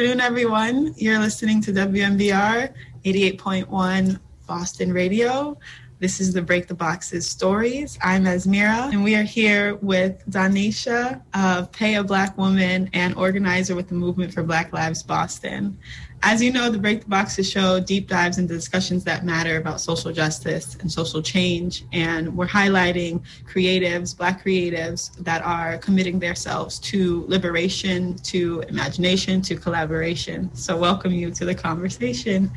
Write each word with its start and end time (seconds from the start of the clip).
Good 0.00 0.06
afternoon, 0.06 0.26
everyone. 0.26 0.94
You're 0.96 1.18
listening 1.18 1.60
to 1.60 1.72
WMBR 1.72 2.72
88.1 3.04 4.18
Boston 4.46 4.94
Radio. 4.94 5.58
This 5.98 6.22
is 6.22 6.32
the 6.32 6.40
Break 6.40 6.68
the 6.68 6.74
Boxes 6.74 7.28
stories. 7.28 7.98
I'm 8.02 8.24
Esmira, 8.24 8.90
and 8.90 9.04
we 9.04 9.14
are 9.14 9.24
here 9.24 9.74
with 9.82 10.24
Donisha 10.30 11.20
of 11.34 11.70
Pay 11.72 11.96
a 11.96 12.02
Black 12.02 12.38
Woman 12.38 12.88
and 12.94 13.14
organizer 13.14 13.74
with 13.74 13.88
the 13.88 13.94
Movement 13.94 14.32
for 14.32 14.42
Black 14.42 14.72
Lives 14.72 15.02
Boston. 15.02 15.76
As 16.22 16.42
you 16.42 16.52
know, 16.52 16.70
the 16.70 16.78
Break 16.78 17.00
the 17.00 17.08
Boxes 17.08 17.50
show 17.50 17.80
deep 17.80 18.06
dives 18.06 18.36
into 18.36 18.52
discussions 18.52 19.04
that 19.04 19.24
matter 19.24 19.56
about 19.56 19.80
social 19.80 20.12
justice 20.12 20.76
and 20.80 20.92
social 20.92 21.22
change. 21.22 21.86
And 21.92 22.36
we're 22.36 22.46
highlighting 22.46 23.22
creatives, 23.48 24.14
Black 24.14 24.44
creatives, 24.44 25.16
that 25.24 25.42
are 25.42 25.78
committing 25.78 26.18
themselves 26.18 26.78
to 26.80 27.24
liberation, 27.26 28.16
to 28.16 28.62
imagination, 28.68 29.40
to 29.42 29.56
collaboration. 29.56 30.54
So, 30.54 30.76
welcome 30.76 31.12
you 31.12 31.30
to 31.30 31.46
the 31.46 31.54
conversation. 31.54 32.50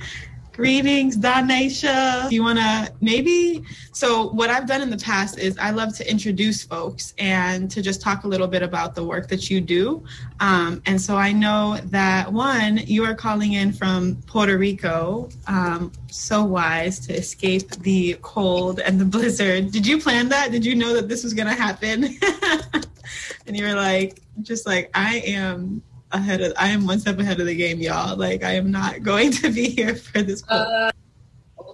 Greetings, 0.54 1.18
Donisha. 1.18 2.30
Do 2.30 2.36
you 2.36 2.44
want 2.44 2.59
to 2.59 2.94
maybe? 3.02 3.64
So, 3.92 4.30
what 4.30 4.52
I've 4.52 4.68
done 4.68 4.84
in 4.84 4.92
the 4.92 4.98
past 4.98 5.40
is 5.40 5.58
I 5.58 5.72
love 5.72 5.95
to 5.98 6.08
introduce 6.08 6.64
folks 6.64 7.16
and 7.18 7.72
to 7.72 7.82
just 7.82 8.02
talk 8.02 8.23
a 8.23 8.28
little 8.28 8.45
bit 8.45 8.62
about 8.62 8.94
the 8.94 9.04
work 9.04 9.28
that 9.30 9.50
you 9.50 9.60
do. 9.60 10.04
Um, 10.40 10.84
and 10.86 11.02
so, 11.02 11.18
I 11.18 11.32
know 11.32 11.80
that 11.86 12.32
one, 12.32 12.78
you 12.78 13.04
are 13.04 13.16
calling 13.16 13.54
in 13.54 13.73
from 13.73 14.18
Puerto 14.28 14.56
Rico, 14.56 15.28
um, 15.48 15.92
so 16.12 16.44
wise 16.44 17.00
to 17.08 17.16
escape 17.16 17.72
the 17.78 18.20
cold 18.22 18.80
and 18.80 19.02
the 19.02 19.06
blizzard. 19.06 19.72
Did 19.72 19.88
you 19.88 20.00
plan 20.00 20.30
that? 20.30 20.52
Did 20.52 20.64
you 20.64 20.76
know 20.76 20.94
that 20.94 21.10
this 21.10 21.23
was 21.23 21.34
going 21.34 21.48
to 21.48 21.56
happen? 21.56 22.04
and 23.48 23.58
you 23.58 23.66
were 23.66 23.73
like, 23.73 24.22
just 24.44 24.67
like, 24.67 24.92
I 24.94 25.23
am 25.26 25.82
ahead 26.14 26.42
of 26.42 26.53
I 26.58 26.69
am 26.69 26.86
one 26.86 27.00
step 27.00 27.19
ahead 27.19 27.39
of 27.39 27.47
the 27.47 27.56
game, 27.56 27.80
y'all. 27.80 28.16
Like 28.16 28.44
I 28.44 28.52
am 28.52 28.72
not 28.72 29.03
going 29.03 29.31
to 29.31 29.52
be 29.52 29.69
here 29.69 29.95
for 29.95 30.22
this. 30.22 30.44
Uh, 30.47 30.92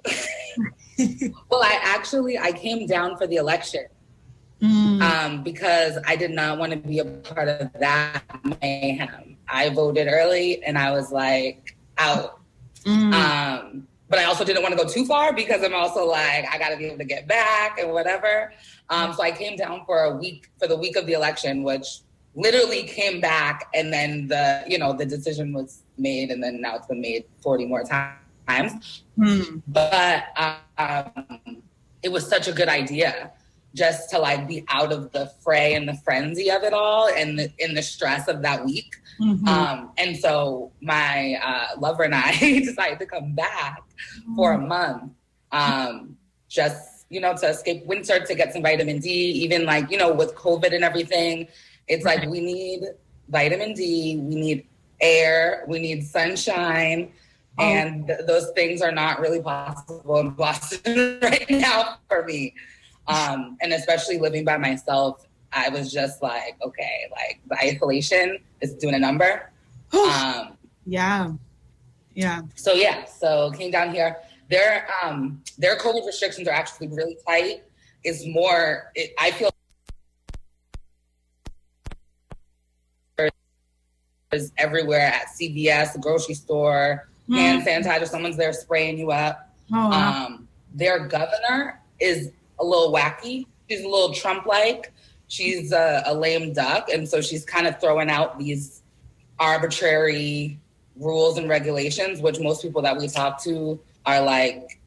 well, 1.50 1.62
I 1.64 1.80
actually 1.84 2.38
I 2.38 2.52
came 2.52 2.88
down 2.88 3.18
for 3.18 3.28
the 3.28 3.36
election 3.36 3.86
mm. 4.62 5.02
um, 5.02 5.44
because 5.44 5.98
I 6.08 6.16
did 6.16 6.32
not 6.32 6.58
want 6.58 6.72
to 6.72 6.78
be 6.78 7.00
a 7.00 7.06
part 7.06 7.48
of 7.48 7.72
that 7.80 8.24
mayhem. 8.62 9.38
I 9.48 9.70
voted 9.70 10.08
early, 10.10 10.64
and 10.64 10.78
I 10.78 10.92
was 10.92 11.12
like 11.12 11.76
out. 11.98 12.40
Mm. 12.86 13.14
Um, 13.14 13.88
but 14.10 14.18
I 14.18 14.24
also 14.24 14.44
didn't 14.44 14.64
want 14.64 14.76
to 14.76 14.84
go 14.84 14.90
too 14.90 15.06
far 15.06 15.34
because 15.34 15.64
I'm 15.64 15.76
also 15.76 16.06
like 16.06 16.46
I 16.52 16.58
got 16.58 16.70
to 16.70 16.78
be 16.78 16.86
able 16.86 16.98
to 16.98 17.06
get 17.06 17.28
back 17.28 17.78
and 17.80 17.92
whatever. 17.92 18.54
Um, 18.90 19.14
so 19.14 19.22
I 19.22 19.32
came 19.32 19.56
down 19.56 19.86
for 19.86 20.06
a 20.06 20.16
week 20.16 20.50
for 20.58 20.68
the 20.68 20.76
week 20.76 20.96
of 20.96 21.06
the 21.06 21.14
election, 21.14 21.64
which 21.64 22.00
literally 22.40 22.84
came 22.84 23.20
back 23.20 23.68
and 23.74 23.92
then 23.92 24.28
the 24.28 24.64
you 24.66 24.78
know 24.78 24.94
the 24.94 25.06
decision 25.06 25.52
was 25.52 25.84
made 25.98 26.32
and 26.32 26.42
then 26.42 26.62
now 26.62 26.76
it's 26.76 26.88
been 26.88 27.02
made 27.02 27.26
40 27.42 27.66
more 27.66 27.84
times 27.84 29.04
hmm. 29.16 29.58
but 29.68 30.24
um, 30.78 31.62
it 32.02 32.10
was 32.10 32.26
such 32.26 32.48
a 32.48 32.54
good 32.54 32.70
idea 32.70 33.32
just 33.76 34.10
to 34.12 34.18
like 34.18 34.48
be 34.48 34.64
out 34.70 34.94
of 34.94 35.12
the 35.12 35.32
fray 35.44 35.76
and 35.76 35.88
the 35.88 35.94
frenzy 35.96 36.50
of 36.50 36.64
it 36.64 36.74
all 36.74 37.10
and 37.10 37.38
the, 37.38 37.52
in 37.60 37.76
the 37.76 37.84
stress 37.84 38.28
of 38.30 38.42
that 38.42 38.64
week 38.64 38.96
mm-hmm. 39.20 39.48
um, 39.48 39.92
and 39.98 40.16
so 40.16 40.72
my 40.82 41.38
uh, 41.44 41.78
lover 41.78 42.04
and 42.04 42.16
i 42.16 42.32
decided 42.40 42.98
to 43.00 43.06
come 43.06 43.34
back 43.34 43.82
mm-hmm. 44.22 44.36
for 44.36 44.54
a 44.54 44.58
month 44.58 45.12
um, 45.52 46.16
just 46.48 47.06
you 47.10 47.20
know 47.20 47.36
to 47.36 47.48
escape 47.50 47.86
winter 47.86 48.24
to 48.26 48.34
get 48.34 48.54
some 48.54 48.62
vitamin 48.62 49.00
d 49.00 49.10
even 49.10 49.66
like 49.66 49.92
you 49.92 49.98
know 49.98 50.14
with 50.14 50.34
covid 50.36 50.74
and 50.74 50.84
everything 50.84 51.48
it's 51.90 52.06
like 52.06 52.30
we 52.30 52.40
need 52.40 52.84
vitamin 53.30 53.74
D, 53.74 54.18
we 54.18 54.36
need 54.36 54.68
air, 55.02 55.66
we 55.68 55.80
need 55.80 56.06
sunshine. 56.06 57.12
Oh. 57.58 57.64
And 57.64 58.08
th- 58.08 58.20
those 58.26 58.52
things 58.52 58.82
are 58.82 58.92
not 58.92 59.20
really 59.20 59.42
possible 59.42 60.20
in 60.20 60.30
Boston 60.30 61.20
right 61.22 61.50
now 61.50 61.98
for 62.08 62.24
me. 62.24 62.54
Um, 63.08 63.58
and 63.62 63.74
especially 63.74 64.20
living 64.20 64.46
by 64.46 64.58
myself, 64.58 65.28
I 65.52 65.70
was 65.70 65.92
just 65.92 66.22
like, 66.22 66.58
okay, 66.64 67.08
like 67.12 67.42
the 67.48 67.58
isolation 67.58 68.38
is 68.62 68.76
doing 68.76 68.94
a 68.94 69.00
number. 69.00 69.52
um, 69.94 70.58
yeah. 70.86 71.32
Yeah. 72.14 72.42
So 72.56 72.74
yeah, 72.74 73.06
so 73.06 73.52
came 73.52 73.72
down 73.72 73.94
here. 73.94 74.18
Their 74.50 74.88
um 75.04 75.42
their 75.58 75.78
COVID 75.78 76.06
restrictions 76.06 76.48
are 76.48 76.54
actually 76.54 76.88
really 76.88 77.18
tight. 77.28 77.64
It's 78.04 78.26
more 78.28 78.92
it, 78.96 79.14
I 79.18 79.32
feel 79.32 79.52
is 84.32 84.52
everywhere 84.58 85.08
at 85.08 85.28
CVS, 85.28 85.94
the 85.94 86.00
grocery 86.00 86.36
store, 86.36 87.08
mm. 87.30 87.36
hand 87.36 87.66
sanitizer. 87.66 88.08
Someone's 88.08 88.38
there 88.38 88.54
spraying 88.54 88.98
you 88.98 89.12
up. 89.12 89.50
Oh, 89.72 89.90
wow. 89.90 90.26
um, 90.26 90.48
their 90.74 91.08
governor 91.08 91.82
is 92.00 92.32
a 92.60 92.66
little 92.66 92.94
wacky. 92.94 93.46
She's 93.70 93.82
a 93.84 93.88
little 93.88 94.14
Trump-like. 94.14 94.94
She's 95.28 95.72
a, 95.72 96.04
a 96.06 96.14
lame 96.14 96.54
duck, 96.54 96.90
and 96.92 97.08
so 97.08 97.22
she's 97.22 97.46
kind 97.46 97.68
of 97.68 97.80
throwing 97.80 98.10
out 98.10 98.40
these 98.40 98.82
arbitrary 99.40 100.60
rules 100.96 101.38
and 101.38 101.48
regulations, 101.48 102.20
which 102.20 102.40
most 102.40 102.62
people 102.64 102.82
that 102.82 102.98
we 102.98 103.08
talk 103.08 103.42
to 103.44 103.80
are 104.06 104.22
like, 104.22 104.80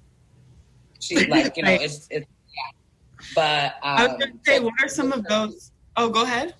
she's 1.00 1.28
like, 1.28 1.56
you 1.56 1.62
know, 1.62 1.70
it's, 1.70 2.08
it's 2.10 2.26
yeah. 2.48 3.32
But 3.34 3.74
um, 3.86 3.98
I 3.98 4.06
was 4.08 4.16
going 4.18 4.32
to 4.32 4.38
say, 4.44 4.56
so 4.56 4.62
what 4.64 4.74
are 4.82 4.88
some 4.88 5.12
of 5.12 5.24
those? 5.24 5.70
Oh, 5.96 6.08
go 6.08 6.24
ahead. 6.24 6.54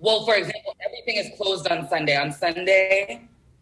Well, 0.00 0.24
for 0.24 0.34
example, 0.34 0.74
everything 0.82 1.16
is 1.16 1.30
closed 1.36 1.68
on 1.68 1.86
Sunday. 1.86 2.16
On 2.16 2.32
Sunday, 2.32 3.20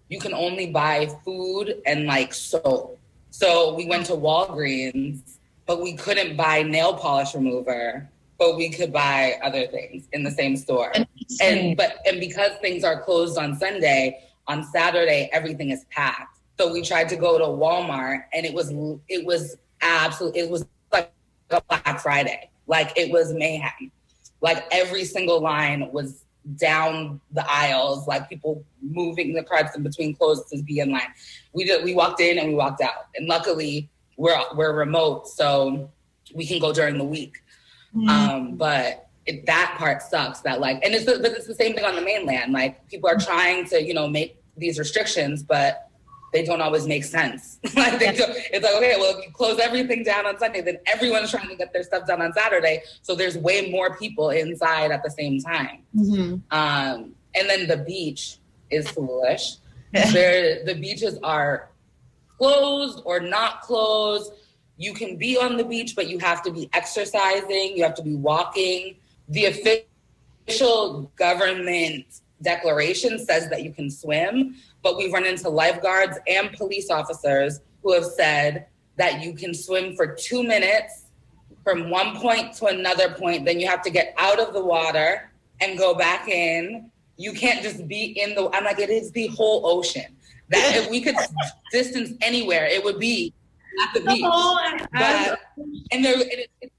you 0.08 0.20
can 0.20 0.32
only 0.32 0.68
buy 0.68 1.08
food 1.24 1.82
and 1.84 2.06
like 2.06 2.32
soap. 2.32 2.96
So 3.30 3.74
we 3.74 3.86
went 3.86 4.06
to 4.06 4.12
Walgreens, 4.12 5.20
but 5.66 5.82
we 5.82 5.94
couldn't 5.94 6.36
buy 6.36 6.62
nail 6.62 6.94
polish 6.94 7.34
remover, 7.34 8.08
but 8.38 8.56
we 8.56 8.70
could 8.70 8.92
buy 8.92 9.36
other 9.42 9.66
things 9.66 10.06
in 10.12 10.22
the 10.22 10.30
same 10.30 10.56
store. 10.56 10.92
And 11.42 11.76
but 11.76 11.98
and 12.06 12.20
because 12.20 12.52
things 12.60 12.84
are 12.84 13.02
closed 13.02 13.36
on 13.36 13.58
Sunday, 13.58 14.22
on 14.46 14.62
Saturday 14.62 15.28
everything 15.32 15.70
is 15.70 15.86
packed. 15.90 16.38
So 16.56 16.72
we 16.72 16.82
tried 16.82 17.08
to 17.08 17.16
go 17.16 17.36
to 17.36 17.44
Walmart 17.44 18.24
and 18.32 18.46
it 18.46 18.54
was 18.54 18.72
it 19.08 19.26
was 19.26 19.56
absolutely 19.82 20.40
it 20.40 20.50
was 20.50 20.64
like 20.92 21.12
a 21.50 21.60
Black 21.68 22.00
Friday. 22.00 22.48
Like 22.68 22.96
it 22.96 23.10
was 23.10 23.32
mayhem. 23.32 23.90
Like 24.40 24.64
every 24.70 25.04
single 25.04 25.40
line 25.40 25.90
was 25.92 26.24
down 26.56 27.20
the 27.32 27.44
aisles, 27.50 28.06
like 28.06 28.28
people 28.28 28.64
moving 28.82 29.34
the 29.34 29.42
carts 29.42 29.76
in 29.76 29.82
between 29.82 30.14
clothes 30.14 30.44
to 30.50 30.62
be 30.62 30.80
in 30.80 30.90
line. 30.90 31.12
We 31.52 31.64
did, 31.64 31.84
we 31.84 31.94
walked 31.94 32.20
in 32.20 32.38
and 32.38 32.48
we 32.48 32.54
walked 32.54 32.80
out, 32.80 33.06
and 33.16 33.26
luckily 33.28 33.88
we're 34.16 34.38
we're 34.54 34.74
remote, 34.74 35.28
so 35.28 35.90
we 36.34 36.46
can 36.46 36.58
go 36.58 36.72
during 36.72 36.98
the 36.98 37.04
week. 37.04 37.38
Mm-hmm. 37.94 38.08
Um, 38.08 38.56
but 38.56 39.08
it, 39.26 39.46
that 39.46 39.74
part 39.78 40.02
sucks. 40.02 40.40
That 40.40 40.60
like, 40.60 40.84
and 40.84 40.94
it's 40.94 41.04
the, 41.04 41.18
but 41.20 41.32
it's 41.32 41.46
the 41.46 41.54
same 41.54 41.74
thing 41.74 41.84
on 41.84 41.96
the 41.96 42.02
mainland. 42.02 42.52
Like 42.52 42.86
people 42.88 43.08
are 43.08 43.18
trying 43.18 43.66
to 43.66 43.82
you 43.82 43.94
know 43.94 44.08
make 44.08 44.42
these 44.56 44.78
restrictions, 44.78 45.42
but 45.42 45.87
they 46.32 46.44
don't 46.44 46.60
always 46.60 46.86
make 46.86 47.04
sense. 47.04 47.58
like 47.74 47.98
they 47.98 48.12
don't, 48.12 48.30
it's 48.52 48.64
like, 48.64 48.74
okay, 48.74 48.94
well, 48.98 49.16
if 49.18 49.24
you 49.24 49.32
close 49.32 49.58
everything 49.58 50.02
down 50.02 50.26
on 50.26 50.38
Sunday, 50.38 50.60
then 50.60 50.78
everyone's 50.86 51.30
trying 51.30 51.48
to 51.48 51.56
get 51.56 51.72
their 51.72 51.82
stuff 51.82 52.06
done 52.06 52.20
on 52.20 52.32
Saturday. 52.32 52.82
So 53.02 53.14
there's 53.14 53.38
way 53.38 53.70
more 53.70 53.96
people 53.96 54.30
inside 54.30 54.90
at 54.90 55.02
the 55.02 55.10
same 55.10 55.40
time. 55.40 55.84
Mm-hmm. 55.96 56.34
Um, 56.50 57.14
and 57.34 57.48
then 57.48 57.66
the 57.66 57.78
beach 57.78 58.38
is 58.70 58.88
foolish. 58.90 59.56
there, 59.92 60.64
the 60.64 60.74
beaches 60.74 61.18
are 61.22 61.70
closed 62.36 63.02
or 63.04 63.20
not 63.20 63.62
closed. 63.62 64.32
You 64.76 64.94
can 64.94 65.16
be 65.16 65.38
on 65.38 65.56
the 65.56 65.64
beach, 65.64 65.96
but 65.96 66.08
you 66.08 66.18
have 66.18 66.42
to 66.42 66.52
be 66.52 66.68
exercising. 66.72 67.76
You 67.76 67.82
have 67.84 67.94
to 67.94 68.02
be 68.02 68.14
walking. 68.14 68.96
The 69.28 69.46
official 70.46 71.10
government 71.16 72.20
declaration 72.42 73.18
says 73.18 73.48
that 73.50 73.62
you 73.62 73.72
can 73.72 73.90
swim, 73.90 74.56
but 74.82 74.96
we've 74.96 75.12
run 75.12 75.26
into 75.26 75.48
lifeguards 75.48 76.18
and 76.26 76.52
police 76.52 76.90
officers 76.90 77.60
who 77.82 77.92
have 77.92 78.04
said 78.04 78.66
that 78.96 79.22
you 79.22 79.34
can 79.34 79.54
swim 79.54 79.94
for 79.96 80.14
two 80.14 80.42
minutes 80.42 81.06
from 81.64 81.90
one 81.90 82.16
point 82.16 82.54
to 82.54 82.66
another 82.66 83.10
point. 83.14 83.44
Then 83.44 83.60
you 83.60 83.66
have 83.66 83.82
to 83.82 83.90
get 83.90 84.14
out 84.18 84.40
of 84.40 84.52
the 84.52 84.64
water 84.64 85.30
and 85.60 85.78
go 85.78 85.94
back 85.94 86.28
in. 86.28 86.90
You 87.16 87.32
can't 87.32 87.62
just 87.62 87.86
be 87.88 88.18
in 88.20 88.34
the. 88.34 88.48
I'm 88.52 88.64
like, 88.64 88.78
it 88.78 88.90
is 88.90 89.10
the 89.12 89.28
whole 89.28 89.66
ocean. 89.66 90.16
That 90.50 90.76
if 90.76 90.90
we 90.90 91.00
could 91.00 91.16
distance 91.72 92.12
anywhere, 92.22 92.66
it 92.66 92.82
would 92.82 92.98
be 92.98 93.34
at 93.82 93.94
the 93.94 94.00
beach. 94.00 94.24
But, 94.92 95.40
and 95.92 96.04
there, 96.04 96.18
it, 96.18 96.50
it, 96.60 96.72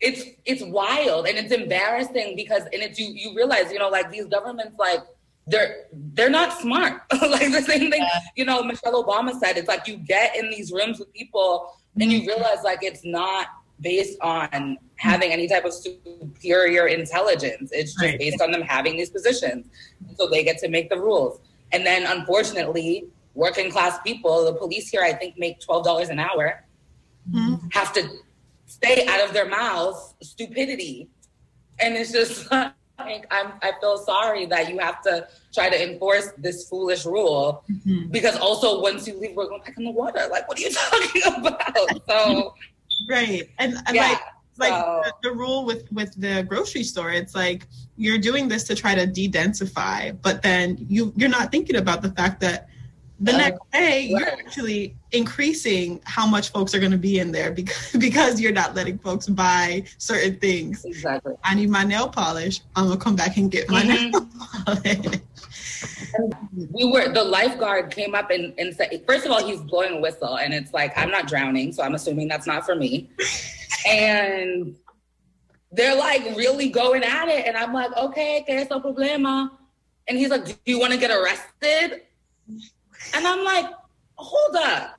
it's 0.00 0.24
it's 0.44 0.62
wild 0.64 1.26
and 1.26 1.38
it's 1.38 1.52
embarrassing 1.52 2.34
because 2.34 2.62
and 2.64 2.82
it's 2.82 2.98
you 2.98 3.06
you 3.14 3.36
realize 3.36 3.70
you 3.72 3.78
know 3.78 3.88
like 3.88 4.10
these 4.10 4.26
governments 4.26 4.76
like 4.78 5.00
they're 5.46 5.86
they're 6.14 6.30
not 6.30 6.60
smart. 6.60 7.02
like 7.12 7.50
the 7.52 7.62
same 7.62 7.90
thing, 7.90 8.02
yeah. 8.02 8.20
you 8.36 8.44
know, 8.44 8.62
Michelle 8.62 9.02
Obama 9.04 9.38
said. 9.38 9.56
It's 9.56 9.68
like 9.68 9.86
you 9.86 9.96
get 9.96 10.36
in 10.36 10.50
these 10.50 10.72
rooms 10.72 10.98
with 10.98 11.12
people 11.12 11.76
and 12.00 12.10
you 12.10 12.26
realize 12.26 12.58
like 12.64 12.82
it's 12.82 13.04
not 13.04 13.48
based 13.80 14.18
on 14.20 14.78
having 14.96 15.32
any 15.32 15.48
type 15.48 15.64
of 15.64 15.74
superior 15.74 16.86
intelligence. 16.86 17.70
It's 17.72 17.92
just 17.92 18.04
right. 18.04 18.18
based 18.18 18.40
on 18.40 18.52
them 18.52 18.62
having 18.62 18.96
these 18.96 19.10
positions. 19.10 19.66
So 20.16 20.28
they 20.28 20.44
get 20.44 20.58
to 20.58 20.68
make 20.68 20.88
the 20.88 20.98
rules. 20.98 21.40
And 21.72 21.84
then 21.84 22.06
unfortunately, 22.06 23.06
working 23.34 23.70
class 23.70 23.98
people, 24.02 24.44
the 24.44 24.54
police 24.54 24.88
here, 24.88 25.02
I 25.02 25.12
think, 25.12 25.38
make 25.38 25.60
$12 25.60 26.10
an 26.10 26.20
hour, 26.20 26.64
mm-hmm. 27.30 27.66
have 27.72 27.92
to 27.94 28.08
stay 28.66 29.06
out 29.08 29.26
of 29.26 29.32
their 29.32 29.48
mouths 29.48 30.14
stupidity. 30.22 31.08
And 31.80 31.96
it's 31.96 32.12
just 32.12 32.46
like, 33.04 33.26
I'm, 33.30 33.52
I 33.62 33.72
feel 33.80 33.98
sorry 33.98 34.46
that 34.46 34.70
you 34.70 34.78
have 34.78 35.02
to 35.02 35.28
try 35.52 35.68
to 35.68 35.90
enforce 35.90 36.32
this 36.38 36.68
foolish 36.68 37.04
rule 37.04 37.64
mm-hmm. 37.70 38.10
because 38.10 38.36
also 38.38 38.80
once 38.80 39.06
you 39.06 39.18
leave, 39.18 39.36
we're 39.36 39.48
going 39.48 39.62
back 39.62 39.76
in 39.76 39.84
the 39.84 39.90
water. 39.90 40.26
Like, 40.30 40.48
what 40.48 40.58
are 40.58 40.62
you 40.62 40.70
talking 40.90 41.22
about? 41.36 42.08
So, 42.08 42.54
right. 43.08 43.48
And, 43.58 43.76
and 43.86 43.94
yeah. 43.96 44.08
like, 44.08 44.20
like 44.58 44.72
so, 44.72 45.02
the, 45.04 45.30
the, 45.30 45.34
rule 45.34 45.64
with 45.64 45.90
with 45.92 46.14
the 46.20 46.42
grocery 46.42 46.82
store 46.82 47.10
it's 47.10 47.34
like 47.34 47.66
you're 47.96 48.18
doing 48.18 48.48
this 48.48 48.64
to 48.64 48.74
try 48.74 48.94
to 48.94 49.06
de-densify 49.06 50.14
but 50.20 50.42
then 50.42 50.76
you 50.90 51.10
you're 51.16 51.30
not 51.30 51.50
thinking 51.50 51.76
about 51.76 52.02
the 52.02 52.10
fact 52.10 52.38
that 52.40 52.68
the 53.22 53.32
next 53.32 53.60
day 53.72 54.02
you're 54.02 54.26
actually 54.26 54.96
increasing 55.12 56.00
how 56.04 56.26
much 56.26 56.50
folks 56.50 56.74
are 56.74 56.80
going 56.80 56.92
to 56.92 56.98
be 56.98 57.20
in 57.20 57.30
there 57.30 57.52
because 57.52 57.92
because 57.98 58.40
you're 58.40 58.52
not 58.52 58.74
letting 58.74 58.98
folks 58.98 59.28
buy 59.28 59.84
certain 59.98 60.38
things. 60.40 60.84
Exactly. 60.84 61.34
I 61.44 61.54
need 61.54 61.70
my 61.70 61.84
nail 61.84 62.08
polish. 62.08 62.60
I'm 62.74 62.88
gonna 62.88 62.98
come 62.98 63.16
back 63.16 63.36
and 63.36 63.50
get 63.50 63.70
my 63.70 63.82
mm-hmm. 63.82 64.10
nail 64.10 64.28
polish. 64.64 65.20
We 66.72 66.84
were 66.90 67.12
the 67.12 67.22
lifeguard 67.22 67.92
came 67.92 68.14
up 68.14 68.30
and, 68.30 68.52
and 68.58 68.74
said 68.74 69.02
first 69.06 69.24
of 69.24 69.30
all 69.30 69.46
he's 69.46 69.60
blowing 69.60 69.94
a 69.94 70.00
whistle 70.00 70.38
and 70.38 70.52
it's 70.52 70.72
like 70.74 70.92
i'm 70.96 71.10
not 71.10 71.26
drowning 71.26 71.72
so 71.72 71.82
i'm 71.82 71.94
assuming 71.94 72.28
that's 72.28 72.46
not 72.46 72.66
for 72.66 72.74
me. 72.74 73.08
And 73.86 74.76
they're 75.70 75.96
like 75.96 76.22
really 76.36 76.68
going 76.68 77.02
at 77.02 77.28
it 77.28 77.46
and 77.46 77.56
i'm 77.56 77.72
like 77.72 77.96
okay 77.96 78.42
que 78.46 78.56
es 78.56 78.68
el 78.70 78.82
problema. 78.82 79.50
And 80.08 80.18
he's 80.18 80.30
like 80.30 80.44
do 80.44 80.54
you 80.64 80.80
want 80.80 80.92
to 80.92 80.98
get 80.98 81.10
arrested 81.12 82.02
and 83.14 83.26
I'm 83.26 83.44
like, 83.44 83.66
hold 84.16 84.56
up. 84.56 84.98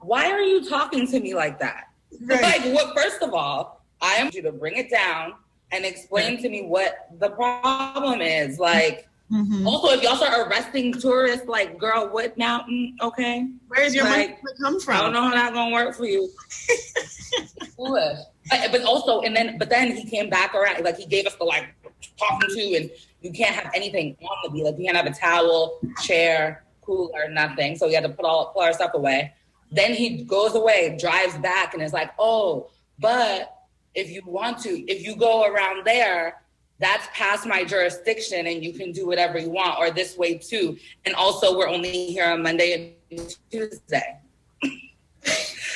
Why 0.00 0.30
are 0.30 0.40
you 0.40 0.68
talking 0.68 1.06
to 1.08 1.20
me 1.20 1.34
like 1.34 1.58
that? 1.60 1.88
Right. 2.20 2.42
Like, 2.42 2.74
what? 2.74 2.96
First 2.96 3.22
of 3.22 3.34
all, 3.34 3.84
I 4.00 4.14
am 4.14 4.30
you 4.32 4.42
to 4.42 4.52
bring 4.52 4.76
it 4.76 4.90
down 4.90 5.34
and 5.70 5.84
explain 5.84 6.40
to 6.42 6.48
me 6.48 6.62
what 6.62 7.08
the 7.18 7.30
problem 7.30 8.20
is. 8.20 8.58
Like, 8.58 9.08
mm-hmm. 9.30 9.66
also, 9.66 9.88
if 9.96 10.02
y'all 10.02 10.16
start 10.16 10.46
arresting 10.46 10.92
tourists, 10.92 11.46
like, 11.46 11.78
girl, 11.78 12.08
what 12.08 12.36
now? 12.36 12.60
Mm, 12.70 13.00
okay, 13.00 13.48
where's 13.68 13.94
your 13.94 14.04
like, 14.04 14.42
money 14.42 14.56
come 14.60 14.80
from? 14.80 14.96
I 14.96 15.00
don't 15.02 15.12
know 15.12 15.22
how 15.22 15.30
that's 15.30 15.54
gonna 15.54 15.74
work 15.74 15.94
for 15.94 16.06
you. 16.06 16.28
Foolish. 17.76 18.18
But, 18.50 18.72
but 18.72 18.82
also, 18.84 19.20
and 19.20 19.34
then, 19.34 19.58
but 19.58 19.70
then 19.70 19.96
he 19.96 20.08
came 20.08 20.28
back 20.28 20.54
around. 20.54 20.82
Like, 20.84 20.96
he 20.96 21.06
gave 21.06 21.26
us 21.26 21.34
the 21.36 21.44
like 21.44 21.74
talking 22.18 22.48
to, 22.48 22.76
and 22.76 22.90
you 23.22 23.32
can't 23.32 23.54
have 23.54 23.72
anything 23.74 24.16
on 24.22 24.36
the 24.44 24.50
beach. 24.50 24.64
Like, 24.64 24.78
you 24.78 24.84
can't 24.84 24.96
have 24.96 25.06
a 25.06 25.14
towel, 25.14 25.78
chair 26.02 26.64
cooler, 26.82 27.28
nothing. 27.30 27.76
So 27.76 27.86
we 27.86 27.94
had 27.94 28.04
to 28.04 28.10
put 28.10 28.24
all 28.24 28.52
put 28.52 28.64
our 28.64 28.72
stuff 28.72 28.92
away. 28.94 29.32
Then 29.70 29.94
he 29.94 30.24
goes 30.24 30.54
away, 30.54 30.96
drives 31.00 31.36
back, 31.38 31.74
and 31.74 31.82
is 31.82 31.92
like, 31.92 32.10
"Oh, 32.18 32.70
but 32.98 33.56
if 33.94 34.10
you 34.10 34.22
want 34.26 34.58
to, 34.58 34.70
if 34.90 35.02
you 35.02 35.16
go 35.16 35.44
around 35.44 35.86
there, 35.86 36.42
that's 36.78 37.08
past 37.14 37.46
my 37.46 37.64
jurisdiction, 37.64 38.46
and 38.46 38.62
you 38.62 38.72
can 38.72 38.92
do 38.92 39.06
whatever 39.06 39.38
you 39.38 39.50
want, 39.50 39.78
or 39.78 39.90
this 39.90 40.16
way 40.16 40.34
too. 40.36 40.76
And 41.06 41.14
also, 41.14 41.56
we're 41.56 41.68
only 41.68 42.06
here 42.06 42.26
on 42.26 42.42
Monday 42.42 42.96
and 43.10 43.36
Tuesday." 43.50 44.18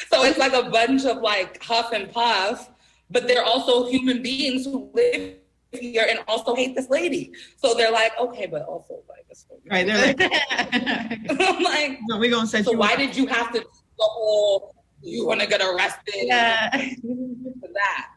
so 0.09 0.25
it's 0.25 0.39
like 0.39 0.53
a 0.53 0.69
bunch 0.71 1.05
of 1.05 1.19
like 1.19 1.63
huff 1.63 1.93
and 1.93 2.13
puff, 2.13 2.71
but 3.11 3.27
they're 3.27 3.45
also 3.45 3.89
human 3.89 4.23
beings 4.23 4.65
who 4.65 4.91
live 4.93 5.37
here 5.81 6.07
and 6.09 6.21
also 6.29 6.55
hate 6.55 6.75
this 6.75 6.89
lady. 6.91 7.33
So 7.57 7.75
they're 7.75 7.93
like, 7.93 8.13
okay, 8.19 8.47
but 8.47 8.63
also 8.63 9.03
like, 9.09 9.27
this. 9.29 9.47
right? 9.71 9.87
They're 9.87 10.07
like, 10.07 10.21
I'm 11.41 11.63
like, 11.63 11.99
no, 12.09 12.19
we're 12.19 12.31
gonna 12.31 12.47
set 12.47 12.65
so 12.65 12.73
why 12.73 12.97
did 12.97 13.17
you 13.17 13.27
have 13.27 13.53
to 13.53 13.61
the 13.61 13.67
whole? 13.99 14.75
You 15.03 15.27
want 15.27 15.41
to 15.41 15.47
get 15.47 15.61
arrested? 15.61 16.15
Yeah, 16.15 16.71
for 16.71 17.69
that. 17.75 18.09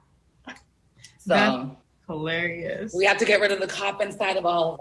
So 1.20 1.36
That's 1.36 1.70
hilarious. 2.08 2.94
We 2.96 3.06
have 3.06 3.18
to 3.18 3.26
get 3.26 3.42
rid 3.42 3.52
of 3.52 3.60
the 3.60 3.68
cop 3.68 4.02
inside 4.02 4.38
of 4.38 4.46
all 4.46 4.76
of 4.76 4.80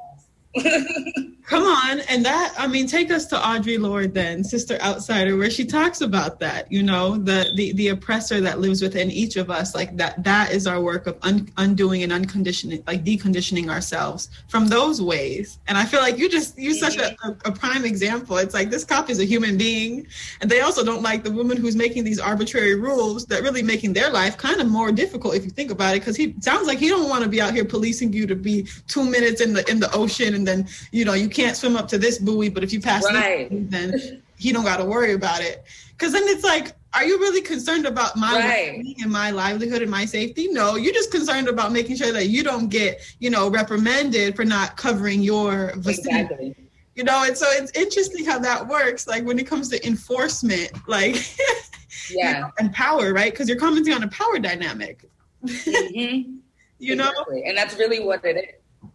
us. 0.65 0.75
Come 1.49 1.65
on. 1.65 2.01
And 2.01 2.23
that, 2.27 2.55
I 2.59 2.67
mean, 2.67 2.87
take 2.87 3.11
us 3.11 3.25
to 3.27 3.37
Audre 3.37 3.81
Lorde 3.81 4.13
then, 4.13 4.45
Sister 4.45 4.77
Outsider, 4.83 5.39
where 5.39 5.49
she 5.49 5.65
talks 5.65 6.03
about 6.03 6.39
that, 6.41 6.71
you 6.71 6.83
know, 6.83 7.17
the, 7.17 7.53
the, 7.57 7.73
the 7.73 7.89
oppressor 7.89 8.39
that 8.43 8.61
lives 8.61 8.83
within 8.83 9.11
each 9.11 9.37
of 9.37 9.51
us. 9.51 9.75
Like 9.75 9.97
that, 9.97 10.23
that 10.25 10.53
is 10.53 10.67
our 10.67 10.83
work 10.83 11.07
of 11.07 11.17
un, 11.23 11.49
undoing 11.57 12.03
and 12.03 12.13
unconditioning, 12.13 12.85
like 12.87 13.03
deconditioning 13.03 13.71
ourselves 13.71 14.29
from 14.49 14.69
those 14.69 15.01
ways. 15.01 15.59
And 15.69 15.79
I 15.79 15.87
feel 15.87 16.01
like 16.01 16.19
you 16.19 16.29
just, 16.29 16.59
you're 16.59 16.75
such 16.75 16.99
a, 16.99 17.17
a, 17.47 17.51
prime 17.51 17.87
example. 17.87 18.37
It's 18.37 18.53
like 18.53 18.69
this 18.69 18.85
cop 18.85 19.09
is 19.09 19.19
a 19.19 19.25
human 19.25 19.57
being. 19.57 20.07
And 20.43 20.51
they 20.51 20.61
also 20.61 20.85
don't 20.85 21.01
like 21.01 21.25
the 21.25 21.31
woman 21.31 21.57
who's 21.57 21.77
making 21.77 22.05
these 22.05 22.21
arbitrary 22.21 22.75
rules 22.75 23.25
that 23.25 23.43
really 23.43 23.63
making 23.63 23.95
their 23.95 24.11
life 24.11 24.37
kind 24.37 24.61
of 24.61 24.69
more 24.69 24.93
difficult 24.93 25.35
if 25.35 25.45
you 25.45 25.51
think 25.51 25.71
about 25.71 25.97
it. 25.97 26.01
Cause 26.05 26.15
he 26.15 26.35
sounds 26.41 26.67
like 26.67 26.79
he 26.79 26.89
don't 26.89 27.09
want 27.09 27.25
to 27.25 27.29
be 27.31 27.41
out 27.41 27.55
here 27.55 27.65
policing 27.65 28.13
you 28.13 28.27
to 28.27 28.37
be 28.37 28.69
two 28.87 29.03
minutes 29.03 29.41
in 29.41 29.55
the, 29.55 29.67
in 29.71 29.81
the 29.81 29.91
ocean. 29.95 30.35
And 30.35 30.47
then, 30.47 30.69
you 30.93 31.07
know, 31.07 31.15
you 31.15 31.31
can't 31.39 31.57
swim 31.57 31.77
up 31.77 31.89
to 31.89 31.99
this 31.99 32.19
buoy, 32.19 32.49
but 32.49 32.65
if 32.65 32.73
you 32.73 32.81
pass 32.81 33.05
right. 33.05 33.49
this, 33.51 33.71
then 33.71 34.23
he 34.37 34.53
don't 34.53 34.65
got 34.65 34.79
to 34.79 34.85
worry 34.85 35.13
about 35.13 35.41
it. 35.41 35.65
Because 35.91 36.13
then 36.13 36.23
it's 36.27 36.45
like, 36.45 36.73
are 36.95 37.05
you 37.05 37.19
really 37.19 37.43
concerned 37.43 37.87
about 37.87 38.17
my 38.17 38.39
right. 38.39 38.97
and 39.03 39.13
my 39.13 39.31
livelihood 39.31 39.83
and 39.83 39.91
my 39.91 40.05
safety? 40.05 40.49
No, 40.49 40.77
you're 40.77 40.95
just 40.95 41.11
concerned 41.11 41.49
about 41.49 41.73
making 41.73 41.97
sure 41.97 42.13
that 42.13 42.29
you 42.29 42.43
don't 42.43 42.69
get, 42.69 43.01
you 43.21 43.31
know, 43.31 43.51
reprimanded 43.51 44.35
for 44.37 44.45
not 44.45 44.77
covering 44.77 45.21
your 45.21 45.73
vicinity. 45.77 46.21
Exactly. 46.21 46.57
You 46.95 47.05
know, 47.05 47.25
and 47.25 47.37
so 47.37 47.47
it's 47.51 47.71
interesting 47.79 48.25
how 48.25 48.41
that 48.41 48.67
works. 48.67 49.07
Like 49.07 49.25
when 49.25 49.39
it 49.39 49.47
comes 49.47 49.69
to 49.69 49.87
enforcement, 49.87 50.73
like 50.89 51.15
yeah, 52.11 52.35
you 52.35 52.41
know, 52.41 52.51
and 52.59 52.73
power, 52.73 53.13
right? 53.13 53.31
Because 53.31 53.49
you're 53.49 53.59
commenting 53.59 53.95
on 53.95 54.03
a 54.03 54.09
power 54.09 54.39
dynamic. 54.41 55.05
Mm-hmm. 55.45 56.39
you 56.79 56.95
exactly. 56.95 57.41
know, 57.41 57.47
and 57.47 57.57
that's 57.57 57.77
really 57.77 58.05
what 58.05 58.25
it 58.25 58.37
is. 58.37 58.91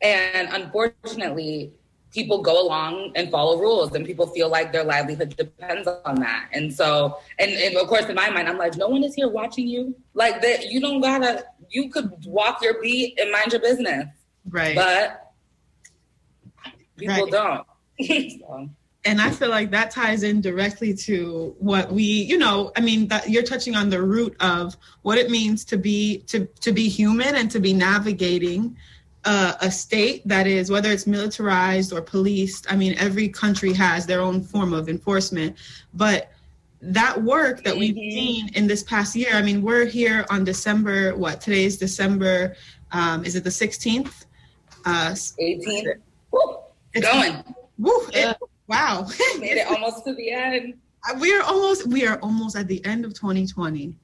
And 0.00 0.48
unfortunately, 0.50 1.72
people 2.12 2.42
go 2.42 2.64
along 2.64 3.12
and 3.14 3.30
follow 3.30 3.58
rules 3.58 3.94
and 3.94 4.04
people 4.06 4.26
feel 4.26 4.48
like 4.48 4.70
their 4.72 4.84
livelihood 4.84 5.34
depends 5.36 5.88
on 6.04 6.16
that. 6.16 6.48
And 6.52 6.72
so 6.72 7.18
and, 7.38 7.50
and, 7.50 7.76
of 7.76 7.88
course 7.88 8.04
in 8.04 8.14
my 8.14 8.30
mind 8.30 8.48
i'm 8.48 8.58
like 8.58 8.76
no 8.76 8.88
one 8.88 9.02
is 9.02 9.14
here 9.14 9.28
watching 9.28 9.66
you. 9.66 9.96
Like 10.14 10.42
that 10.42 10.70
you 10.70 10.80
don't 10.80 11.00
gotta 11.00 11.44
you 11.70 11.88
could 11.88 12.12
walk 12.26 12.62
your 12.62 12.80
beat 12.80 13.18
and 13.18 13.32
mind 13.32 13.52
your 13.52 13.60
business. 13.60 14.06
Right. 14.48 14.76
But 14.76 15.32
people 16.96 17.24
right. 17.24 17.32
don't. 17.32 17.66
So. 18.40 18.68
and 19.04 19.20
i 19.20 19.30
feel 19.30 19.50
like 19.50 19.70
that 19.70 19.90
ties 19.90 20.22
in 20.24 20.40
directly 20.40 20.92
to 20.92 21.54
what 21.58 21.92
we 21.92 22.02
you 22.02 22.36
know 22.36 22.72
i 22.76 22.80
mean 22.80 23.06
that 23.08 23.28
you're 23.28 23.42
touching 23.42 23.76
on 23.76 23.90
the 23.90 24.02
root 24.02 24.34
of 24.40 24.76
what 25.02 25.18
it 25.18 25.30
means 25.30 25.64
to 25.66 25.76
be 25.76 26.18
to 26.26 26.46
to 26.60 26.72
be 26.72 26.88
human 26.88 27.36
and 27.36 27.50
to 27.50 27.60
be 27.60 27.72
navigating 27.72 28.76
uh, 29.24 29.54
a 29.60 29.70
state 29.70 30.26
that 30.26 30.46
is 30.46 30.70
whether 30.70 30.90
it's 30.90 31.06
militarized 31.06 31.92
or 31.92 32.02
policed 32.02 32.66
i 32.72 32.76
mean 32.76 32.94
every 32.98 33.28
country 33.28 33.72
has 33.72 34.04
their 34.06 34.20
own 34.20 34.42
form 34.42 34.72
of 34.72 34.88
enforcement. 34.88 35.56
But 35.94 36.30
that 36.80 37.22
work 37.22 37.62
that 37.62 37.76
we've 37.76 37.94
mm-hmm. 37.94 38.10
seen 38.10 38.48
in 38.54 38.66
this 38.66 38.82
past 38.82 39.14
year 39.14 39.34
i 39.34 39.42
mean 39.42 39.62
we're 39.62 39.84
here 39.84 40.26
on 40.30 40.42
december 40.42 41.14
what 41.14 41.40
today 41.40 41.64
is 41.64 41.76
december 41.76 42.56
um, 42.90 43.24
is 43.24 43.36
it 43.36 43.44
the 43.44 43.50
16th 43.50 44.24
uh 44.84 45.10
18th 45.10 46.00
Woo, 46.32 46.58
it's 46.94 47.06
going. 47.06 47.44
Woo, 47.78 48.08
it, 48.12 48.36
wow. 48.66 49.06
Made 49.38 49.58
it 49.58 49.68
almost 49.68 50.04
to 50.06 50.14
the 50.14 50.30
end. 50.30 50.74
We 51.20 51.36
are 51.36 51.42
almost 51.42 51.86
we 51.86 52.06
are 52.06 52.18
almost 52.20 52.56
at 52.56 52.68
the 52.68 52.84
end 52.84 53.04
of 53.04 53.12
2020 53.14 53.96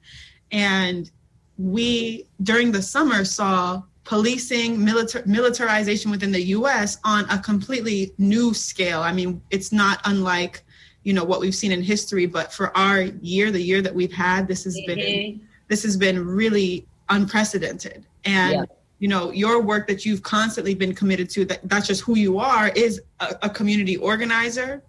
and 0.51 1.09
we 1.57 2.27
during 2.43 2.71
the 2.71 2.81
summer 2.81 3.23
saw 3.23 3.81
policing, 4.09 4.75
militar- 4.75 5.23
militarization 5.27 6.09
within 6.09 6.31
the 6.31 6.41
U.S. 6.57 6.97
on 7.03 7.29
a 7.29 7.37
completely 7.37 8.11
new 8.17 8.55
scale. 8.55 9.01
I 9.03 9.13
mean, 9.13 9.39
it's 9.51 9.71
not 9.71 10.01
unlike 10.05 10.63
you 11.03 11.13
know 11.13 11.23
what 11.23 11.39
we've 11.39 11.53
seen 11.53 11.71
in 11.71 11.83
history, 11.83 12.25
but 12.25 12.51
for 12.51 12.75
our 12.75 13.03
year, 13.21 13.51
the 13.51 13.61
year 13.61 13.83
that 13.83 13.93
we've 13.93 14.11
had, 14.11 14.47
this 14.47 14.63
has 14.63 14.75
mm-hmm. 14.75 14.95
been 14.95 15.41
this 15.67 15.83
has 15.83 15.95
been 15.95 16.25
really 16.25 16.87
unprecedented. 17.09 18.03
And 18.25 18.53
yeah. 18.53 18.65
you 18.97 19.07
know, 19.07 19.31
your 19.31 19.61
work 19.61 19.87
that 19.87 20.07
you've 20.07 20.23
constantly 20.23 20.73
been 20.73 20.95
committed 20.95 21.29
to, 21.31 21.45
that 21.45 21.59
that's 21.69 21.85
just 21.85 22.01
who 22.01 22.17
you 22.17 22.39
are, 22.39 22.69
is 22.69 22.99
a, 23.19 23.35
a 23.43 23.49
community 23.49 23.95
organizer 23.97 24.81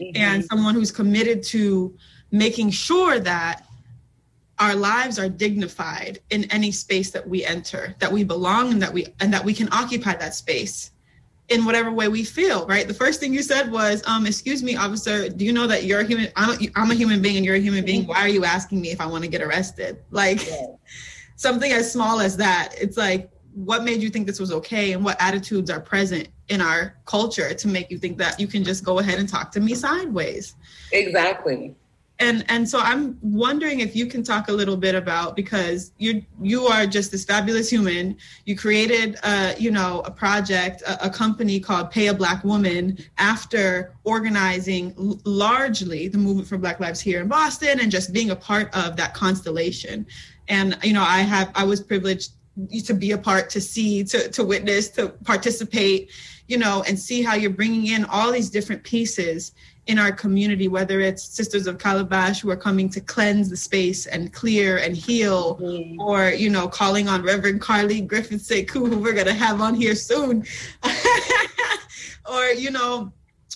mm-hmm. 0.00 0.16
and 0.16 0.44
someone 0.44 0.74
who's 0.76 0.92
committed 0.92 1.42
to 1.54 1.92
making 2.30 2.70
sure 2.70 3.18
that 3.18 3.67
our 4.58 4.74
lives 4.74 5.18
are 5.18 5.28
dignified 5.28 6.20
in 6.30 6.44
any 6.50 6.72
space 6.72 7.10
that 7.10 7.26
we 7.28 7.44
enter 7.44 7.94
that 7.98 8.10
we 8.10 8.24
belong 8.24 8.72
and 8.72 8.82
that 8.82 8.92
we 8.92 9.06
and 9.20 9.32
that 9.32 9.44
we 9.44 9.54
can 9.54 9.68
occupy 9.72 10.14
that 10.16 10.34
space 10.34 10.90
in 11.48 11.64
whatever 11.64 11.90
way 11.90 12.08
we 12.08 12.24
feel, 12.24 12.66
right? 12.66 12.86
The 12.86 12.94
first 12.94 13.20
thing 13.20 13.32
you 13.32 13.42
said 13.42 13.72
was, 13.72 14.02
um, 14.06 14.26
excuse 14.26 14.62
me, 14.62 14.76
officer, 14.76 15.30
do 15.30 15.44
you 15.46 15.52
know 15.52 15.66
that 15.66 15.84
you're 15.84 16.00
a 16.00 16.04
human? 16.04 16.28
I'm 16.36 16.50
a, 16.50 16.68
I'm 16.76 16.90
a 16.90 16.94
human 16.94 17.22
being 17.22 17.36
and 17.36 17.44
you're 17.44 17.54
a 17.54 17.60
human 17.60 17.84
being. 17.84 18.06
Why 18.06 18.18
are 18.18 18.28
you 18.28 18.44
asking 18.44 18.80
me 18.80 18.90
if 18.90 19.00
I 19.00 19.06
want 19.06 19.24
to 19.24 19.30
get 19.30 19.40
arrested? 19.40 19.98
Like 20.10 20.46
yeah. 20.46 20.66
something 21.36 21.72
as 21.72 21.90
small 21.90 22.20
as 22.20 22.36
that. 22.36 22.74
It's 22.78 22.96
like, 22.96 23.30
what 23.54 23.82
made 23.82 24.02
you 24.02 24.10
think 24.10 24.26
this 24.26 24.38
was 24.38 24.52
okay? 24.52 24.92
And 24.92 25.04
what 25.04 25.16
attitudes 25.20 25.70
are 25.70 25.80
present 25.80 26.28
in 26.48 26.60
our 26.60 26.96
culture 27.06 27.54
to 27.54 27.68
make 27.68 27.90
you 27.90 27.98
think 27.98 28.18
that 28.18 28.38
you 28.38 28.46
can 28.46 28.62
just 28.62 28.84
go 28.84 28.98
ahead 28.98 29.18
and 29.18 29.28
talk 29.28 29.50
to 29.52 29.60
me 29.60 29.74
sideways? 29.74 30.54
Exactly 30.92 31.74
and 32.20 32.44
and 32.48 32.68
so 32.68 32.80
i'm 32.82 33.18
wondering 33.22 33.80
if 33.80 33.94
you 33.94 34.06
can 34.06 34.22
talk 34.22 34.48
a 34.48 34.52
little 34.52 34.76
bit 34.76 34.94
about 34.94 35.36
because 35.36 35.92
you 35.98 36.22
you 36.40 36.66
are 36.66 36.86
just 36.86 37.10
this 37.12 37.24
fabulous 37.24 37.70
human. 37.70 38.16
You 38.44 38.56
created 38.56 39.18
uh 39.22 39.54
you 39.58 39.70
know 39.70 40.02
a 40.04 40.10
project 40.10 40.82
a, 40.82 41.06
a 41.06 41.10
company 41.10 41.60
called 41.60 41.90
pay 41.90 42.08
a 42.08 42.14
black 42.14 42.44
woman 42.44 42.98
after 43.18 43.94
organizing 44.04 44.94
l- 44.98 45.20
largely 45.24 46.08
the 46.08 46.18
movement 46.18 46.48
for 46.48 46.58
black 46.58 46.80
lives 46.80 47.00
here 47.00 47.20
in 47.20 47.28
boston 47.28 47.80
and 47.80 47.90
just 47.90 48.12
being 48.12 48.30
a 48.30 48.36
part 48.36 48.74
of 48.74 48.96
that 48.96 49.14
constellation. 49.14 50.06
And 50.48 50.78
you 50.82 50.92
know 50.92 51.02
i 51.02 51.20
have 51.20 51.50
i 51.54 51.64
was 51.64 51.80
privileged 51.80 52.32
to 52.84 52.94
be 52.94 53.12
a 53.12 53.18
part 53.18 53.50
to 53.50 53.60
see 53.60 54.02
to 54.04 54.28
to 54.30 54.44
witness 54.44 54.88
to 54.88 55.10
participate 55.24 56.10
you 56.48 56.58
know 56.58 56.82
and 56.88 56.98
see 56.98 57.22
how 57.22 57.34
you're 57.34 57.50
bringing 57.50 57.86
in 57.88 58.04
all 58.06 58.32
these 58.32 58.50
different 58.50 58.82
pieces 58.82 59.52
in 59.88 59.98
our 59.98 60.12
community, 60.12 60.68
whether 60.68 61.00
it's 61.00 61.24
Sisters 61.24 61.66
of 61.66 61.78
Calabash 61.78 62.40
who 62.40 62.50
are 62.50 62.56
coming 62.56 62.90
to 62.90 63.00
cleanse 63.00 63.48
the 63.48 63.56
space 63.56 64.04
and 64.06 64.32
clear 64.32 64.76
and 64.76 64.94
heal, 64.94 65.56
mm-hmm. 65.56 65.98
or 65.98 66.28
you 66.28 66.50
know, 66.50 66.68
calling 66.68 67.08
on 67.08 67.22
Reverend 67.22 67.62
Carly 67.62 68.02
Griffith 68.02 68.42
Sekou, 68.42 68.86
who 68.86 68.98
we're 68.98 69.14
gonna 69.14 69.32
have 69.32 69.62
on 69.62 69.74
here 69.74 69.94
soon, 69.94 70.44
or 72.30 72.44
you 72.50 72.70
know, 72.70 73.10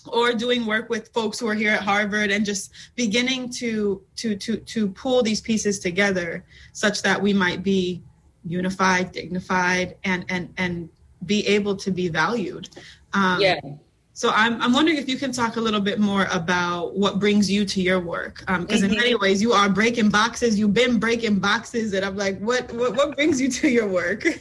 or 0.07 0.33
doing 0.33 0.65
work 0.65 0.89
with 0.89 1.13
folks 1.13 1.39
who 1.39 1.47
are 1.49 1.55
here 1.55 1.71
at 1.71 1.83
Harvard 1.83 2.31
and 2.31 2.47
just 2.47 2.73
beginning 2.97 3.51
to 3.51 4.03
to 4.17 4.35
to 4.35 4.57
to 4.57 4.89
pull 4.89 5.23
these 5.23 5.43
pieces 5.43 5.79
together 5.79 6.47
such 6.73 7.03
that 7.03 7.21
we 7.21 7.35
might 7.35 7.63
be 7.63 8.03
unified, 8.47 9.13
dignified, 9.13 9.97
and 10.05 10.25
and 10.31 10.55
and 10.57 10.89
be 11.27 11.47
able 11.47 11.77
to 11.77 11.91
be 11.91 12.09
valued. 12.09 12.71
Um, 13.13 13.39
yeah 13.39 13.61
so 14.15 14.31
I'm, 14.31 14.61
I'm 14.61 14.73
wondering 14.73 14.99
if 14.99 15.09
you 15.09 15.17
can 15.17 15.33
talk 15.33 15.57
a 15.57 15.61
little 15.61 15.81
bit 15.81 15.99
more 15.99 16.27
about 16.31 16.95
what 16.95 17.19
brings 17.19 17.51
you 17.51 17.65
to 17.65 17.81
your 17.81 17.99
work, 17.99 18.41
because 18.41 18.59
um, 18.59 18.67
mm-hmm. 18.67 18.85
in 18.85 18.97
many 18.97 19.15
ways 19.15 19.41
you 19.41 19.53
are 19.53 19.71
breaking 19.71 20.11
boxes. 20.11 20.59
You've 20.59 20.75
been 20.75 20.99
breaking 20.99 21.39
boxes, 21.39 21.95
and 21.95 22.05
I'm 22.05 22.17
like, 22.17 22.39
what 22.39 22.71
what, 22.73 22.95
what 22.95 23.17
brings 23.17 23.41
you 23.41 23.49
to 23.49 23.69
your 23.69 23.89
work? 23.89 24.27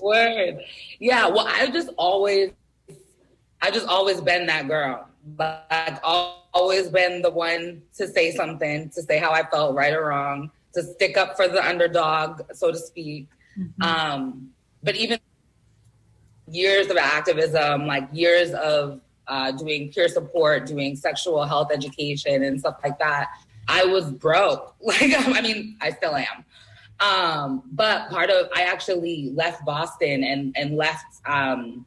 Word, 0.00 0.58
yeah. 0.98 1.28
Well, 1.28 1.46
I 1.46 1.68
just 1.68 1.90
always, 1.96 2.50
I 3.60 3.70
just 3.70 3.86
always 3.86 4.20
been 4.20 4.46
that 4.46 4.66
girl. 4.66 5.08
Like 5.38 6.00
always 6.02 6.88
been 6.88 7.22
the 7.22 7.30
one 7.30 7.82
to 7.96 8.08
say 8.08 8.32
something, 8.32 8.90
to 8.90 9.02
say 9.02 9.18
how 9.18 9.30
I 9.30 9.44
felt, 9.44 9.76
right 9.76 9.92
or 9.92 10.06
wrong, 10.06 10.50
to 10.74 10.82
stick 10.82 11.16
up 11.16 11.36
for 11.36 11.46
the 11.46 11.64
underdog, 11.64 12.42
so 12.54 12.72
to 12.72 12.78
speak. 12.78 13.28
Mm-hmm. 13.58 13.82
Um, 13.82 14.50
but 14.82 14.96
even 14.96 15.20
years 16.52 16.88
of 16.88 16.96
activism, 16.96 17.86
like 17.86 18.08
years 18.12 18.52
of 18.52 19.00
uh, 19.26 19.52
doing 19.52 19.90
peer 19.90 20.08
support, 20.08 20.66
doing 20.66 20.96
sexual 20.96 21.44
health 21.44 21.70
education 21.72 22.42
and 22.42 22.60
stuff 22.60 22.76
like 22.84 22.98
that, 22.98 23.30
I 23.68 23.84
was 23.84 24.10
broke. 24.10 24.74
Like, 24.84 25.14
I 25.16 25.40
mean, 25.40 25.76
I 25.80 25.90
still 25.90 26.14
am. 26.16 26.44
Um, 27.00 27.62
but 27.72 28.10
part 28.10 28.30
of, 28.30 28.48
I 28.54 28.62
actually 28.62 29.30
left 29.34 29.64
Boston 29.64 30.22
and, 30.24 30.54
and 30.56 30.76
left, 30.76 31.20
um, 31.24 31.86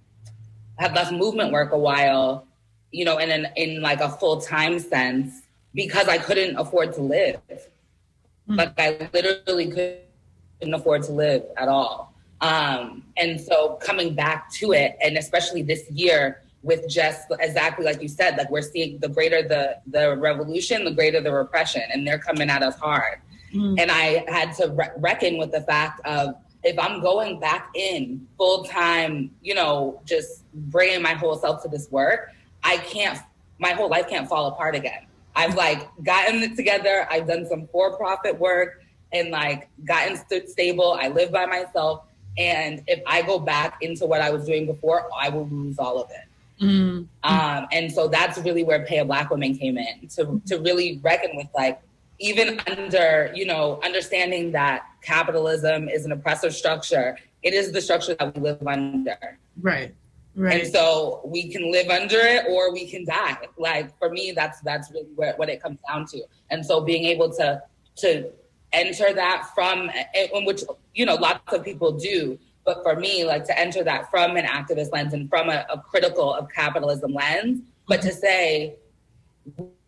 had 0.77 0.93
left 0.95 1.11
movement 1.11 1.51
work 1.51 1.71
a 1.71 1.77
while, 1.77 2.47
you 2.91 3.05
know, 3.05 3.17
in, 3.17 3.29
an, 3.29 3.47
in 3.55 3.81
like 3.81 3.99
a 3.99 4.09
full 4.09 4.41
time 4.41 4.79
sense 4.79 5.41
because 5.73 6.07
I 6.07 6.17
couldn't 6.17 6.55
afford 6.57 6.93
to 6.93 7.01
live. 7.01 7.41
Mm-hmm. 7.49 8.55
Like, 8.55 8.73
I 8.77 9.09
literally 9.13 9.67
couldn't 9.67 10.73
afford 10.73 11.03
to 11.03 11.11
live 11.11 11.43
at 11.57 11.67
all. 11.67 12.14
Um, 12.45 13.03
and 13.17 13.39
so 13.39 13.79
coming 13.81 14.13
back 14.13 14.51
to 14.53 14.73
it, 14.73 14.97
and 15.01 15.17
especially 15.17 15.63
this 15.63 15.89
year 15.89 16.41
with 16.61 16.87
just 16.87 17.27
exactly 17.39 17.85
like 17.85 18.01
you 18.01 18.07
said, 18.07 18.37
like 18.37 18.49
we're 18.49 18.61
seeing 18.61 18.99
the 18.99 19.07
greater 19.07 19.47
the 19.47 19.77
the 19.87 20.15
revolution, 20.17 20.83
the 20.85 20.91
greater 20.91 21.21
the 21.21 21.31
repression, 21.31 21.83
and 21.91 22.05
they're 22.05 22.19
coming 22.19 22.49
at 22.49 22.61
us 22.61 22.75
hard. 22.75 23.19
Mm. 23.53 23.79
And 23.79 23.91
I 23.91 24.25
had 24.27 24.53
to 24.57 24.69
re- 24.69 24.91
reckon 24.97 25.37
with 25.37 25.51
the 25.51 25.61
fact 25.61 26.01
of 26.05 26.35
if 26.63 26.77
I'm 26.77 27.01
going 27.01 27.39
back 27.39 27.69
in 27.75 28.27
full 28.37 28.63
time, 28.63 29.31
you 29.41 29.55
know, 29.55 30.01
just 30.05 30.43
bringing 30.53 31.01
my 31.01 31.13
whole 31.13 31.37
self 31.37 31.63
to 31.63 31.69
this 31.69 31.89
work, 31.91 32.31
I 32.63 32.77
can't. 32.77 33.19
My 33.57 33.69
whole 33.69 33.89
life 33.89 34.09
can't 34.09 34.27
fall 34.27 34.47
apart 34.47 34.75
again. 34.75 35.05
I've 35.35 35.55
like 35.55 35.87
gotten 36.03 36.43
it 36.43 36.55
together. 36.55 37.07
I've 37.09 37.27
done 37.27 37.45
some 37.47 37.67
for 37.71 37.95
profit 37.95 38.37
work 38.37 38.81
and 39.13 39.29
like 39.29 39.69
gotten 39.85 40.17
st- 40.17 40.49
stable. 40.49 40.97
I 40.99 41.07
live 41.07 41.31
by 41.31 41.45
myself 41.45 42.05
and 42.37 42.83
if 42.87 43.01
I 43.07 43.21
go 43.21 43.39
back 43.39 43.77
into 43.81 44.05
what 44.05 44.21
I 44.21 44.29
was 44.29 44.45
doing 44.45 44.65
before, 44.65 45.07
I 45.17 45.29
will 45.29 45.47
lose 45.47 45.79
all 45.79 46.01
of 46.01 46.09
it. 46.11 46.63
Mm. 46.63 47.07
Um, 47.23 47.67
and 47.71 47.91
so 47.91 48.07
that's 48.07 48.37
really 48.39 48.63
where 48.63 48.85
Pay 48.85 48.99
a 48.99 49.05
Black 49.05 49.29
Woman 49.29 49.57
came 49.57 49.77
in 49.77 50.07
to, 50.15 50.41
to 50.47 50.57
really 50.59 50.99
reckon 51.03 51.35
with 51.35 51.47
like, 51.55 51.81
even 52.19 52.61
under, 52.67 53.31
you 53.35 53.45
know, 53.45 53.79
understanding 53.83 54.51
that 54.53 54.85
capitalism 55.01 55.89
is 55.89 56.05
an 56.05 56.13
oppressive 56.13 56.55
structure, 56.55 57.17
it 57.43 57.53
is 57.53 57.71
the 57.71 57.81
structure 57.81 58.15
that 58.15 58.33
we 58.35 58.41
live 58.41 58.65
under. 58.65 59.37
Right. 59.61 59.93
Right. 60.37 60.61
And 60.61 60.71
so 60.71 61.21
we 61.23 61.49
can 61.49 61.71
live 61.71 61.89
under 61.89 62.17
it 62.19 62.45
or 62.49 62.73
we 62.73 62.89
can 62.89 63.05
die. 63.05 63.37
Like 63.57 63.97
for 63.99 64.09
me, 64.09 64.33
that's 64.35 64.59
that's 64.61 64.91
really 64.91 65.07
where, 65.15 65.33
what 65.35 65.49
it 65.49 65.61
comes 65.61 65.79
down 65.87 66.05
to. 66.07 66.23
And 66.51 66.65
so 66.65 66.81
being 66.81 67.05
able 67.05 67.31
to 67.33 67.61
to 67.97 68.29
enter 68.75 69.13
that 69.13 69.49
from 69.55 69.89
in 70.13 70.45
which 70.45 70.61
you 70.93 71.05
know 71.05 71.15
lots 71.15 71.53
of 71.53 71.63
people 71.63 71.91
do 71.91 72.37
but 72.65 72.83
for 72.83 72.95
me 72.95 73.23
like 73.23 73.45
to 73.45 73.57
enter 73.57 73.83
that 73.83 74.09
from 74.11 74.35
an 74.35 74.45
activist 74.45 74.91
lens 74.91 75.13
and 75.13 75.29
from 75.29 75.49
a, 75.49 75.65
a 75.71 75.79
critical 75.79 76.33
of 76.33 76.49
capitalism 76.51 77.13
lens 77.13 77.61
but 77.87 78.01
to 78.01 78.11
say 78.11 78.75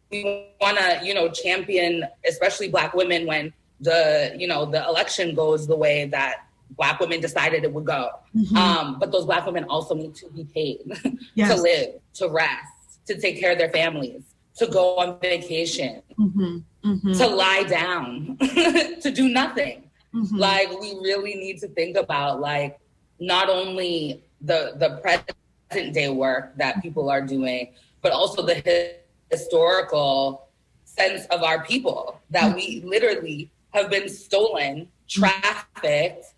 we 0.09 0.47
want 0.61 0.77
to 0.77 0.99
you 1.03 1.13
know 1.13 1.29
champion 1.29 2.03
especially 2.27 2.69
black 2.69 2.93
women 2.93 3.25
when 3.27 3.53
the 3.81 4.35
you 4.37 4.47
know 4.47 4.65
the 4.65 4.83
election 4.87 5.35
goes 5.35 5.67
the 5.67 5.75
way 5.75 6.05
that 6.05 6.45
black 6.71 6.99
women 6.99 7.19
decided 7.19 7.63
it 7.63 7.73
would 7.73 7.85
go 7.85 8.09
mm-hmm. 8.35 8.57
um, 8.57 8.97
but 8.99 9.11
those 9.11 9.25
black 9.25 9.45
women 9.45 9.63
also 9.65 9.95
need 9.95 10.13
to 10.15 10.29
be 10.29 10.43
paid 10.45 10.79
yes. 11.35 11.53
to 11.53 11.61
live 11.61 11.89
to 12.13 12.27
rest 12.29 13.05
to 13.05 13.19
take 13.19 13.39
care 13.39 13.51
of 13.51 13.57
their 13.57 13.69
families 13.69 14.21
to 14.57 14.67
go 14.67 14.97
on 14.97 15.19
vacation 15.19 16.01
mm-hmm 16.17 16.57
mm-hmm. 16.87 17.13
to 17.13 17.27
lie 17.27 17.63
down, 17.63 18.37
to 19.01 19.11
do 19.11 19.29
nothing. 19.29 19.83
Mm-hmm. 20.13 20.37
Like 20.37 20.69
we 20.79 20.93
really 21.01 21.35
need 21.35 21.59
to 21.59 21.67
think 21.67 21.97
about 21.97 22.39
like 22.39 22.79
not 23.19 23.49
only 23.49 24.23
the 24.41 24.73
the 24.77 24.99
present 25.01 25.93
day 25.93 26.09
work 26.09 26.55
that 26.57 26.81
people 26.81 27.09
are 27.09 27.21
doing, 27.21 27.73
but 28.01 28.11
also 28.11 28.41
the 28.41 28.95
historical 29.29 30.47
sense 30.85 31.25
of 31.27 31.43
our 31.43 31.63
people 31.63 32.19
that 32.29 32.55
we 32.55 32.81
literally 32.85 33.51
have 33.71 33.89
been 33.89 34.09
stolen, 34.09 34.87
trafficked, 35.07 36.33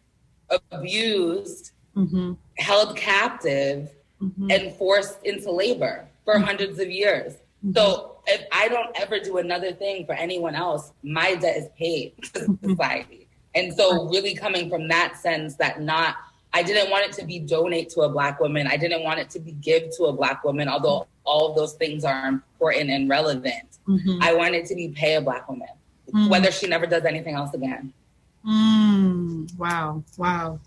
abused, 0.72 1.72
mm-hmm. 1.96 2.34
held 2.58 2.98
captive, 2.98 3.92
mm-hmm. 4.22 4.50
and 4.50 4.74
forced 4.76 5.24
into 5.24 5.52
labor 5.52 6.08
for 6.26 6.36
mm-hmm. 6.36 6.44
hundreds 6.44 6.80
of 6.80 6.90
years. 6.90 7.36
Mm-hmm. 7.66 7.74
So 7.76 8.22
if 8.28 8.46
I 8.52 8.68
don't 8.68 8.90
ever 9.00 9.20
do 9.20 9.38
another 9.38 9.74
thing 9.74 10.06
for 10.06 10.14
anyone 10.14 10.56
else, 10.56 10.92
my 11.04 11.36
debt 11.36 11.58
is 11.58 11.68
paid 11.78 12.14
to 12.34 12.40
mm-hmm. 12.40 12.70
society. 12.70 13.28
And 13.56 13.74
so 13.74 14.08
really 14.10 14.36
coming 14.36 14.70
from 14.70 14.88
that 14.90 15.18
sense 15.18 15.56
that 15.56 15.82
not 15.82 16.16
I 16.52 16.64
didn't 16.64 16.90
want 16.90 17.06
it 17.06 17.14
to 17.14 17.26
be 17.26 17.40
donate 17.40 17.90
to 17.92 18.02
a 18.02 18.10
black 18.10 18.40
woman. 18.40 18.66
I 18.68 18.76
didn't 18.76 19.04
want 19.04 19.20
it 19.20 19.30
to 19.32 19.40
be 19.40 19.52
give 19.52 19.96
to 19.98 20.06
a 20.06 20.14
black 20.14 20.44
woman, 20.44 20.68
although 20.68 21.08
all 21.24 21.50
of 21.50 21.56
those 21.56 21.74
things 21.74 22.04
are 22.04 22.28
important 22.28 22.90
and 22.90 23.08
relevant. 23.08 23.78
Mm-hmm. 23.88 24.18
I 24.22 24.34
wanted 24.34 24.66
to 24.66 24.76
be 24.76 24.90
pay 24.90 25.16
a 25.16 25.22
black 25.22 25.48
woman, 25.48 25.68
mm-hmm. 26.08 26.28
whether 26.28 26.52
she 26.52 26.68
never 26.68 26.88
does 26.88 27.06
anything 27.06 27.36
else 27.36 27.54
again. 27.54 27.94
Mm, 28.48 29.56
wow, 29.58 30.04
wow. 30.18 30.60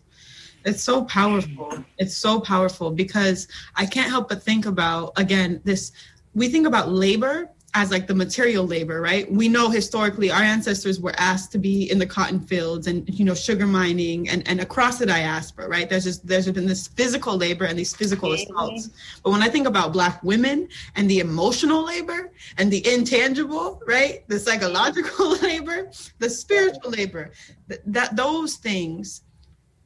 It's 0.65 0.83
so 0.83 1.05
powerful. 1.05 1.85
It's 1.99 2.17
so 2.17 2.41
powerful 2.41 2.93
because 2.93 3.49
I 3.75 3.85
can't 3.85 4.09
help 4.09 4.29
but 4.29 4.43
think 4.43 4.67
about 4.67 5.13
again 5.17 5.61
this 5.65 5.91
we 6.35 6.49
think 6.49 6.67
about 6.67 6.91
labor 6.91 7.51
as 7.75 7.91
like 7.91 8.07
the 8.07 8.15
material 8.15 8.67
labor, 8.67 9.01
right? 9.01 9.31
We 9.33 9.49
know 9.49 9.71
historically 9.71 10.31
our 10.31 10.43
ancestors 10.43 11.01
were 11.01 11.15
asked 11.17 11.53
to 11.53 11.59
be 11.59 11.91
in 11.91 11.99
the 11.99 12.05
cotton 12.05 12.41
fields 12.41 12.87
and 12.87 13.09
you 13.09 13.25
know 13.25 13.35
sugar 13.35 13.67
mining 13.67 14.29
and, 14.29 14.47
and 14.47 14.61
across 14.61 14.99
the 14.99 15.07
diaspora, 15.07 15.69
right? 15.69 15.89
There's 15.89 16.05
just 16.05 16.27
there's 16.27 16.51
been 16.51 16.67
this 16.67 16.89
physical 16.89 17.37
labor 17.37 17.65
and 17.65 17.79
these 17.79 17.97
physical 17.97 18.33
assaults. 18.33 18.91
But 19.25 19.31
when 19.31 19.43
I 19.43 19.49
think 19.49 19.67
about 19.67 19.93
black 19.95 20.23
women 20.23 20.69
and 20.97 21.09
the 21.09 21.21
emotional 21.21 21.83
labor 21.83 22.33
and 22.59 22.71
the 22.71 22.87
intangible, 22.87 23.81
right? 23.87 24.29
The 24.29 24.39
psychological 24.39 25.31
labor, 25.43 25.91
the 26.19 26.29
spiritual 26.29 26.91
labor, 26.91 27.31
that, 27.69 27.81
that 27.87 28.17
those 28.17 28.57
things 28.57 29.23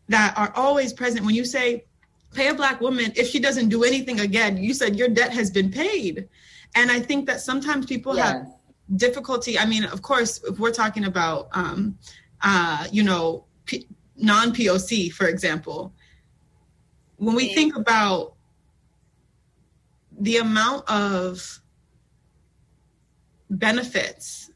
that 0.09 0.35
are 0.37 0.53
always 0.57 0.93
present 0.93 1.25
when 1.25 1.35
you 1.35 1.45
say 1.45 1.85
pay 2.35 2.49
a 2.49 2.55
black 2.55 2.81
woman 2.81 3.13
if 3.17 3.29
she 3.29 3.39
doesn't 3.39 3.69
do 3.69 3.85
anything 3.85 4.21
again. 4.21 4.57
You 4.57 4.75
said 4.75 4.97
your 4.97 5.09
debt 5.09 5.33
has 5.33 5.51
been 5.51 5.71
paid. 5.71 6.29
And 6.75 6.91
I 6.91 7.01
think 7.01 7.27
that 7.27 7.41
sometimes 7.41 7.87
people 7.87 8.17
yes. 8.17 8.27
have 8.27 8.47
difficulty. 8.97 9.59
I 9.59 9.67
mean, 9.67 9.85
of 9.85 10.03
course, 10.03 10.43
if 10.45 10.59
we're 10.59 10.73
talking 10.73 11.05
about, 11.05 11.49
um, 11.53 11.99
uh, 12.43 12.87
you 12.93 13.03
know, 13.03 13.45
P- 13.65 13.87
non 14.17 14.53
POC, 14.53 15.13
for 15.13 15.27
example, 15.27 15.93
when 17.17 17.35
we 17.35 17.55
think 17.55 17.77
about 17.77 18.35
the 20.19 20.39
amount 20.39 20.89
of 20.89 21.61
benefits 23.51 24.51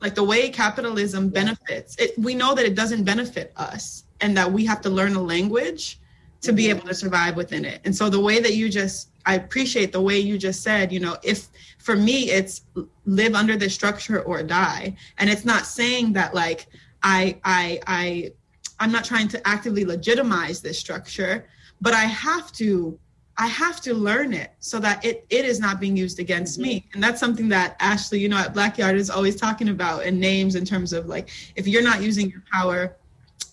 like 0.00 0.14
the 0.14 0.22
way 0.22 0.48
capitalism 0.48 1.28
benefits 1.28 1.96
it 1.98 2.16
we 2.18 2.34
know 2.34 2.54
that 2.54 2.64
it 2.64 2.74
doesn't 2.74 3.04
benefit 3.04 3.52
us 3.56 4.04
and 4.20 4.36
that 4.36 4.50
we 4.50 4.64
have 4.64 4.80
to 4.80 4.90
learn 4.90 5.14
a 5.16 5.22
language 5.22 5.98
to 6.40 6.52
be 6.52 6.70
able 6.70 6.86
to 6.86 6.94
survive 6.94 7.36
within 7.36 7.64
it 7.64 7.80
and 7.84 7.94
so 7.94 8.08
the 8.08 8.20
way 8.20 8.40
that 8.40 8.54
you 8.54 8.68
just 8.68 9.10
i 9.26 9.34
appreciate 9.34 9.92
the 9.92 10.00
way 10.00 10.18
you 10.18 10.38
just 10.38 10.62
said 10.62 10.92
you 10.92 11.00
know 11.00 11.16
if 11.22 11.48
for 11.78 11.96
me 11.96 12.30
it's 12.30 12.62
live 13.04 13.34
under 13.34 13.56
this 13.56 13.74
structure 13.74 14.22
or 14.22 14.42
die 14.42 14.94
and 15.18 15.28
it's 15.28 15.44
not 15.44 15.66
saying 15.66 16.12
that 16.12 16.34
like 16.34 16.66
i 17.02 17.38
i 17.44 17.80
i 17.86 18.32
i'm 18.78 18.92
not 18.92 19.04
trying 19.04 19.28
to 19.28 19.46
actively 19.46 19.84
legitimize 19.84 20.60
this 20.60 20.78
structure 20.78 21.46
but 21.80 21.92
i 21.94 22.04
have 22.04 22.50
to 22.52 22.98
I 23.40 23.46
have 23.46 23.80
to 23.82 23.94
learn 23.94 24.34
it 24.34 24.52
so 24.58 24.78
that 24.80 25.02
it, 25.02 25.24
it 25.30 25.46
is 25.46 25.60
not 25.60 25.80
being 25.80 25.96
used 25.96 26.18
against 26.18 26.60
mm-hmm. 26.60 26.68
me. 26.68 26.86
And 26.92 27.02
that's 27.02 27.18
something 27.18 27.48
that 27.48 27.74
Ashley, 27.80 28.20
you 28.20 28.28
know, 28.28 28.36
at 28.36 28.52
Blackyard 28.52 28.96
is 28.96 29.08
always 29.08 29.34
talking 29.34 29.70
about 29.70 30.04
in 30.04 30.20
names 30.20 30.56
in 30.56 30.64
terms 30.66 30.92
of 30.92 31.06
like, 31.06 31.30
if 31.56 31.66
you're 31.66 31.82
not 31.82 32.02
using 32.02 32.30
your 32.30 32.42
power 32.52 32.98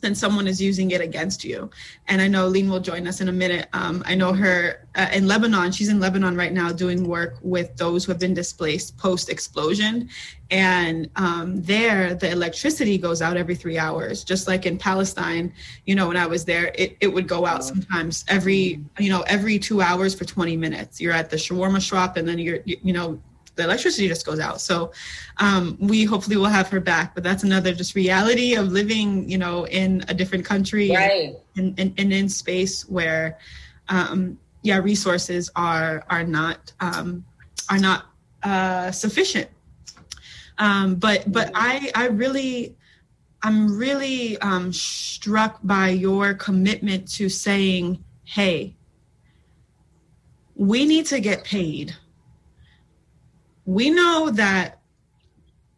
then 0.01 0.16
someone 0.16 0.48
is 0.48 0.62
using 0.62 0.92
it 0.92 1.01
against 1.01 1.44
you. 1.44 1.70
And 2.08 2.22
I 2.22 2.27
know 2.27 2.48
Lean 2.48 2.70
will 2.70 2.80
join 2.80 3.08
us 3.08 3.22
in 3.22 3.30
a 3.30 3.32
minute. 3.32 3.68
Um, 3.74 4.04
I 4.06 4.16
know 4.16 4.34
her 4.34 4.88
uh, 4.96 5.08
in 5.13 5.27
Lebanon. 5.27 5.72
She's 5.72 5.89
in 5.89 6.00
Lebanon 6.00 6.36
right 6.36 6.54
now 6.54 6.72
doing 6.72 7.08
work 7.08 7.38
with 7.42 7.75
those 7.77 8.06
who 8.06 8.12
have 8.12 8.20
been 8.20 8.34
displaced 8.34 8.98
post 8.98 9.30
explosion. 9.30 10.10
And 10.50 11.10
um, 11.18 11.62
there, 11.62 12.13
the 12.13 12.32
electricity 12.32 12.98
goes 12.98 13.22
out 13.22 13.36
every 13.36 13.56
three 13.56 13.77
hours, 13.77 14.24
just 14.24 14.48
like 14.48 14.66
in 14.66 14.77
Palestine. 14.77 15.51
You 15.86 15.96
know, 15.96 16.08
when 16.08 16.18
I 16.18 16.25
was 16.25 16.46
there, 16.46 16.72
it, 16.75 16.96
it 17.01 17.08
would 17.08 17.27
go 17.27 17.46
out 17.46 17.66
sometimes 17.66 18.24
every, 18.27 18.82
you 18.98 19.10
know, 19.10 19.22
every 19.27 19.60
two 19.60 19.82
hours 19.82 20.16
for 20.16 20.24
20 20.24 20.56
minutes. 20.56 21.01
You're 21.01 21.13
at 21.13 21.30
the 21.30 21.36
shawarma 21.36 21.82
shop, 21.82 22.16
and 22.16 22.27
then 22.27 22.39
you're, 22.39 22.60
you, 22.63 22.77
you 22.82 22.94
know, 22.94 23.20
the 23.58 23.64
electricity 23.64 24.08
just 24.08 24.26
goes 24.26 24.40
out. 24.40 24.62
So 24.62 24.92
um, 25.38 25.78
we 25.80 26.06
hopefully 26.06 26.38
will 26.38 26.46
have 26.46 26.70
her 26.70 26.80
back. 26.80 27.13
But 27.13 27.24
that's 27.24 27.43
another 27.43 27.74
just 27.74 27.96
reality 27.96 28.56
of 28.56 28.72
living, 28.72 29.30
you 29.30 29.38
know, 29.38 29.67
in 29.67 30.06
a 30.08 30.13
different 30.13 30.46
country 30.46 30.91
right. 30.91 31.36
and, 31.58 31.78
and, 31.80 31.93
and 31.98 32.13
in 32.13 32.30
space 32.30 32.88
where, 32.88 33.38
um, 33.89 34.38
yeah, 34.63 34.78
resources 34.80 35.50
are 35.56 36.04
are 36.10 36.24
not 36.24 36.74
um, 36.80 37.24
are 37.70 37.80
not 37.80 38.06
uh, 38.43 38.91
sufficient. 38.91 39.50
Um, 40.58 40.96
but 40.96 41.32
but 41.32 41.52
I 41.54 41.91
I 41.96 42.08
really 42.08 42.76
I'm 43.43 43.78
really 43.78 44.38
um, 44.39 44.74
struck 44.74 45.60
by 45.63 45.89
your 45.89 46.34
commitment 46.34 47.10
to 47.13 47.30
saying, 47.30 48.04
hey, 48.24 48.76
we 50.56 50.86
need 50.86 51.06
to 51.08 51.20
get 51.20 51.43
paid 51.43 51.96
we 53.67 53.89
know 53.89 54.32
that 54.32 54.80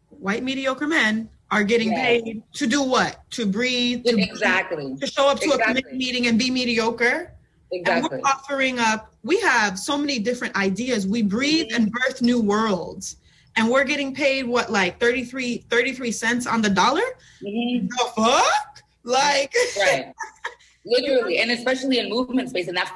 white 0.08 0.42
mediocre 0.44 0.86
men 0.86 1.28
are 1.50 1.64
getting 1.64 1.90
yes. 1.90 2.22
paid 2.22 2.42
to 2.54 2.66
do 2.66 2.82
what? 2.82 3.28
To 3.32 3.44
breathe, 3.44 4.04
to 4.04 4.18
exactly, 4.18 4.96
to 4.96 5.06
show 5.06 5.28
up 5.28 5.40
to 5.40 5.46
exactly. 5.46 5.64
a 5.64 5.82
committee 5.82 5.98
meeting 5.98 6.26
and 6.28 6.38
be 6.38 6.50
mediocre. 6.50 7.34
Exactly. 7.72 8.16
And 8.16 8.22
we're 8.22 8.28
offering 8.28 8.78
up. 8.78 9.12
We 9.22 9.40
have 9.40 9.78
so 9.78 9.98
many 9.98 10.20
different 10.20 10.56
ideas. 10.56 11.06
We 11.06 11.22
breathe 11.22 11.66
mm-hmm. 11.66 11.82
and 11.82 11.92
birth 11.92 12.22
new 12.22 12.40
worlds, 12.40 13.16
and 13.56 13.68
we're 13.68 13.84
getting 13.84 14.14
paid 14.14 14.46
what, 14.46 14.70
like 14.70 15.00
33, 15.00 15.66
33 15.68 16.12
cents 16.12 16.46
on 16.46 16.62
the 16.62 16.70
dollar? 16.70 17.02
Mm-hmm. 17.44 17.88
The 17.88 18.04
fuck? 18.16 18.82
Like, 19.02 19.52
right? 19.80 20.12
Literally, 20.86 21.38
and 21.38 21.50
especially 21.50 21.98
in 21.98 22.08
movement 22.08 22.50
space, 22.50 22.68
and 22.68 22.76
that's 22.76 22.92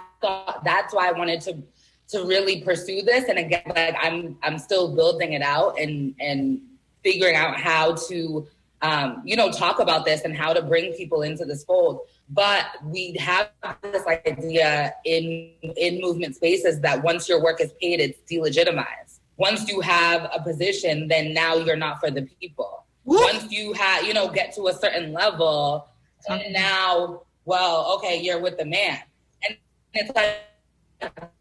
that's 0.64 0.94
why 0.94 1.08
I 1.08 1.12
wanted 1.12 1.40
to 1.42 1.58
to 2.08 2.24
really 2.24 2.62
pursue 2.62 3.02
this. 3.02 3.28
And 3.28 3.38
again, 3.38 3.62
like 3.66 3.96
I'm 4.00 4.36
I'm 4.42 4.58
still 4.58 4.94
building 4.94 5.32
it 5.32 5.42
out 5.42 5.78
and 5.78 6.14
and 6.20 6.60
figuring 7.02 7.36
out 7.36 7.58
how 7.58 7.94
to 8.08 8.46
um, 8.82 9.22
you 9.24 9.36
know 9.36 9.50
talk 9.50 9.78
about 9.78 10.04
this 10.04 10.22
and 10.22 10.36
how 10.36 10.52
to 10.52 10.62
bring 10.62 10.92
people 10.92 11.22
into 11.22 11.44
this 11.44 11.64
fold. 11.64 12.00
But 12.28 12.66
we 12.84 13.16
have 13.20 13.50
this 13.82 14.06
idea 14.06 14.94
in 15.04 15.50
in 15.76 16.00
movement 16.00 16.36
spaces 16.36 16.80
that 16.80 17.02
once 17.02 17.28
your 17.28 17.42
work 17.42 17.60
is 17.60 17.72
paid, 17.80 18.00
it's 18.00 18.20
delegitimized. 18.30 19.20
Once 19.36 19.68
you 19.68 19.80
have 19.80 20.30
a 20.32 20.40
position, 20.40 21.08
then 21.08 21.34
now 21.34 21.56
you're 21.56 21.76
not 21.76 21.98
for 21.98 22.10
the 22.10 22.22
people. 22.40 22.84
Once 23.04 23.50
you 23.50 23.72
have, 23.72 24.04
you 24.04 24.14
know, 24.14 24.28
get 24.28 24.54
to 24.54 24.68
a 24.68 24.72
certain 24.72 25.12
level, 25.12 25.88
and 26.28 26.52
now, 26.52 27.22
well, 27.44 27.96
okay, 27.96 28.22
you're 28.22 28.40
with 28.40 28.56
the 28.56 28.64
man, 28.64 29.00
and 29.46 29.56
it's 29.92 30.10
like 30.14 31.33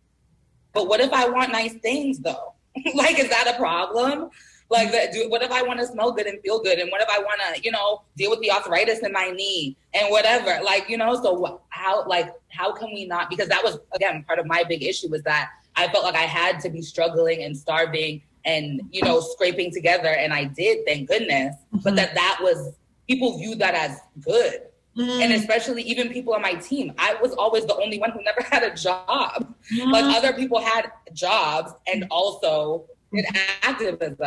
but 0.73 0.88
what 0.88 0.99
if 0.99 1.13
I 1.13 1.29
want 1.29 1.51
nice 1.51 1.73
things 1.75 2.19
though? 2.19 2.53
like, 2.95 3.19
is 3.19 3.29
that 3.29 3.53
a 3.53 3.57
problem? 3.57 4.29
Like, 4.69 4.91
do, 5.12 5.29
what 5.29 5.43
if 5.43 5.51
I 5.51 5.62
want 5.62 5.79
to 5.79 5.86
smell 5.86 6.12
good 6.12 6.25
and 6.25 6.41
feel 6.41 6.59
good? 6.59 6.79
And 6.79 6.89
what 6.89 6.99
if 6.99 7.07
I 7.07 7.19
want 7.19 7.39
to, 7.55 7.62
you 7.62 7.71
know, 7.71 8.01
deal 8.17 8.31
with 8.31 8.39
the 8.39 8.49
arthritis 8.49 8.99
in 8.99 9.12
my 9.12 9.29
knee 9.29 9.77
and 9.93 10.09
whatever? 10.09 10.63
Like, 10.63 10.89
you 10.89 10.97
know, 10.97 11.13
so 11.21 11.62
how, 11.69 12.07
like, 12.07 12.33
how 12.49 12.73
can 12.73 12.88
we 12.91 13.05
not? 13.05 13.29
Because 13.29 13.47
that 13.49 13.63
was, 13.63 13.77
again, 13.93 14.23
part 14.25 14.39
of 14.39 14.47
my 14.47 14.63
big 14.67 14.81
issue 14.81 15.09
was 15.09 15.21
that 15.23 15.51
I 15.75 15.88
felt 15.89 16.03
like 16.03 16.15
I 16.15 16.23
had 16.23 16.59
to 16.62 16.69
be 16.69 16.81
struggling 16.81 17.43
and 17.43 17.55
starving 17.55 18.23
and, 18.45 18.81
you 18.91 19.03
know, 19.03 19.19
scraping 19.19 19.71
together. 19.71 20.09
And 20.09 20.33
I 20.33 20.45
did, 20.45 20.86
thank 20.88 21.07
goodness. 21.07 21.55
Mm-hmm. 21.55 21.79
But 21.83 21.95
that 21.97 22.15
that 22.15 22.39
was, 22.41 22.73
people 23.07 23.38
viewed 23.38 23.59
that 23.59 23.75
as 23.75 23.99
good. 24.21 24.62
Mm. 24.97 25.21
And 25.21 25.34
especially 25.34 25.82
even 25.84 26.10
people 26.10 26.34
on 26.34 26.41
my 26.41 26.53
team, 26.53 26.93
I 26.97 27.15
was 27.15 27.34
always 27.34 27.65
the 27.65 27.75
only 27.75 27.99
one 27.99 28.12
who 28.12 28.21
never 28.23 28.41
had 28.51 28.63
a 28.63 28.75
job. 28.75 29.53
Like 29.88 30.03
other 30.15 30.34
people 30.34 30.60
had 30.60 30.91
jobs 31.13 31.73
and 31.88 32.06
also 32.12 32.86
did 33.12 33.25
activism. 33.63 34.17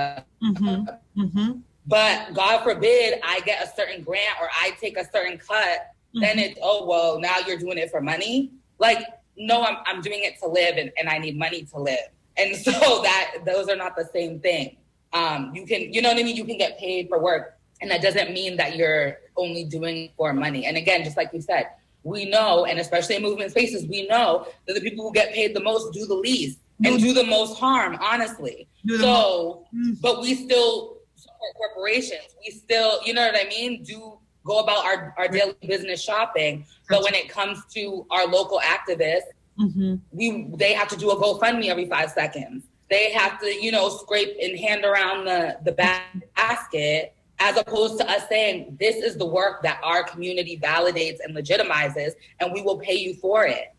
Mm-hmm. 0.42 1.20
Mm-hmm. 1.20 1.52
But 1.86 2.34
God 2.34 2.64
forbid 2.64 3.20
I 3.24 3.40
get 3.40 3.62
a 3.62 3.70
certain 3.76 4.02
grant 4.02 4.40
or 4.40 4.48
I 4.52 4.72
take 4.80 4.98
a 4.98 5.04
certain 5.12 5.38
cut, 5.38 5.56
mm-hmm. 5.58 6.20
then 6.20 6.38
it's, 6.38 6.58
oh, 6.60 6.84
well, 6.86 7.20
now 7.20 7.36
you're 7.46 7.58
doing 7.58 7.78
it 7.78 7.90
for 7.90 8.00
money. 8.00 8.50
Like, 8.78 9.06
no, 9.36 9.62
I'm, 9.62 9.76
I'm 9.86 10.00
doing 10.00 10.24
it 10.24 10.38
to 10.40 10.48
live 10.48 10.76
and, 10.78 10.90
and 10.98 11.08
I 11.08 11.18
need 11.18 11.38
money 11.38 11.62
to 11.62 11.78
live. 11.78 12.08
And 12.36 12.56
so 12.64 12.72
that 12.72 13.38
those 13.44 13.68
are 13.68 13.76
not 13.76 13.96
the 13.96 14.08
same 14.12 14.40
thing. 14.40 14.76
Um, 15.12 15.52
you 15.54 15.64
can, 15.64 15.92
you 15.92 16.02
know 16.02 16.08
what 16.08 16.18
I 16.18 16.24
mean? 16.24 16.36
You 16.36 16.44
can 16.44 16.58
get 16.58 16.78
paid 16.78 17.08
for 17.08 17.20
work 17.20 17.55
and 17.80 17.90
that 17.90 18.02
doesn't 18.02 18.32
mean 18.32 18.56
that 18.56 18.76
you're 18.76 19.18
only 19.36 19.64
doing 19.64 20.10
for 20.16 20.32
money. 20.32 20.66
And 20.66 20.76
again, 20.76 21.04
just 21.04 21.16
like 21.16 21.30
you 21.32 21.40
said, 21.40 21.68
we 22.02 22.24
know, 22.24 22.64
and 22.64 22.78
especially 22.78 23.16
in 23.16 23.22
movement 23.22 23.50
spaces, 23.50 23.86
we 23.86 24.06
know 24.06 24.46
that 24.66 24.74
the 24.74 24.80
people 24.80 25.04
who 25.04 25.12
get 25.12 25.32
paid 25.34 25.54
the 25.54 25.62
most 25.62 25.92
do 25.92 26.06
the 26.06 26.14
least 26.14 26.58
and 26.84 27.00
do 27.00 27.12
the 27.12 27.24
most 27.24 27.58
harm, 27.58 27.98
honestly. 28.00 28.68
So, 28.86 29.66
mm. 29.74 30.00
but 30.00 30.20
we 30.20 30.34
still 30.34 30.98
support 31.16 31.54
corporations. 31.56 32.36
We 32.44 32.52
still, 32.52 33.00
you 33.04 33.14
know 33.14 33.26
what 33.26 33.34
I 33.34 33.48
mean? 33.48 33.82
Do 33.82 34.18
go 34.46 34.60
about 34.60 34.84
our, 34.84 35.14
our 35.18 35.28
daily 35.28 35.54
business 35.66 36.02
shopping. 36.02 36.64
But 36.88 37.02
when 37.02 37.14
it 37.14 37.28
comes 37.28 37.62
to 37.74 38.06
our 38.10 38.26
local 38.26 38.60
activists, 38.60 39.32
mm-hmm. 39.58 39.96
we 40.12 40.48
they 40.56 40.72
have 40.72 40.88
to 40.88 40.96
do 40.96 41.10
a 41.10 41.16
GoFundMe 41.16 41.66
every 41.66 41.86
five 41.86 42.10
seconds. 42.12 42.64
They 42.88 43.10
have 43.10 43.40
to, 43.40 43.46
you 43.46 43.72
know, 43.72 43.88
scrape 43.88 44.36
and 44.40 44.56
hand 44.56 44.84
around 44.84 45.24
the, 45.24 45.58
the 45.64 45.72
bag 45.72 46.02
basket 46.36 47.15
as 47.38 47.56
opposed 47.56 47.98
to 47.98 48.10
us 48.10 48.28
saying 48.28 48.76
this 48.80 48.96
is 48.96 49.16
the 49.16 49.26
work 49.26 49.62
that 49.62 49.80
our 49.82 50.02
community 50.04 50.58
validates 50.58 51.18
and 51.22 51.36
legitimizes 51.36 52.12
and 52.40 52.52
we 52.52 52.62
will 52.62 52.78
pay 52.78 52.94
you 52.94 53.14
for 53.14 53.44
it. 53.46 53.74